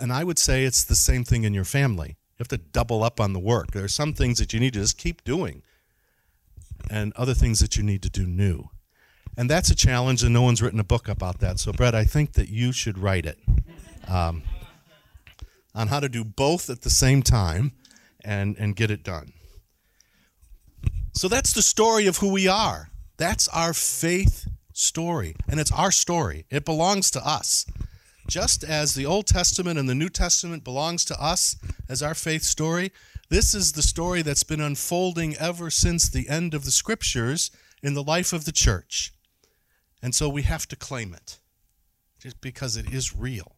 and 0.00 0.12
i 0.12 0.24
would 0.24 0.38
say 0.38 0.64
it's 0.64 0.84
the 0.84 0.94
same 0.94 1.24
thing 1.24 1.44
in 1.44 1.52
your 1.52 1.64
family 1.64 2.16
you 2.32 2.38
have 2.38 2.48
to 2.48 2.58
double 2.58 3.02
up 3.02 3.20
on 3.20 3.32
the 3.32 3.40
work 3.40 3.72
there 3.72 3.84
are 3.84 3.88
some 3.88 4.12
things 4.12 4.38
that 4.38 4.52
you 4.52 4.60
need 4.60 4.72
to 4.72 4.80
just 4.80 4.98
keep 4.98 5.22
doing 5.24 5.62
and 6.90 7.12
other 7.14 7.34
things 7.34 7.60
that 7.60 7.76
you 7.76 7.82
need 7.82 8.02
to 8.02 8.10
do 8.10 8.26
new 8.26 8.64
and 9.36 9.48
that's 9.48 9.70
a 9.70 9.74
challenge 9.74 10.22
and 10.22 10.32
no 10.32 10.42
one's 10.42 10.60
written 10.60 10.80
a 10.80 10.84
book 10.84 11.08
about 11.08 11.40
that 11.40 11.58
so 11.58 11.72
brett 11.72 11.94
i 11.94 12.04
think 12.04 12.32
that 12.32 12.48
you 12.48 12.72
should 12.72 12.98
write 12.98 13.26
it 13.26 13.38
um, 14.08 14.42
on 15.74 15.88
how 15.88 16.00
to 16.00 16.08
do 16.08 16.24
both 16.24 16.68
at 16.68 16.82
the 16.82 16.90
same 16.90 17.22
time 17.22 17.72
and, 18.24 18.56
and 18.58 18.76
get 18.76 18.90
it 18.90 19.02
done. 19.02 19.32
So 21.14 21.28
that's 21.28 21.52
the 21.52 21.62
story 21.62 22.06
of 22.06 22.18
who 22.18 22.30
we 22.30 22.48
are. 22.48 22.90
That's 23.16 23.48
our 23.48 23.74
faith 23.74 24.48
story. 24.72 25.36
And 25.48 25.60
it's 25.60 25.72
our 25.72 25.92
story, 25.92 26.46
it 26.50 26.64
belongs 26.64 27.10
to 27.12 27.26
us. 27.26 27.66
Just 28.28 28.64
as 28.64 28.94
the 28.94 29.06
Old 29.06 29.26
Testament 29.26 29.78
and 29.78 29.88
the 29.88 29.94
New 29.94 30.08
Testament 30.08 30.64
belongs 30.64 31.04
to 31.06 31.22
us 31.22 31.56
as 31.88 32.02
our 32.02 32.14
faith 32.14 32.42
story, 32.42 32.92
this 33.28 33.54
is 33.54 33.72
the 33.72 33.82
story 33.82 34.22
that's 34.22 34.42
been 34.44 34.60
unfolding 34.60 35.36
ever 35.36 35.70
since 35.70 36.08
the 36.08 36.28
end 36.28 36.54
of 36.54 36.64
the 36.64 36.70
scriptures 36.70 37.50
in 37.82 37.94
the 37.94 38.02
life 38.02 38.32
of 38.32 38.44
the 38.44 38.52
church. 38.52 39.12
And 40.02 40.14
so 40.14 40.28
we 40.28 40.42
have 40.42 40.66
to 40.68 40.76
claim 40.76 41.14
it 41.14 41.38
just 42.20 42.40
because 42.40 42.76
it 42.76 42.92
is 42.92 43.16
real. 43.16 43.56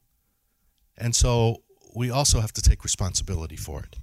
And 0.97 1.15
so 1.15 1.63
we 1.95 2.11
also 2.11 2.41
have 2.41 2.53
to 2.53 2.63
take 2.63 2.85
responsibility 2.85 3.57
for 3.57 3.83
it. 3.83 3.97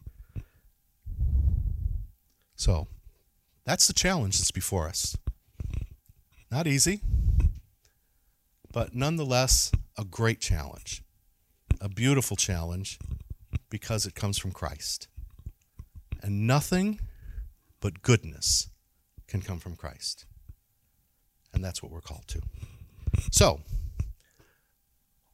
So 2.56 2.88
that's 3.66 3.88
the 3.88 3.94
challenge 3.94 4.38
that's 4.38 4.52
before 4.52 4.88
us. 4.88 5.18
Not 6.52 6.68
easy, 6.68 7.02
but 8.72 8.96
nonetheless 8.96 9.72
a 9.98 10.04
great 10.04 10.40
challenge, 10.40 11.04
a 11.80 11.90
beautiful 11.90 12.38
challenge 12.38 13.00
because 13.70 14.06
it 14.06 14.16
comes 14.16 14.38
from 14.38 14.52
Christ. 14.52 15.08
And 16.22 16.46
nothing 16.46 17.00
but 17.80 18.02
goodness 18.02 18.70
can 19.28 19.42
come 19.42 19.60
from 19.60 19.76
Christ. 19.76 20.26
And 21.54 21.64
that's 21.64 21.82
what 21.82 21.92
we're 21.92 22.02
called 22.02 22.28
to. 22.28 22.42
So, 23.32 23.62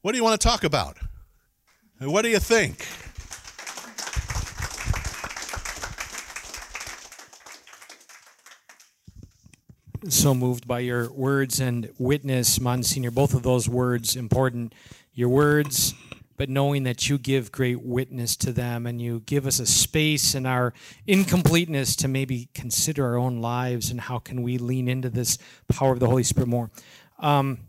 what 0.01 0.13
do 0.13 0.17
you 0.17 0.23
want 0.23 0.39
to 0.39 0.47
talk 0.47 0.63
about? 0.63 0.97
What 1.99 2.21
do 2.21 2.29
you 2.29 2.39
think? 2.39 2.85
So 10.09 10.33
moved 10.33 10.65
by 10.65 10.79
your 10.79 11.11
words 11.11 11.59
and 11.59 11.91
witness, 11.97 12.61
Monsignor. 12.61 13.11
Both 13.11 13.33
of 13.33 13.43
those 13.43 13.67
words 13.67 14.15
important. 14.15 14.73
Your 15.13 15.27
words, 15.27 15.93
but 16.37 16.47
knowing 16.47 16.83
that 16.83 17.09
you 17.09 17.17
give 17.17 17.51
great 17.51 17.81
witness 17.81 18.37
to 18.37 18.53
them 18.53 18.85
and 18.85 19.01
you 19.01 19.19
give 19.25 19.45
us 19.45 19.59
a 19.59 19.65
space 19.65 20.33
in 20.33 20.45
our 20.45 20.73
incompleteness 21.07 21.93
to 21.97 22.07
maybe 22.07 22.47
consider 22.53 23.05
our 23.05 23.17
own 23.17 23.41
lives 23.41 23.91
and 23.91 23.99
how 23.99 24.17
can 24.17 24.43
we 24.43 24.57
lean 24.57 24.87
into 24.87 25.09
this 25.09 25.37
power 25.67 25.91
of 25.91 25.99
the 25.99 26.07
Holy 26.07 26.23
Spirit 26.23 26.47
more. 26.47 26.71
Um, 27.19 27.59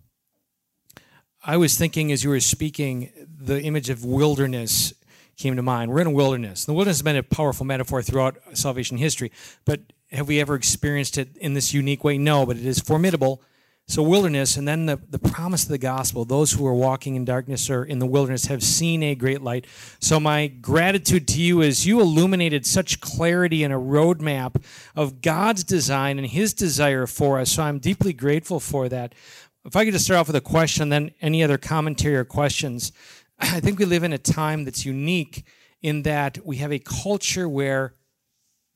I 1.44 1.56
was 1.56 1.76
thinking 1.76 2.12
as 2.12 2.22
you 2.22 2.30
were 2.30 2.38
speaking, 2.38 3.10
the 3.26 3.60
image 3.60 3.90
of 3.90 4.04
wilderness 4.04 4.94
came 5.36 5.56
to 5.56 5.62
mind. 5.62 5.90
We're 5.90 6.02
in 6.02 6.06
a 6.06 6.10
wilderness. 6.10 6.66
The 6.66 6.72
wilderness 6.72 6.98
has 6.98 7.02
been 7.02 7.16
a 7.16 7.24
powerful 7.24 7.66
metaphor 7.66 8.00
throughout 8.00 8.36
salvation 8.54 8.96
history, 8.96 9.32
but 9.64 9.80
have 10.10 10.28
we 10.28 10.40
ever 10.40 10.54
experienced 10.54 11.18
it 11.18 11.36
in 11.36 11.54
this 11.54 11.74
unique 11.74 12.04
way? 12.04 12.18
No, 12.18 12.46
but 12.46 12.56
it 12.56 12.64
is 12.64 12.80
formidable. 12.80 13.42
So, 13.90 14.02
wilderness, 14.02 14.58
and 14.58 14.68
then 14.68 14.84
the, 14.84 15.00
the 15.08 15.18
promise 15.18 15.62
of 15.62 15.70
the 15.70 15.78
gospel 15.78 16.26
those 16.26 16.52
who 16.52 16.66
are 16.66 16.74
walking 16.74 17.14
in 17.14 17.24
darkness 17.24 17.70
or 17.70 17.82
in 17.82 18.00
the 18.00 18.06
wilderness 18.06 18.44
have 18.44 18.62
seen 18.62 19.02
a 19.02 19.14
great 19.14 19.40
light. 19.40 19.66
So, 19.98 20.20
my 20.20 20.48
gratitude 20.48 21.26
to 21.28 21.40
you 21.40 21.62
is 21.62 21.86
you 21.86 21.98
illuminated 21.98 22.66
such 22.66 23.00
clarity 23.00 23.64
and 23.64 23.72
a 23.72 23.78
roadmap 23.78 24.62
of 24.94 25.22
God's 25.22 25.64
design 25.64 26.18
and 26.18 26.26
His 26.26 26.52
desire 26.52 27.06
for 27.06 27.38
us. 27.38 27.52
So, 27.52 27.62
I'm 27.62 27.78
deeply 27.78 28.12
grateful 28.12 28.60
for 28.60 28.90
that. 28.90 29.14
If 29.64 29.74
I 29.74 29.86
could 29.86 29.94
just 29.94 30.04
start 30.04 30.20
off 30.20 30.26
with 30.26 30.36
a 30.36 30.42
question, 30.42 30.90
then 30.90 31.12
any 31.22 31.42
other 31.42 31.56
commentary 31.56 32.16
or 32.16 32.26
questions. 32.26 32.92
I 33.38 33.60
think 33.60 33.78
we 33.78 33.86
live 33.86 34.02
in 34.02 34.12
a 34.12 34.18
time 34.18 34.64
that's 34.64 34.84
unique 34.84 35.46
in 35.80 36.02
that 36.02 36.44
we 36.44 36.56
have 36.56 36.72
a 36.72 36.78
culture 36.78 37.48
where 37.48 37.94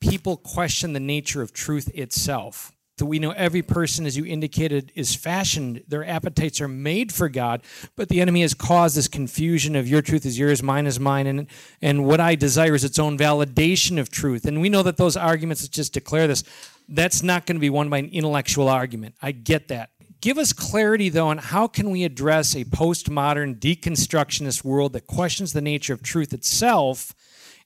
people 0.03 0.35
question 0.35 0.91
the 0.91 0.99
nature 0.99 1.41
of 1.41 1.53
truth 1.53 1.89
itself 1.95 2.73
that 2.97 3.05
we 3.05 3.19
know 3.19 3.31
every 3.31 3.61
person, 3.61 4.05
as 4.05 4.15
you 4.15 4.25
indicated, 4.25 4.91
is 4.95 5.15
fashioned. 5.15 5.83
Their 5.87 6.05
appetites 6.05 6.61
are 6.61 6.67
made 6.67 7.11
for 7.11 7.27
God, 7.27 7.63
but 7.95 8.09
the 8.09 8.21
enemy 8.21 8.41
has 8.41 8.53
caused 8.53 8.95
this 8.95 9.07
confusion 9.07 9.75
of 9.75 9.87
your 9.87 10.01
truth 10.01 10.25
is 10.25 10.37
yours, 10.37 10.61
mine 10.61 10.85
is 10.85 10.99
mine, 10.99 11.25
and, 11.25 11.47
and 11.81 12.05
what 12.05 12.19
I 12.19 12.35
desire 12.35 12.75
is 12.75 12.83
its 12.83 12.99
own 12.99 13.17
validation 13.17 13.97
of 13.97 14.11
truth. 14.11 14.45
And 14.45 14.61
we 14.61 14.69
know 14.69 14.83
that 14.83 14.97
those 14.97 15.17
arguments 15.17 15.67
just 15.69 15.93
declare 15.93 16.27
this. 16.27 16.43
That's 16.87 17.23
not 17.23 17.45
going 17.45 17.55
to 17.55 17.61
be 17.61 17.69
won 17.69 17.89
by 17.89 17.99
an 17.99 18.09
intellectual 18.09 18.69
argument. 18.69 19.15
I 19.21 19.31
get 19.31 19.69
that. 19.69 19.89
Give 20.21 20.37
us 20.37 20.53
clarity, 20.53 21.09
though, 21.09 21.29
on 21.29 21.39
how 21.39 21.67
can 21.67 21.89
we 21.89 22.03
address 22.03 22.55
a 22.55 22.65
postmodern 22.65 23.59
deconstructionist 23.59 24.63
world 24.63 24.93
that 24.93 25.07
questions 25.07 25.53
the 25.53 25.61
nature 25.61 25.93
of 25.93 26.03
truth 26.03 26.31
itself 26.31 27.15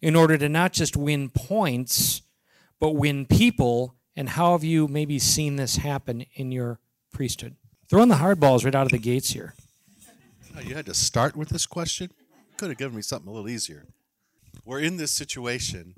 in 0.02 0.16
order 0.16 0.38
to 0.38 0.48
not 0.48 0.74
just 0.74 0.96
win 0.96 1.30
points, 1.30 2.22
but 2.80 2.92
win 2.92 3.26
people 3.26 3.96
and 4.16 4.30
how 4.30 4.54
have 4.54 4.64
you 4.64 4.88
maybe 4.88 5.20
seen 5.20 5.58
this 5.58 5.78
happen 5.78 6.26
in 6.34 6.52
your 6.52 6.80
priesthood? 7.14 7.56
Throwing 7.88 8.10
the 8.10 8.16
hard 8.16 8.40
balls 8.40 8.66
right 8.66 8.74
out 8.74 8.88
of 8.88 8.92
the 8.92 8.98
gates 8.98 9.30
here. 9.30 9.54
Oh, 10.56 10.60
you 10.60 10.74
had 10.74 10.88
to 10.88 10.94
start 10.96 11.36
with 11.36 11.50
this 11.50 11.68
question? 11.68 12.10
Could 12.58 12.70
have 12.70 12.80
given 12.80 12.96
me 12.96 13.04
something 13.04 13.30
a 13.30 13.32
little 13.32 13.48
easier. 13.48 13.86
We're 14.66 14.80
in 14.80 14.98
this 14.98 15.12
situation 15.12 15.94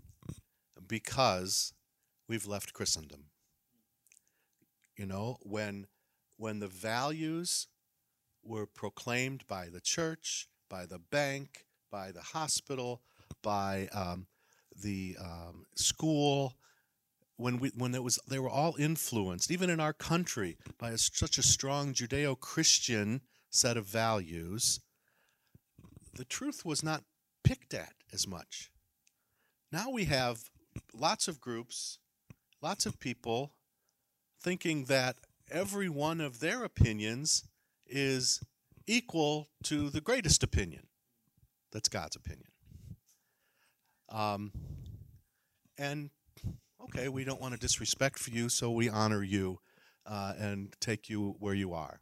because 0.85 1.73
we've 2.27 2.45
left 2.45 2.73
Christendom. 2.73 3.25
You 4.97 5.05
know, 5.05 5.37
when 5.41 5.87
when 6.35 6.59
the 6.59 6.67
values 6.67 7.67
were 8.43 8.65
proclaimed 8.65 9.45
by 9.47 9.69
the 9.69 9.79
church, 9.81 10.49
by 10.69 10.85
the 10.85 10.99
bank, 10.99 11.65
by 11.89 12.11
the 12.11 12.21
hospital, 12.21 13.01
by 13.41 13.87
um, 13.93 14.27
the 14.75 15.15
um, 15.19 15.65
school, 15.75 16.55
when 17.39 17.57
we 17.57 17.71
when 17.75 17.95
it 17.95 18.03
was 18.03 18.19
they 18.27 18.37
were 18.37 18.49
all 18.49 18.75
influenced 18.77 19.49
even 19.49 19.69
in 19.69 19.79
our 19.79 19.93
country 19.93 20.57
by 20.77 20.91
a, 20.91 20.97
such 20.97 21.37
a 21.37 21.43
strong 21.43 21.93
judeo-christian 21.93 23.21
set 23.49 23.77
of 23.77 23.85
values 23.85 24.81
the 26.15 26.25
truth 26.25 26.65
was 26.65 26.83
not 26.83 27.03
picked 27.45 27.73
at 27.73 27.93
as 28.11 28.27
much. 28.27 28.69
Now 29.71 29.89
we 29.89 30.05
have 30.05 30.49
lots 30.93 31.29
of 31.29 31.39
groups 31.39 31.99
lots 32.61 32.85
of 32.85 32.99
people 32.99 33.53
thinking 34.41 34.85
that 34.85 35.15
every 35.49 35.87
one 35.87 36.19
of 36.19 36.41
their 36.41 36.65
opinions 36.65 37.45
is 37.87 38.41
equal 38.85 39.47
to 39.63 39.89
the 39.89 40.01
greatest 40.01 40.43
opinion. 40.43 40.87
That's 41.71 41.87
god's 41.87 42.17
opinion. 42.17 42.49
Um, 44.09 44.51
and 45.77 46.09
okay, 46.89 47.09
we 47.09 47.23
don't 47.23 47.41
want 47.41 47.53
to 47.53 47.59
disrespect 47.59 48.19
for 48.19 48.31
you, 48.31 48.49
so 48.49 48.71
we 48.71 48.89
honor 48.89 49.23
you 49.23 49.59
uh, 50.05 50.33
and 50.37 50.75
take 50.79 51.09
you 51.09 51.35
where 51.39 51.53
you 51.53 51.73
are. 51.73 51.99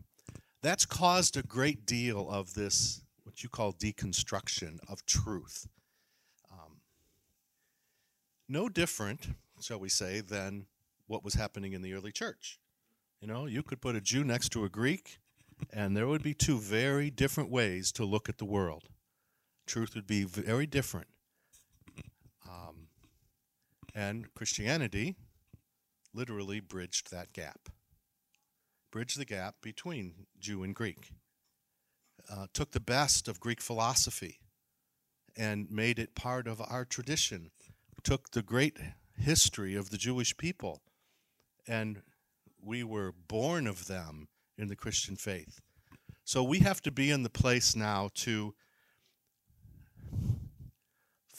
That's 0.61 0.85
caused 0.85 1.37
a 1.37 1.43
great 1.43 1.85
deal 1.85 2.29
of 2.29 2.53
this, 2.53 3.01
what 3.23 3.43
you 3.43 3.49
call 3.49 3.73
deconstruction 3.73 4.79
of 4.89 5.05
truth. 5.05 5.67
Um, 6.51 6.81
no 8.47 8.69
different, 8.69 9.29
shall 9.61 9.79
we 9.79 9.89
say, 9.89 10.21
than 10.21 10.65
what 11.07 11.23
was 11.23 11.35
happening 11.35 11.73
in 11.73 11.81
the 11.81 11.93
early 11.93 12.11
church. 12.11 12.59
You 13.21 13.27
know, 13.27 13.45
you 13.45 13.63
could 13.63 13.81
put 13.81 13.95
a 13.95 14.01
Jew 14.01 14.23
next 14.23 14.49
to 14.49 14.63
a 14.63 14.69
Greek, 14.69 15.19
and 15.71 15.95
there 15.95 16.07
would 16.07 16.23
be 16.23 16.33
two 16.33 16.59
very 16.59 17.09
different 17.09 17.49
ways 17.49 17.91
to 17.93 18.05
look 18.05 18.29
at 18.29 18.37
the 18.37 18.45
world. 18.45 18.83
Truth 19.65 19.95
would 19.95 20.07
be 20.07 20.23
very 20.23 20.65
different. 20.65 21.07
And 23.97 24.31
Christianity 24.35 25.15
literally 26.13 26.59
bridged 26.59 27.09
that 27.09 27.33
gap, 27.33 27.67
bridged 28.91 29.19
the 29.19 29.25
gap 29.25 29.55
between 29.59 30.27
Jew 30.39 30.61
and 30.61 30.75
Greek, 30.75 31.13
uh, 32.29 32.45
took 32.53 32.73
the 32.73 32.79
best 32.79 33.27
of 33.27 33.39
Greek 33.39 33.59
philosophy 33.59 34.37
and 35.35 35.71
made 35.71 35.97
it 35.97 36.13
part 36.13 36.47
of 36.47 36.61
our 36.61 36.85
tradition, 36.85 37.49
took 38.03 38.29
the 38.29 38.43
great 38.43 38.77
history 39.17 39.73
of 39.73 39.89
the 39.89 39.97
Jewish 39.97 40.37
people, 40.37 40.83
and 41.67 42.03
we 42.63 42.83
were 42.83 43.15
born 43.27 43.65
of 43.65 43.87
them 43.87 44.27
in 44.59 44.67
the 44.67 44.75
Christian 44.75 45.15
faith. 45.15 45.59
So 46.23 46.43
we 46.43 46.59
have 46.59 46.83
to 46.83 46.91
be 46.91 47.09
in 47.09 47.23
the 47.23 47.31
place 47.31 47.75
now 47.75 48.09
to 48.15 48.53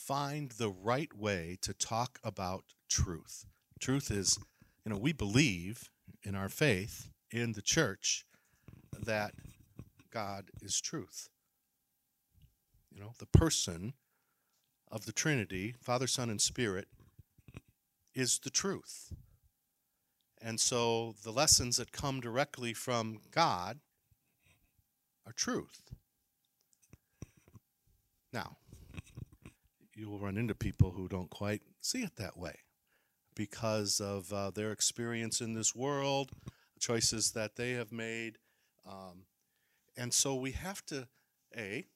find 0.08 0.52
the 0.52 0.70
right 0.70 1.14
way 1.14 1.58
to 1.60 1.74
talk 1.74 2.18
about 2.24 2.64
truth. 2.88 3.44
Truth 3.78 4.10
is, 4.10 4.38
you 4.82 4.90
know, 4.90 4.96
we 4.96 5.12
believe 5.12 5.90
in 6.22 6.34
our 6.34 6.48
faith 6.48 7.10
in 7.30 7.52
the 7.52 7.60
church 7.60 8.24
that 8.98 9.34
God 10.10 10.46
is 10.62 10.80
truth. 10.80 11.28
You 12.90 13.02
know, 13.02 13.12
the 13.18 13.26
person 13.26 13.92
of 14.90 15.04
the 15.04 15.12
Trinity, 15.12 15.74
Father, 15.78 16.06
Son, 16.06 16.30
and 16.30 16.40
Spirit, 16.40 16.88
is 18.14 18.38
the 18.38 18.50
truth. 18.50 19.12
And 20.40 20.58
so 20.58 21.16
the 21.22 21.32
lessons 21.32 21.76
that 21.76 21.92
come 21.92 22.20
directly 22.20 22.72
from 22.72 23.18
God 23.30 23.80
are 25.26 25.32
truth. 25.32 25.82
Now, 28.32 28.56
you 29.98 30.08
will 30.08 30.18
run 30.18 30.38
into 30.38 30.54
people 30.54 30.92
who 30.92 31.08
don't 31.08 31.30
quite 31.30 31.62
see 31.80 32.02
it 32.02 32.16
that 32.16 32.38
way 32.38 32.54
because 33.34 34.00
of 34.00 34.32
uh, 34.32 34.50
their 34.50 34.72
experience 34.72 35.40
in 35.40 35.54
this 35.54 35.74
world, 35.74 36.30
choices 36.78 37.32
that 37.32 37.56
they 37.56 37.72
have 37.72 37.92
made. 37.92 38.38
Um, 38.86 39.24
and 39.96 40.12
so 40.14 40.34
we 40.34 40.52
have 40.52 40.84
to, 40.86 41.08
A, 41.56 41.86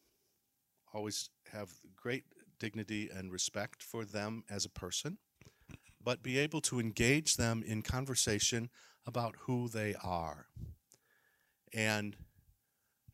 always 0.92 1.30
have 1.52 1.70
great 1.96 2.24
dignity 2.58 3.08
and 3.12 3.32
respect 3.32 3.82
for 3.82 4.04
them 4.04 4.44
as 4.50 4.64
a 4.64 4.70
person, 4.70 5.18
but 6.02 6.22
be 6.22 6.38
able 6.38 6.60
to 6.62 6.80
engage 6.80 7.36
them 7.36 7.62
in 7.66 7.82
conversation 7.82 8.68
about 9.06 9.34
who 9.40 9.68
they 9.68 9.94
are. 10.02 10.46
And 11.72 12.16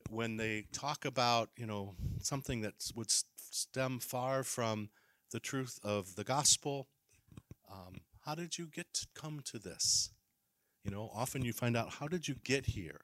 when 0.08 0.36
they 0.36 0.64
talk 0.72 1.04
about, 1.04 1.50
you 1.56 1.66
know, 1.66 1.94
something 2.20 2.60
that 2.62 2.90
would 2.94 3.10
stem 3.10 3.98
far 3.98 4.42
from 4.42 4.90
the 5.30 5.40
truth 5.40 5.78
of 5.82 6.16
the 6.16 6.24
gospel. 6.24 6.88
Um, 7.70 8.00
how 8.24 8.34
did 8.34 8.58
you 8.58 8.66
get 8.66 8.92
to 8.94 9.06
come 9.14 9.40
to 9.44 9.58
this? 9.58 10.10
You 10.84 10.90
know, 10.90 11.10
often 11.14 11.42
you 11.42 11.52
find 11.52 11.76
out, 11.76 11.94
how 11.94 12.08
did 12.08 12.28
you 12.28 12.36
get 12.44 12.66
here? 12.66 13.02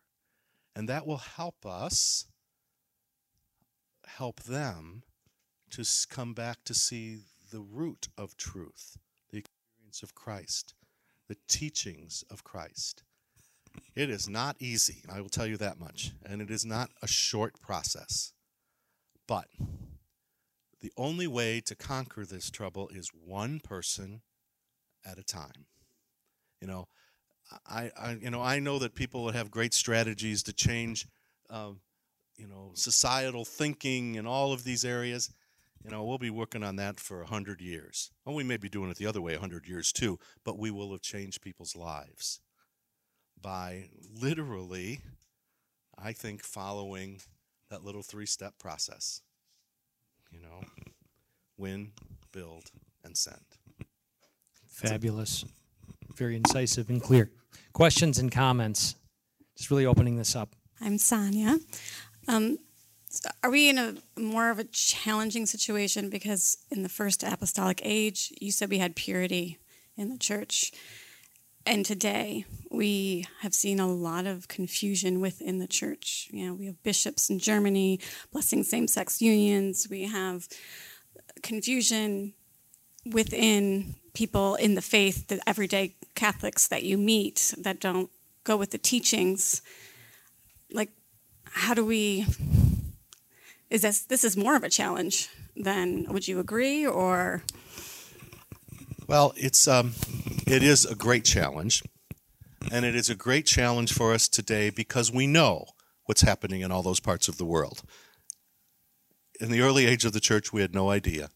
And 0.74 0.88
that 0.88 1.06
will 1.06 1.18
help 1.18 1.66
us 1.66 2.26
help 4.06 4.42
them 4.42 5.02
to 5.70 5.84
come 6.08 6.34
back 6.34 6.58
to 6.64 6.74
see 6.74 7.18
the 7.50 7.60
root 7.60 8.08
of 8.16 8.36
truth, 8.36 8.96
the 9.30 9.38
experience 9.38 10.02
of 10.02 10.14
Christ, 10.14 10.74
the 11.28 11.36
teachings 11.48 12.24
of 12.30 12.44
Christ. 12.44 13.02
It 13.94 14.10
is 14.10 14.28
not 14.28 14.56
easy, 14.58 15.02
I 15.08 15.20
will 15.20 15.28
tell 15.28 15.46
you 15.46 15.56
that 15.58 15.78
much, 15.78 16.12
and 16.26 16.42
it 16.42 16.50
is 16.50 16.64
not 16.64 16.90
a 17.00 17.06
short 17.06 17.60
process. 17.60 18.32
But 19.26 19.46
the 20.80 20.92
only 20.96 21.26
way 21.26 21.60
to 21.62 21.74
conquer 21.74 22.26
this 22.26 22.50
trouble 22.50 22.88
is 22.88 23.08
one 23.14 23.60
person 23.60 24.22
at 25.04 25.18
a 25.18 25.22
time. 25.22 25.66
You 26.60 26.66
know, 26.66 26.88
I, 27.66 27.90
I 27.96 28.18
you 28.20 28.30
know 28.30 28.42
I 28.42 28.58
know 28.58 28.78
that 28.80 28.94
people 28.94 29.24
would 29.24 29.34
have 29.34 29.50
great 29.50 29.74
strategies 29.74 30.42
to 30.44 30.52
change, 30.52 31.06
um, 31.48 31.80
you 32.36 32.48
know, 32.48 32.72
societal 32.74 33.44
thinking 33.44 34.16
in 34.16 34.26
all 34.26 34.52
of 34.52 34.64
these 34.64 34.84
areas. 34.84 35.32
You 35.84 35.90
know, 35.90 36.02
we'll 36.02 36.18
be 36.18 36.30
working 36.30 36.64
on 36.64 36.76
that 36.76 36.98
for 36.98 37.22
a 37.22 37.26
hundred 37.26 37.60
years. 37.60 38.10
Well, 38.24 38.34
we 38.34 38.44
may 38.44 38.56
be 38.56 38.70
doing 38.70 38.90
it 38.90 38.96
the 38.96 39.06
other 39.06 39.20
way 39.20 39.34
a 39.34 39.40
hundred 39.40 39.68
years 39.68 39.92
too, 39.92 40.18
but 40.44 40.58
we 40.58 40.70
will 40.70 40.90
have 40.92 41.02
changed 41.02 41.42
people's 41.42 41.76
lives 41.76 42.40
by 43.44 43.84
literally, 44.20 45.00
I 45.96 46.12
think, 46.12 46.42
following 46.42 47.20
that 47.70 47.84
little 47.84 48.02
three-step 48.02 48.58
process 48.58 49.20
you 50.34 50.40
know 50.40 50.64
win, 51.56 51.92
build, 52.32 52.70
and 53.04 53.16
send. 53.16 53.38
Fabulous. 54.68 55.44
Very 56.16 56.36
incisive 56.36 56.90
and 56.90 57.00
clear. 57.00 57.30
Questions 57.72 58.18
and 58.18 58.30
comments? 58.30 58.96
Just 59.56 59.70
really 59.70 59.86
opening 59.86 60.16
this 60.16 60.34
up. 60.34 60.54
I'm 60.80 60.98
Sonia. 60.98 61.58
Um, 62.26 62.58
are 63.44 63.50
we 63.50 63.68
in 63.68 63.78
a 63.78 63.94
more 64.18 64.50
of 64.50 64.58
a 64.58 64.64
challenging 64.64 65.46
situation 65.46 66.10
because 66.10 66.58
in 66.70 66.82
the 66.82 66.88
first 66.88 67.22
apostolic 67.22 67.80
age, 67.84 68.32
you 68.40 68.50
said 68.50 68.70
we 68.70 68.78
had 68.78 68.96
purity 68.96 69.58
in 69.96 70.08
the 70.08 70.18
church, 70.18 70.72
and 71.66 71.84
today 71.84 72.44
we 72.70 73.26
have 73.40 73.54
seen 73.54 73.80
a 73.80 73.86
lot 73.86 74.26
of 74.26 74.48
confusion 74.48 75.20
within 75.20 75.58
the 75.58 75.66
church. 75.66 76.28
You 76.30 76.46
know, 76.46 76.54
we 76.54 76.66
have 76.66 76.82
bishops 76.82 77.30
in 77.30 77.38
Germany 77.38 78.00
blessing 78.32 78.64
same-sex 78.64 79.22
unions. 79.22 79.86
We 79.88 80.04
have 80.04 80.48
confusion 81.42 82.34
within 83.10 83.94
people 84.14 84.54
in 84.56 84.74
the 84.74 84.82
faith, 84.82 85.28
the 85.28 85.40
everyday 85.48 85.94
Catholics 86.14 86.68
that 86.68 86.82
you 86.82 86.98
meet 86.98 87.54
that 87.58 87.80
don't 87.80 88.10
go 88.44 88.56
with 88.56 88.70
the 88.70 88.78
teachings. 88.78 89.62
Like, 90.72 90.90
how 91.44 91.74
do 91.74 91.84
we? 91.84 92.26
Is 93.70 93.82
this 93.82 94.02
this 94.02 94.24
is 94.24 94.36
more 94.36 94.56
of 94.56 94.62
a 94.62 94.70
challenge 94.70 95.28
than? 95.56 96.06
Would 96.08 96.28
you 96.28 96.38
agree 96.38 96.86
or? 96.86 97.42
Well, 99.06 99.34
it's 99.36 99.68
um, 99.68 99.92
it 100.46 100.62
is 100.62 100.84
a 100.84 100.94
great 100.94 101.24
challenge, 101.24 101.82
and 102.70 102.84
it 102.84 102.94
is 102.94 103.08
a 103.08 103.14
great 103.14 103.46
challenge 103.46 103.92
for 103.92 104.12
us 104.12 104.28
today 104.28 104.70
because 104.70 105.10
we 105.10 105.26
know 105.26 105.66
what's 106.04 106.20
happening 106.20 106.60
in 106.60 106.70
all 106.70 106.82
those 106.82 107.00
parts 107.00 107.28
of 107.28 107.38
the 107.38 107.46
world. 107.46 107.82
In 109.40 109.50
the 109.50 109.60
early 109.60 109.86
age 109.86 110.04
of 110.04 110.12
the 110.12 110.20
church, 110.20 110.52
we 110.52 110.60
had 110.60 110.74
no 110.74 110.90
idea. 110.90 111.30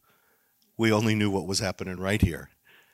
We 0.77 0.91
only 0.91 1.15
knew 1.15 1.31
what 1.31 1.47
was 1.47 1.59
happening 1.59 1.97
right 1.97 2.21
here, 2.21 2.49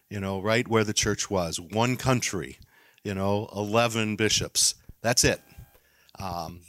you 0.09 0.20
know, 0.20 0.41
right 0.41 0.68
where 0.68 0.84
the 0.84 0.93
church 0.93 1.30
was. 1.30 1.59
One 1.59 1.97
country, 1.97 2.59
you 3.03 3.13
know, 3.13 3.49
11 3.55 4.16
bishops. 4.16 4.76
That's 5.01 5.24
it. 5.24 5.41
Um, 6.18 6.61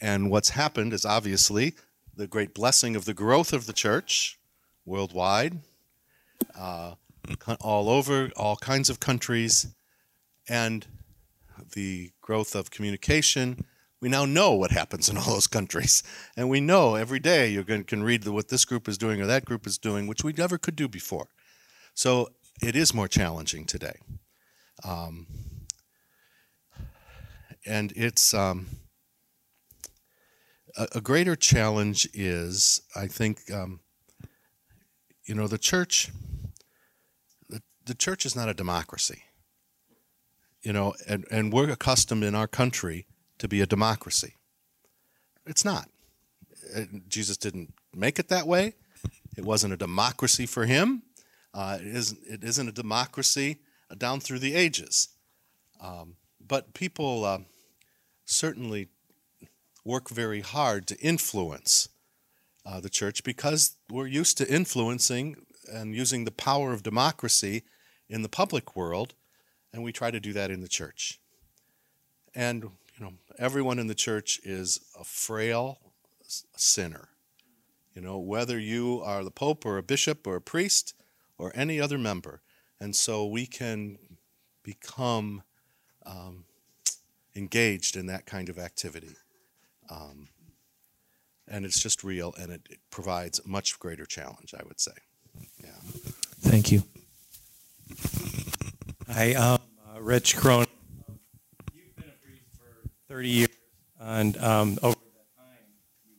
and 0.00 0.30
what's 0.30 0.50
happened 0.50 0.92
is 0.92 1.04
obviously 1.04 1.74
the 2.14 2.26
great 2.26 2.54
blessing 2.54 2.94
of 2.94 3.06
the 3.06 3.14
growth 3.14 3.52
of 3.52 3.66
the 3.66 3.72
church 3.72 4.38
worldwide, 4.84 5.58
uh, 6.56 6.92
all 7.60 7.88
over, 7.88 8.30
all 8.36 8.56
kinds 8.56 8.90
of 8.90 9.00
countries, 9.00 9.74
and 10.48 10.86
the 11.74 12.10
growth 12.20 12.54
of 12.54 12.70
communication. 12.70 13.64
We 14.00 14.08
now 14.08 14.24
know 14.24 14.52
what 14.52 14.70
happens 14.72 15.08
in 15.08 15.16
all 15.16 15.24
those 15.24 15.46
countries, 15.46 16.02
and 16.36 16.48
we 16.50 16.60
know 16.60 16.94
every 16.94 17.18
day 17.18 17.48
you 17.48 17.64
can, 17.64 18.02
read 18.02 18.26
what 18.26 18.48
this 18.48 18.64
group 18.64 18.88
is 18.88 18.98
doing 18.98 19.20
or 19.20 19.26
that 19.26 19.44
group 19.44 19.66
is 19.66 19.78
doing, 19.78 20.06
which 20.06 20.22
we 20.22 20.32
never 20.32 20.58
could 20.58 20.76
do 20.76 20.88
before. 20.88 21.28
So 21.94 22.28
it 22.62 22.76
is 22.76 22.92
more 22.94 23.08
challenging 23.08 23.64
today. 23.64 23.96
Um, 24.84 25.26
and 27.66 27.92
it's 27.96 28.34
um, 28.34 28.66
a, 30.76 30.86
a, 30.96 31.00
greater 31.00 31.34
challenge 31.34 32.08
is, 32.14 32.82
I 32.94 33.06
think, 33.06 33.50
um, 33.50 33.80
you 35.24 35.34
know, 35.34 35.48
the 35.48 35.58
church. 35.58 36.10
The, 37.86 37.94
church 37.94 38.26
is 38.26 38.36
not 38.36 38.48
a 38.48 38.54
democracy. 38.54 39.22
You 40.62 40.72
know, 40.72 40.94
and, 41.08 41.24
and 41.30 41.52
we're 41.52 41.70
accustomed 41.70 42.24
in 42.24 42.34
our 42.34 42.48
country 42.48 43.06
to 43.38 43.48
be 43.48 43.60
a 43.60 43.66
democracy. 43.66 44.34
It's 45.46 45.64
not. 45.64 45.88
Uh, 46.74 46.82
Jesus 47.08 47.36
didn't 47.36 47.72
make 47.94 48.18
it 48.18 48.28
that 48.28 48.46
way. 48.46 48.74
It 49.36 49.44
wasn't 49.44 49.72
a 49.72 49.76
democracy 49.76 50.46
for 50.46 50.66
him. 50.66 51.02
Uh, 51.54 51.78
it, 51.80 51.86
isn't, 51.86 52.20
it 52.28 52.44
isn't 52.44 52.68
a 52.68 52.72
democracy 52.72 53.58
down 53.96 54.20
through 54.20 54.40
the 54.40 54.54
ages. 54.54 55.08
Um, 55.80 56.16
but 56.40 56.74
people. 56.74 57.24
Uh, 57.24 57.38
certainly 58.26 58.88
work 59.84 60.10
very 60.10 60.40
hard 60.40 60.86
to 60.88 60.98
influence 60.98 61.88
uh, 62.66 62.80
the 62.80 62.90
church 62.90 63.22
because 63.22 63.76
we're 63.88 64.08
used 64.08 64.36
to 64.36 64.52
influencing 64.52 65.36
and 65.72 65.94
using 65.94 66.24
the 66.24 66.32
power 66.32 66.72
of 66.72 66.82
democracy 66.82 67.62
in 68.08 68.22
the 68.22 68.28
public 68.28 68.76
world, 68.76 69.14
and 69.72 69.82
we 69.82 69.92
try 69.92 70.10
to 70.10 70.20
do 70.20 70.32
that 70.32 70.50
in 70.50 70.60
the 70.60 70.68
church. 70.68 71.20
And 72.34 72.62
you 72.62 73.04
know, 73.04 73.12
everyone 73.38 73.78
in 73.78 73.86
the 73.86 73.94
church 73.94 74.40
is 74.44 74.80
a 74.98 75.04
frail 75.04 75.78
sinner. 76.56 77.08
You 77.94 78.02
know, 78.02 78.18
whether 78.18 78.58
you 78.58 79.00
are 79.04 79.24
the 79.24 79.30
pope 79.30 79.64
or 79.64 79.78
a 79.78 79.82
bishop 79.82 80.26
or 80.26 80.36
a 80.36 80.40
priest 80.40 80.94
or 81.38 81.52
any 81.54 81.80
other 81.80 81.98
member, 81.98 82.42
and 82.80 82.94
so 82.94 83.26
we 83.26 83.46
can 83.46 83.98
become 84.62 85.42
um, 86.04 86.44
engaged 87.34 87.96
in 87.96 88.06
that 88.06 88.26
kind 88.26 88.48
of 88.48 88.58
activity. 88.58 89.16
Um, 89.88 90.28
and 91.48 91.64
it's 91.64 91.80
just 91.80 92.02
real 92.02 92.34
and 92.38 92.50
it, 92.52 92.62
it, 92.70 92.78
provides 92.90 93.40
much 93.46 93.78
greater 93.78 94.04
challenge, 94.04 94.54
I 94.58 94.62
would 94.66 94.80
say. 94.80 94.92
Yeah. 95.62 95.70
Thank 96.40 96.72
you. 96.72 96.82
Hi, 99.08 99.34
um, 99.34 99.58
uh, 99.94 100.00
Rich 100.00 100.36
Crone. 100.36 100.66
You've 101.72 101.94
been 101.96 102.08
a 102.08 102.18
priest 102.26 102.46
for 102.58 102.88
30 103.08 103.28
years, 103.28 103.48
and 104.00 104.36
um, 104.38 104.78
over 104.82 104.96
that 104.96 105.36
time, 105.36 105.70
you've 106.04 106.18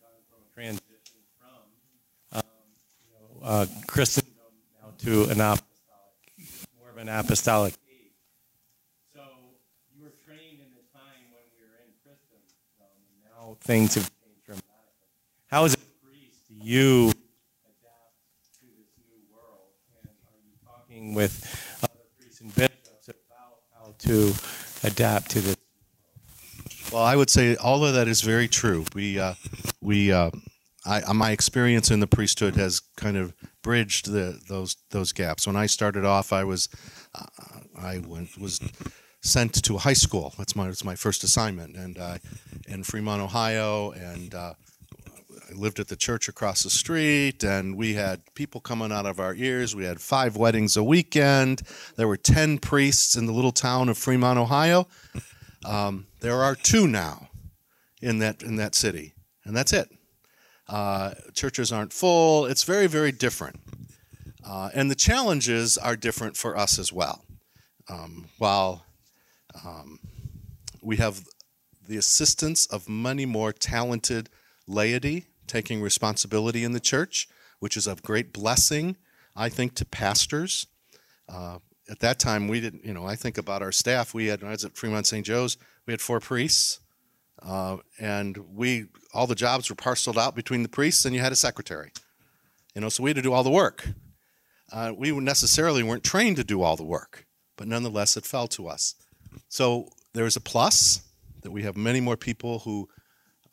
gone 0.00 0.20
from 0.28 0.38
a 0.44 0.54
transition 0.54 1.20
from 1.38 2.40
um, 2.40 2.42
you 3.02 3.40
know, 3.40 3.46
uh, 3.46 3.66
Christendom 3.86 4.32
now 4.82 4.92
to 4.98 5.22
an 5.30 5.40
apostolic, 5.40 5.64
more 6.78 6.90
of 6.90 6.96
an 6.98 7.08
apostolic 7.08 7.74
age. 7.88 8.12
So 9.14 9.22
you 9.94 10.02
were 10.04 10.12
trained 10.26 10.60
in 10.60 10.70
the 10.76 10.84
time 10.92 11.32
when 11.32 11.44
we 11.56 11.64
were 11.64 11.80
in 11.80 11.92
Christendom, 12.04 12.44
and 12.80 13.24
now 13.24 13.56
things 13.62 13.94
have 13.94 14.04
changed 14.04 14.44
dramatically. 14.44 15.08
How 15.46 15.64
is 15.64 15.72
it 15.74 15.80
priest 16.04 16.44
you 16.50 17.08
adapt 17.64 18.12
to 18.60 18.66
this 18.76 18.92
new 19.08 19.24
world? 19.32 19.72
And 20.04 20.16
are 20.68 20.84
you 21.08 21.14
talking 21.14 21.14
with 21.14 22.40
and 22.40 22.54
bishops 22.54 23.08
about 23.08 23.58
how 23.74 23.94
to 23.98 24.34
adapt 24.84 25.30
to 25.32 25.40
this? 25.40 25.56
Well, 26.92 27.02
I 27.02 27.16
would 27.16 27.30
say 27.30 27.56
all 27.56 27.84
of 27.84 27.94
that 27.94 28.08
is 28.08 28.22
very 28.22 28.48
true. 28.48 28.84
We, 28.94 29.18
uh, 29.18 29.34
we, 29.80 30.12
uh, 30.12 30.30
I, 30.86 31.12
my 31.12 31.32
experience 31.32 31.90
in 31.90 32.00
the 32.00 32.06
priesthood 32.06 32.56
has 32.56 32.80
kind 32.96 33.16
of 33.16 33.34
bridged 33.62 34.10
the, 34.10 34.40
those 34.48 34.76
those 34.90 35.12
gaps. 35.12 35.46
When 35.46 35.56
I 35.56 35.66
started 35.66 36.04
off, 36.04 36.32
I 36.32 36.44
was, 36.44 36.68
uh, 37.14 37.26
I 37.78 37.98
went 37.98 38.38
was 38.38 38.60
sent 39.20 39.62
to 39.64 39.76
high 39.78 39.92
school. 39.92 40.34
That's 40.38 40.56
my 40.56 40.66
that's 40.66 40.84
my 40.84 40.94
first 40.94 41.24
assignment, 41.24 41.76
and 41.76 41.98
uh, 41.98 42.18
in 42.66 42.84
Fremont, 42.84 43.20
Ohio, 43.20 43.90
and 43.90 44.34
uh, 44.34 44.54
I 45.48 45.54
lived 45.54 45.80
at 45.80 45.88
the 45.88 45.96
church 45.96 46.28
across 46.28 46.62
the 46.62 46.70
street, 46.70 47.42
and 47.42 47.76
we 47.76 47.94
had 47.94 48.20
people 48.34 48.60
coming 48.60 48.92
out 48.92 49.06
of 49.06 49.18
our 49.18 49.34
ears. 49.34 49.74
We 49.74 49.84
had 49.84 50.00
five 50.00 50.36
weddings 50.36 50.76
a 50.76 50.84
weekend. 50.84 51.62
There 51.96 52.08
were 52.08 52.18
ten 52.18 52.58
priests 52.58 53.16
in 53.16 53.24
the 53.24 53.32
little 53.32 53.52
town 53.52 53.88
of 53.88 53.96
Fremont, 53.96 54.38
Ohio. 54.38 54.88
Um, 55.64 56.06
there 56.20 56.42
are 56.42 56.54
two 56.54 56.86
now 56.86 57.30
in 58.02 58.18
that 58.18 58.42
in 58.42 58.56
that 58.56 58.74
city, 58.74 59.14
and 59.44 59.56
that's 59.56 59.72
it. 59.72 59.88
Uh, 60.68 61.14
churches 61.32 61.72
aren't 61.72 61.94
full. 61.94 62.44
It's 62.44 62.64
very 62.64 62.86
very 62.86 63.12
different, 63.12 63.58
uh, 64.46 64.68
and 64.74 64.90
the 64.90 64.94
challenges 64.94 65.78
are 65.78 65.96
different 65.96 66.36
for 66.36 66.58
us 66.58 66.78
as 66.78 66.92
well. 66.92 67.24
Um, 67.88 68.28
while 68.36 68.84
um, 69.64 69.98
we 70.82 70.96
have 70.96 71.24
the 71.86 71.96
assistance 71.96 72.66
of 72.66 72.86
many 72.86 73.24
more 73.24 73.50
talented 73.50 74.28
laity 74.66 75.24
taking 75.48 75.80
responsibility 75.80 76.64
in 76.64 76.72
the 76.72 76.80
church, 76.80 77.28
which 77.58 77.76
is 77.76 77.86
of 77.86 78.02
great 78.02 78.32
blessing, 78.32 78.96
I 79.34 79.48
think, 79.48 79.74
to 79.76 79.84
pastors. 79.84 80.66
Uh, 81.28 81.58
at 81.90 82.00
that 82.00 82.18
time, 82.18 82.48
we 82.48 82.60
didn't, 82.60 82.84
you 82.84 82.92
know, 82.92 83.06
I 83.06 83.16
think 83.16 83.38
about 83.38 83.62
our 83.62 83.72
staff. 83.72 84.14
We 84.14 84.26
had, 84.26 84.44
I 84.44 84.50
was 84.50 84.64
at 84.64 84.76
Fremont 84.76 85.06
St. 85.06 85.24
Joe's, 85.24 85.56
we 85.86 85.92
had 85.92 86.00
four 86.00 86.20
priests, 86.20 86.80
uh, 87.42 87.78
and 87.98 88.36
we, 88.54 88.86
all 89.14 89.26
the 89.26 89.34
jobs 89.34 89.70
were 89.70 89.76
parceled 89.76 90.18
out 90.18 90.34
between 90.34 90.62
the 90.62 90.68
priests, 90.68 91.04
and 91.04 91.14
you 91.14 91.20
had 91.20 91.32
a 91.32 91.36
secretary. 91.36 91.92
You 92.74 92.82
know, 92.82 92.88
so 92.88 93.02
we 93.02 93.10
had 93.10 93.16
to 93.16 93.22
do 93.22 93.32
all 93.32 93.42
the 93.42 93.50
work. 93.50 93.88
Uh, 94.70 94.92
we 94.96 95.10
necessarily 95.12 95.82
weren't 95.82 96.04
trained 96.04 96.36
to 96.36 96.44
do 96.44 96.62
all 96.62 96.76
the 96.76 96.84
work, 96.84 97.26
but 97.56 97.66
nonetheless, 97.66 98.16
it 98.16 98.26
fell 98.26 98.48
to 98.48 98.68
us. 98.68 98.94
So 99.48 99.88
there's 100.12 100.36
a 100.36 100.40
plus 100.40 101.02
that 101.42 101.50
we 101.50 101.62
have 101.62 101.76
many 101.76 102.00
more 102.00 102.16
people 102.16 102.60
who 102.60 102.88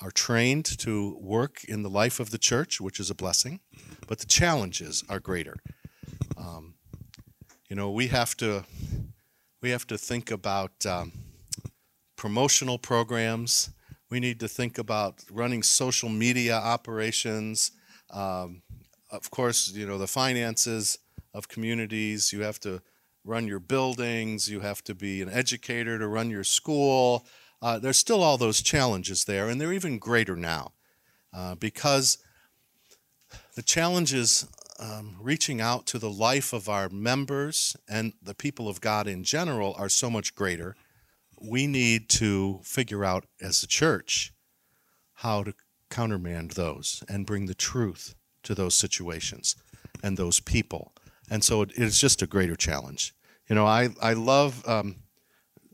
are 0.02 0.12
trained 0.12 0.66
to 0.80 1.18
work 1.22 1.64
in 1.64 1.84
the 1.84 1.90
life 1.90 2.20
of 2.20 2.32
the 2.32 2.38
church, 2.38 2.82
which 2.82 3.00
is 3.00 3.10
a 3.10 3.16
blessing, 3.16 3.60
but 4.08 4.20
the 4.20 4.26
challenges 4.26 5.04
are 5.10 5.20
greater. 5.20 5.56
Um, 6.38 6.76
you 7.70 7.76
know, 7.76 7.92
we 7.92 8.08
have 8.08 8.36
to 8.38 8.66
we 9.62 9.72
have 9.72 9.88
to 9.88 9.98
think 9.98 10.30
about 10.32 10.86
um, 10.86 11.12
promotional 12.16 12.78
programs. 12.78 13.72
We 14.12 14.20
need 14.20 14.40
to 14.42 14.48
think 14.48 14.78
about 14.78 15.24
running 15.32 15.64
social 15.64 16.10
media 16.10 16.56
operations. 16.56 17.72
Um, 18.12 18.62
of 19.12 19.32
course, 19.32 19.72
you 19.72 19.88
know, 19.88 19.98
the 19.98 20.08
finances 20.08 21.00
of 21.34 21.48
communities. 21.48 22.32
You 22.32 22.42
have 22.42 22.60
to 22.62 22.82
run 23.24 23.48
your 23.48 23.60
buildings. 23.60 24.50
You 24.50 24.60
have 24.60 24.84
to 24.84 24.94
be 24.94 25.22
an 25.22 25.30
educator 25.30 25.98
to 25.98 26.08
run 26.08 26.30
your 26.30 26.44
school. 26.44 27.26
Uh, 27.66 27.80
there's 27.80 27.98
still 27.98 28.22
all 28.22 28.38
those 28.38 28.62
challenges 28.62 29.24
there, 29.26 29.50
and 29.50 29.60
they're 29.60 29.74
even 29.74 29.98
greater 29.98 30.36
now 30.36 30.72
uh, 31.34 31.56
because 31.56 32.20
the 33.56 33.64
challenges 33.64 34.48
um, 34.80 35.16
reaching 35.20 35.60
out 35.60 35.88
to 35.88 35.98
the 35.98 36.12
life 36.12 36.54
of 36.54 36.70
our 36.70 36.90
members 36.90 37.76
and 37.90 38.14
the 38.22 38.36
people 38.36 38.70
of 38.70 38.82
God 38.82 39.08
in 39.08 39.24
general 39.24 39.74
are 39.80 39.90
so 39.90 40.12
much 40.12 40.36
greater. 40.36 40.76
We 41.42 41.66
need 41.66 42.08
to 42.10 42.60
figure 42.62 43.04
out 43.04 43.26
as 43.42 43.64
a 43.64 43.68
church 43.68 44.32
how 45.16 45.42
to 45.42 45.56
countermand 45.90 46.52
those 46.52 47.04
and 47.10 47.26
bring 47.26 47.48
the 47.48 47.56
truth 47.56 48.14
to 48.44 48.54
those 48.54 48.76
situations 48.76 49.56
and 50.04 50.18
those 50.18 50.40
people. 50.40 50.94
And 51.32 51.44
so 51.44 51.64
it 51.64 51.72
is 51.72 52.00
just 52.00 52.22
a 52.22 52.28
greater 52.28 52.56
challenge. 52.56 53.16
You 53.50 53.56
know, 53.56 53.66
I, 53.66 53.90
I 54.00 54.14
love 54.14 54.64
um, 54.70 54.98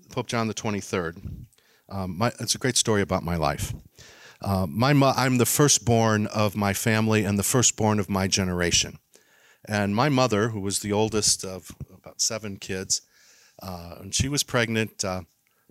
Pope 0.10 0.28
John 0.28 0.48
the 0.48 0.54
23rd. 0.54 1.48
Um, 1.92 2.18
my, 2.18 2.32
it's 2.40 2.56
a 2.56 2.58
great 2.58 2.78
story 2.78 3.02
about 3.02 3.24
my 3.24 3.36
life. 3.36 3.74
Uh, 4.42 4.66
my 4.68 4.94
mo- 4.94 5.14
I'm 5.16 5.38
the 5.38 5.46
firstborn 5.46 6.26
of 6.28 6.56
my 6.56 6.74
family 6.74 7.26
and 7.26 7.38
the 7.38 7.44
firstborn 7.44 8.00
of 8.00 8.10
my 8.10 8.28
generation. 8.28 8.98
And 9.66 9.96
my 9.96 10.10
mother, 10.10 10.50
who 10.50 10.62
was 10.62 10.80
the 10.80 10.94
oldest 10.94 11.44
of 11.44 11.72
about 11.94 12.22
seven 12.22 12.58
kids, 12.58 13.02
uh, 13.62 13.96
and 14.00 14.16
she 14.16 14.30
was 14.30 14.42
pregnant, 14.42 15.04
uh, 15.04 15.22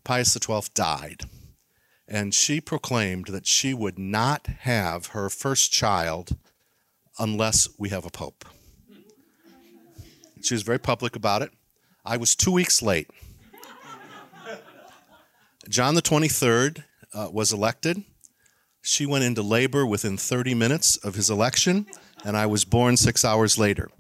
Pius 0.04 0.32
XII 0.32 0.60
died. 0.74 1.22
And 2.06 2.34
she 2.34 2.60
proclaimed 2.60 3.26
that 3.28 3.46
she 3.46 3.72
would 3.72 3.98
not 3.98 4.46
have 4.60 5.06
her 5.08 5.30
first 5.30 5.72
child 5.72 6.36
unless 7.18 7.68
we 7.78 7.88
have 7.88 8.04
a 8.04 8.10
pope. 8.10 8.44
She 10.42 10.54
was 10.54 10.62
very 10.62 10.78
public 10.78 11.16
about 11.16 11.42
it. 11.42 11.50
I 12.04 12.16
was 12.16 12.34
two 12.34 12.52
weeks 12.52 12.82
late. 12.82 13.08
John 15.68 15.94
the 15.94 16.02
23rd 16.02 16.84
uh, 17.12 17.28
was 17.32 17.52
elected. 17.52 18.02
She 18.82 19.04
went 19.04 19.24
into 19.24 19.42
labor 19.42 19.84
within 19.84 20.16
30 20.16 20.54
minutes 20.54 20.96
of 20.96 21.14
his 21.14 21.28
election, 21.28 21.86
and 22.24 22.36
I 22.36 22.46
was 22.46 22.64
born 22.64 22.96
six 22.96 23.24
hours 23.24 23.58
later. 23.58 23.90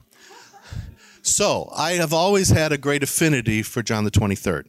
So 1.22 1.70
I 1.76 1.92
have 1.92 2.14
always 2.14 2.48
had 2.48 2.72
a 2.72 2.78
great 2.78 3.02
affinity 3.02 3.62
for 3.62 3.82
John 3.82 4.04
the 4.04 4.10
23rd. 4.10 4.64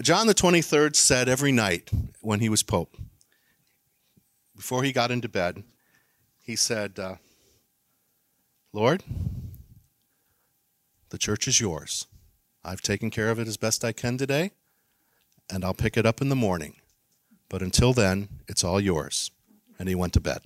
John 0.00 0.26
the 0.26 0.34
23rd 0.34 0.94
said 0.94 1.28
every 1.28 1.52
night 1.52 1.90
when 2.20 2.40
he 2.40 2.48
was 2.48 2.62
Pope, 2.62 2.96
before 4.54 4.82
he 4.82 4.92
got 4.92 5.10
into 5.10 5.28
bed, 5.28 5.64
he 6.38 6.54
said, 6.54 6.98
uh, 6.98 7.16
Lord, 8.72 9.02
the 11.10 11.18
church 11.18 11.48
is 11.48 11.60
yours. 11.60 12.06
I've 12.64 12.82
taken 12.82 13.10
care 13.10 13.30
of 13.30 13.38
it 13.38 13.48
as 13.48 13.56
best 13.56 13.84
I 13.84 13.92
can 13.92 14.16
today, 14.16 14.52
and 15.52 15.64
I'll 15.64 15.74
pick 15.74 15.96
it 15.96 16.06
up 16.06 16.20
in 16.20 16.30
the 16.30 16.36
morning. 16.36 16.76
But 17.48 17.62
until 17.62 17.92
then, 17.92 18.28
it's 18.48 18.64
all 18.64 18.80
yours. 18.80 19.30
And 19.78 19.88
he 19.88 19.94
went 19.94 20.14
to 20.14 20.20
bed. 20.20 20.40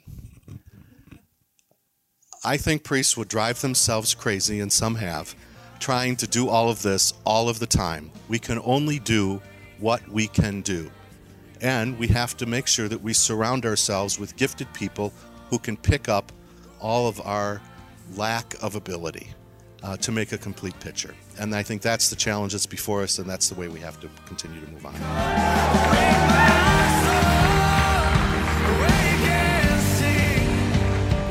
I 2.44 2.56
think 2.56 2.84
priests 2.84 3.16
would 3.16 3.28
drive 3.28 3.60
themselves 3.60 4.14
crazy, 4.14 4.60
and 4.60 4.72
some 4.72 4.96
have, 4.96 5.34
trying 5.78 6.16
to 6.16 6.26
do 6.26 6.48
all 6.48 6.68
of 6.68 6.82
this 6.82 7.12
all 7.24 7.48
of 7.48 7.58
the 7.58 7.66
time. 7.66 8.10
We 8.28 8.38
can 8.38 8.60
only 8.64 8.98
do 8.98 9.40
what 9.78 10.06
we 10.08 10.26
can 10.26 10.62
do. 10.62 10.90
And 11.60 11.98
we 11.98 12.08
have 12.08 12.36
to 12.38 12.46
make 12.46 12.66
sure 12.66 12.88
that 12.88 13.02
we 13.02 13.12
surround 13.12 13.64
ourselves 13.64 14.18
with 14.18 14.36
gifted 14.36 14.72
people 14.74 15.12
who 15.50 15.58
can 15.58 15.76
pick 15.76 16.08
up 16.08 16.32
all 16.80 17.08
of 17.08 17.20
our 17.20 17.62
lack 18.16 18.54
of 18.62 18.74
ability 18.74 19.32
uh, 19.82 19.96
to 19.98 20.12
make 20.12 20.32
a 20.32 20.38
complete 20.38 20.78
picture. 20.80 21.14
And 21.38 21.54
I 21.54 21.62
think 21.62 21.82
that's 21.82 22.10
the 22.10 22.16
challenge 22.16 22.52
that's 22.52 22.66
before 22.66 23.02
us, 23.02 23.18
and 23.18 23.28
that's 23.28 23.48
the 23.48 23.54
way 23.54 23.68
we 23.68 23.80
have 23.80 24.00
to 24.00 24.08
continue 24.26 24.60
to 24.60 24.70
move 24.70 24.86
on. 24.86 26.75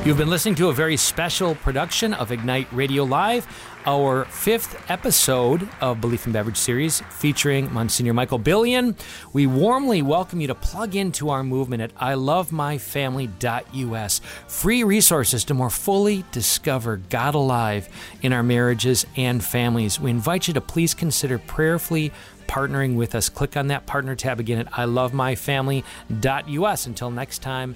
You've 0.06 0.18
been 0.20 0.30
listening 0.30 0.54
to 0.56 0.70
a 0.70 0.74
very 0.74 0.96
special 0.98 1.56
production 1.56 2.14
of 2.14 2.32
Ignite 2.32 2.68
Radio 2.72 3.04
Live, 3.04 3.48
our 3.88 4.26
fifth 4.26 4.80
episode 4.88 5.68
of 5.82 6.00
Belief 6.00 6.26
and 6.26 6.34
Beverage 6.34 6.58
series 6.58 7.02
featuring 7.10 7.74
Monsignor 7.74 8.14
Michael 8.14 8.38
Billian. 8.38 8.96
We 9.34 9.48
warmly 9.48 10.04
welcome 10.04 10.42
you 10.42 10.46
to 10.46 10.54
plug 10.54 10.96
into 10.96 11.32
our 11.32 11.44
movement 11.44 11.82
at 11.82 11.96
ilovemyfamily.us. 11.96 14.22
Free 14.48 14.84
resources 14.84 15.44
to 15.46 15.56
more 15.56 15.72
fully 15.72 16.24
discover 16.32 16.98
God 17.10 17.34
alive 17.34 17.90
in 18.22 18.32
our 18.32 18.44
marriages 18.44 19.08
and 19.16 19.44
families. 19.44 20.00
We 20.00 20.12
invite 20.12 20.48
you 20.48 20.54
to 20.54 20.62
please 20.62 20.94
consider 20.94 21.40
prayerfully 21.40 22.12
partnering 22.48 22.96
with 22.96 23.16
us. 23.16 23.28
Click 23.28 23.58
on 23.58 23.70
that 23.70 23.88
partner 23.88 24.16
tab 24.16 24.40
again 24.40 24.60
at 24.60 24.72
ilovemyfamily.us. 24.72 26.86
Until 26.86 27.10
next 27.10 27.40
time, 27.40 27.76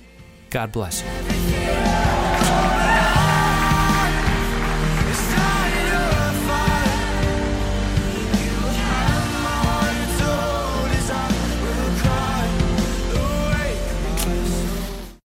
God 0.50 0.72
bless 0.72 1.04
you. 1.04 2.29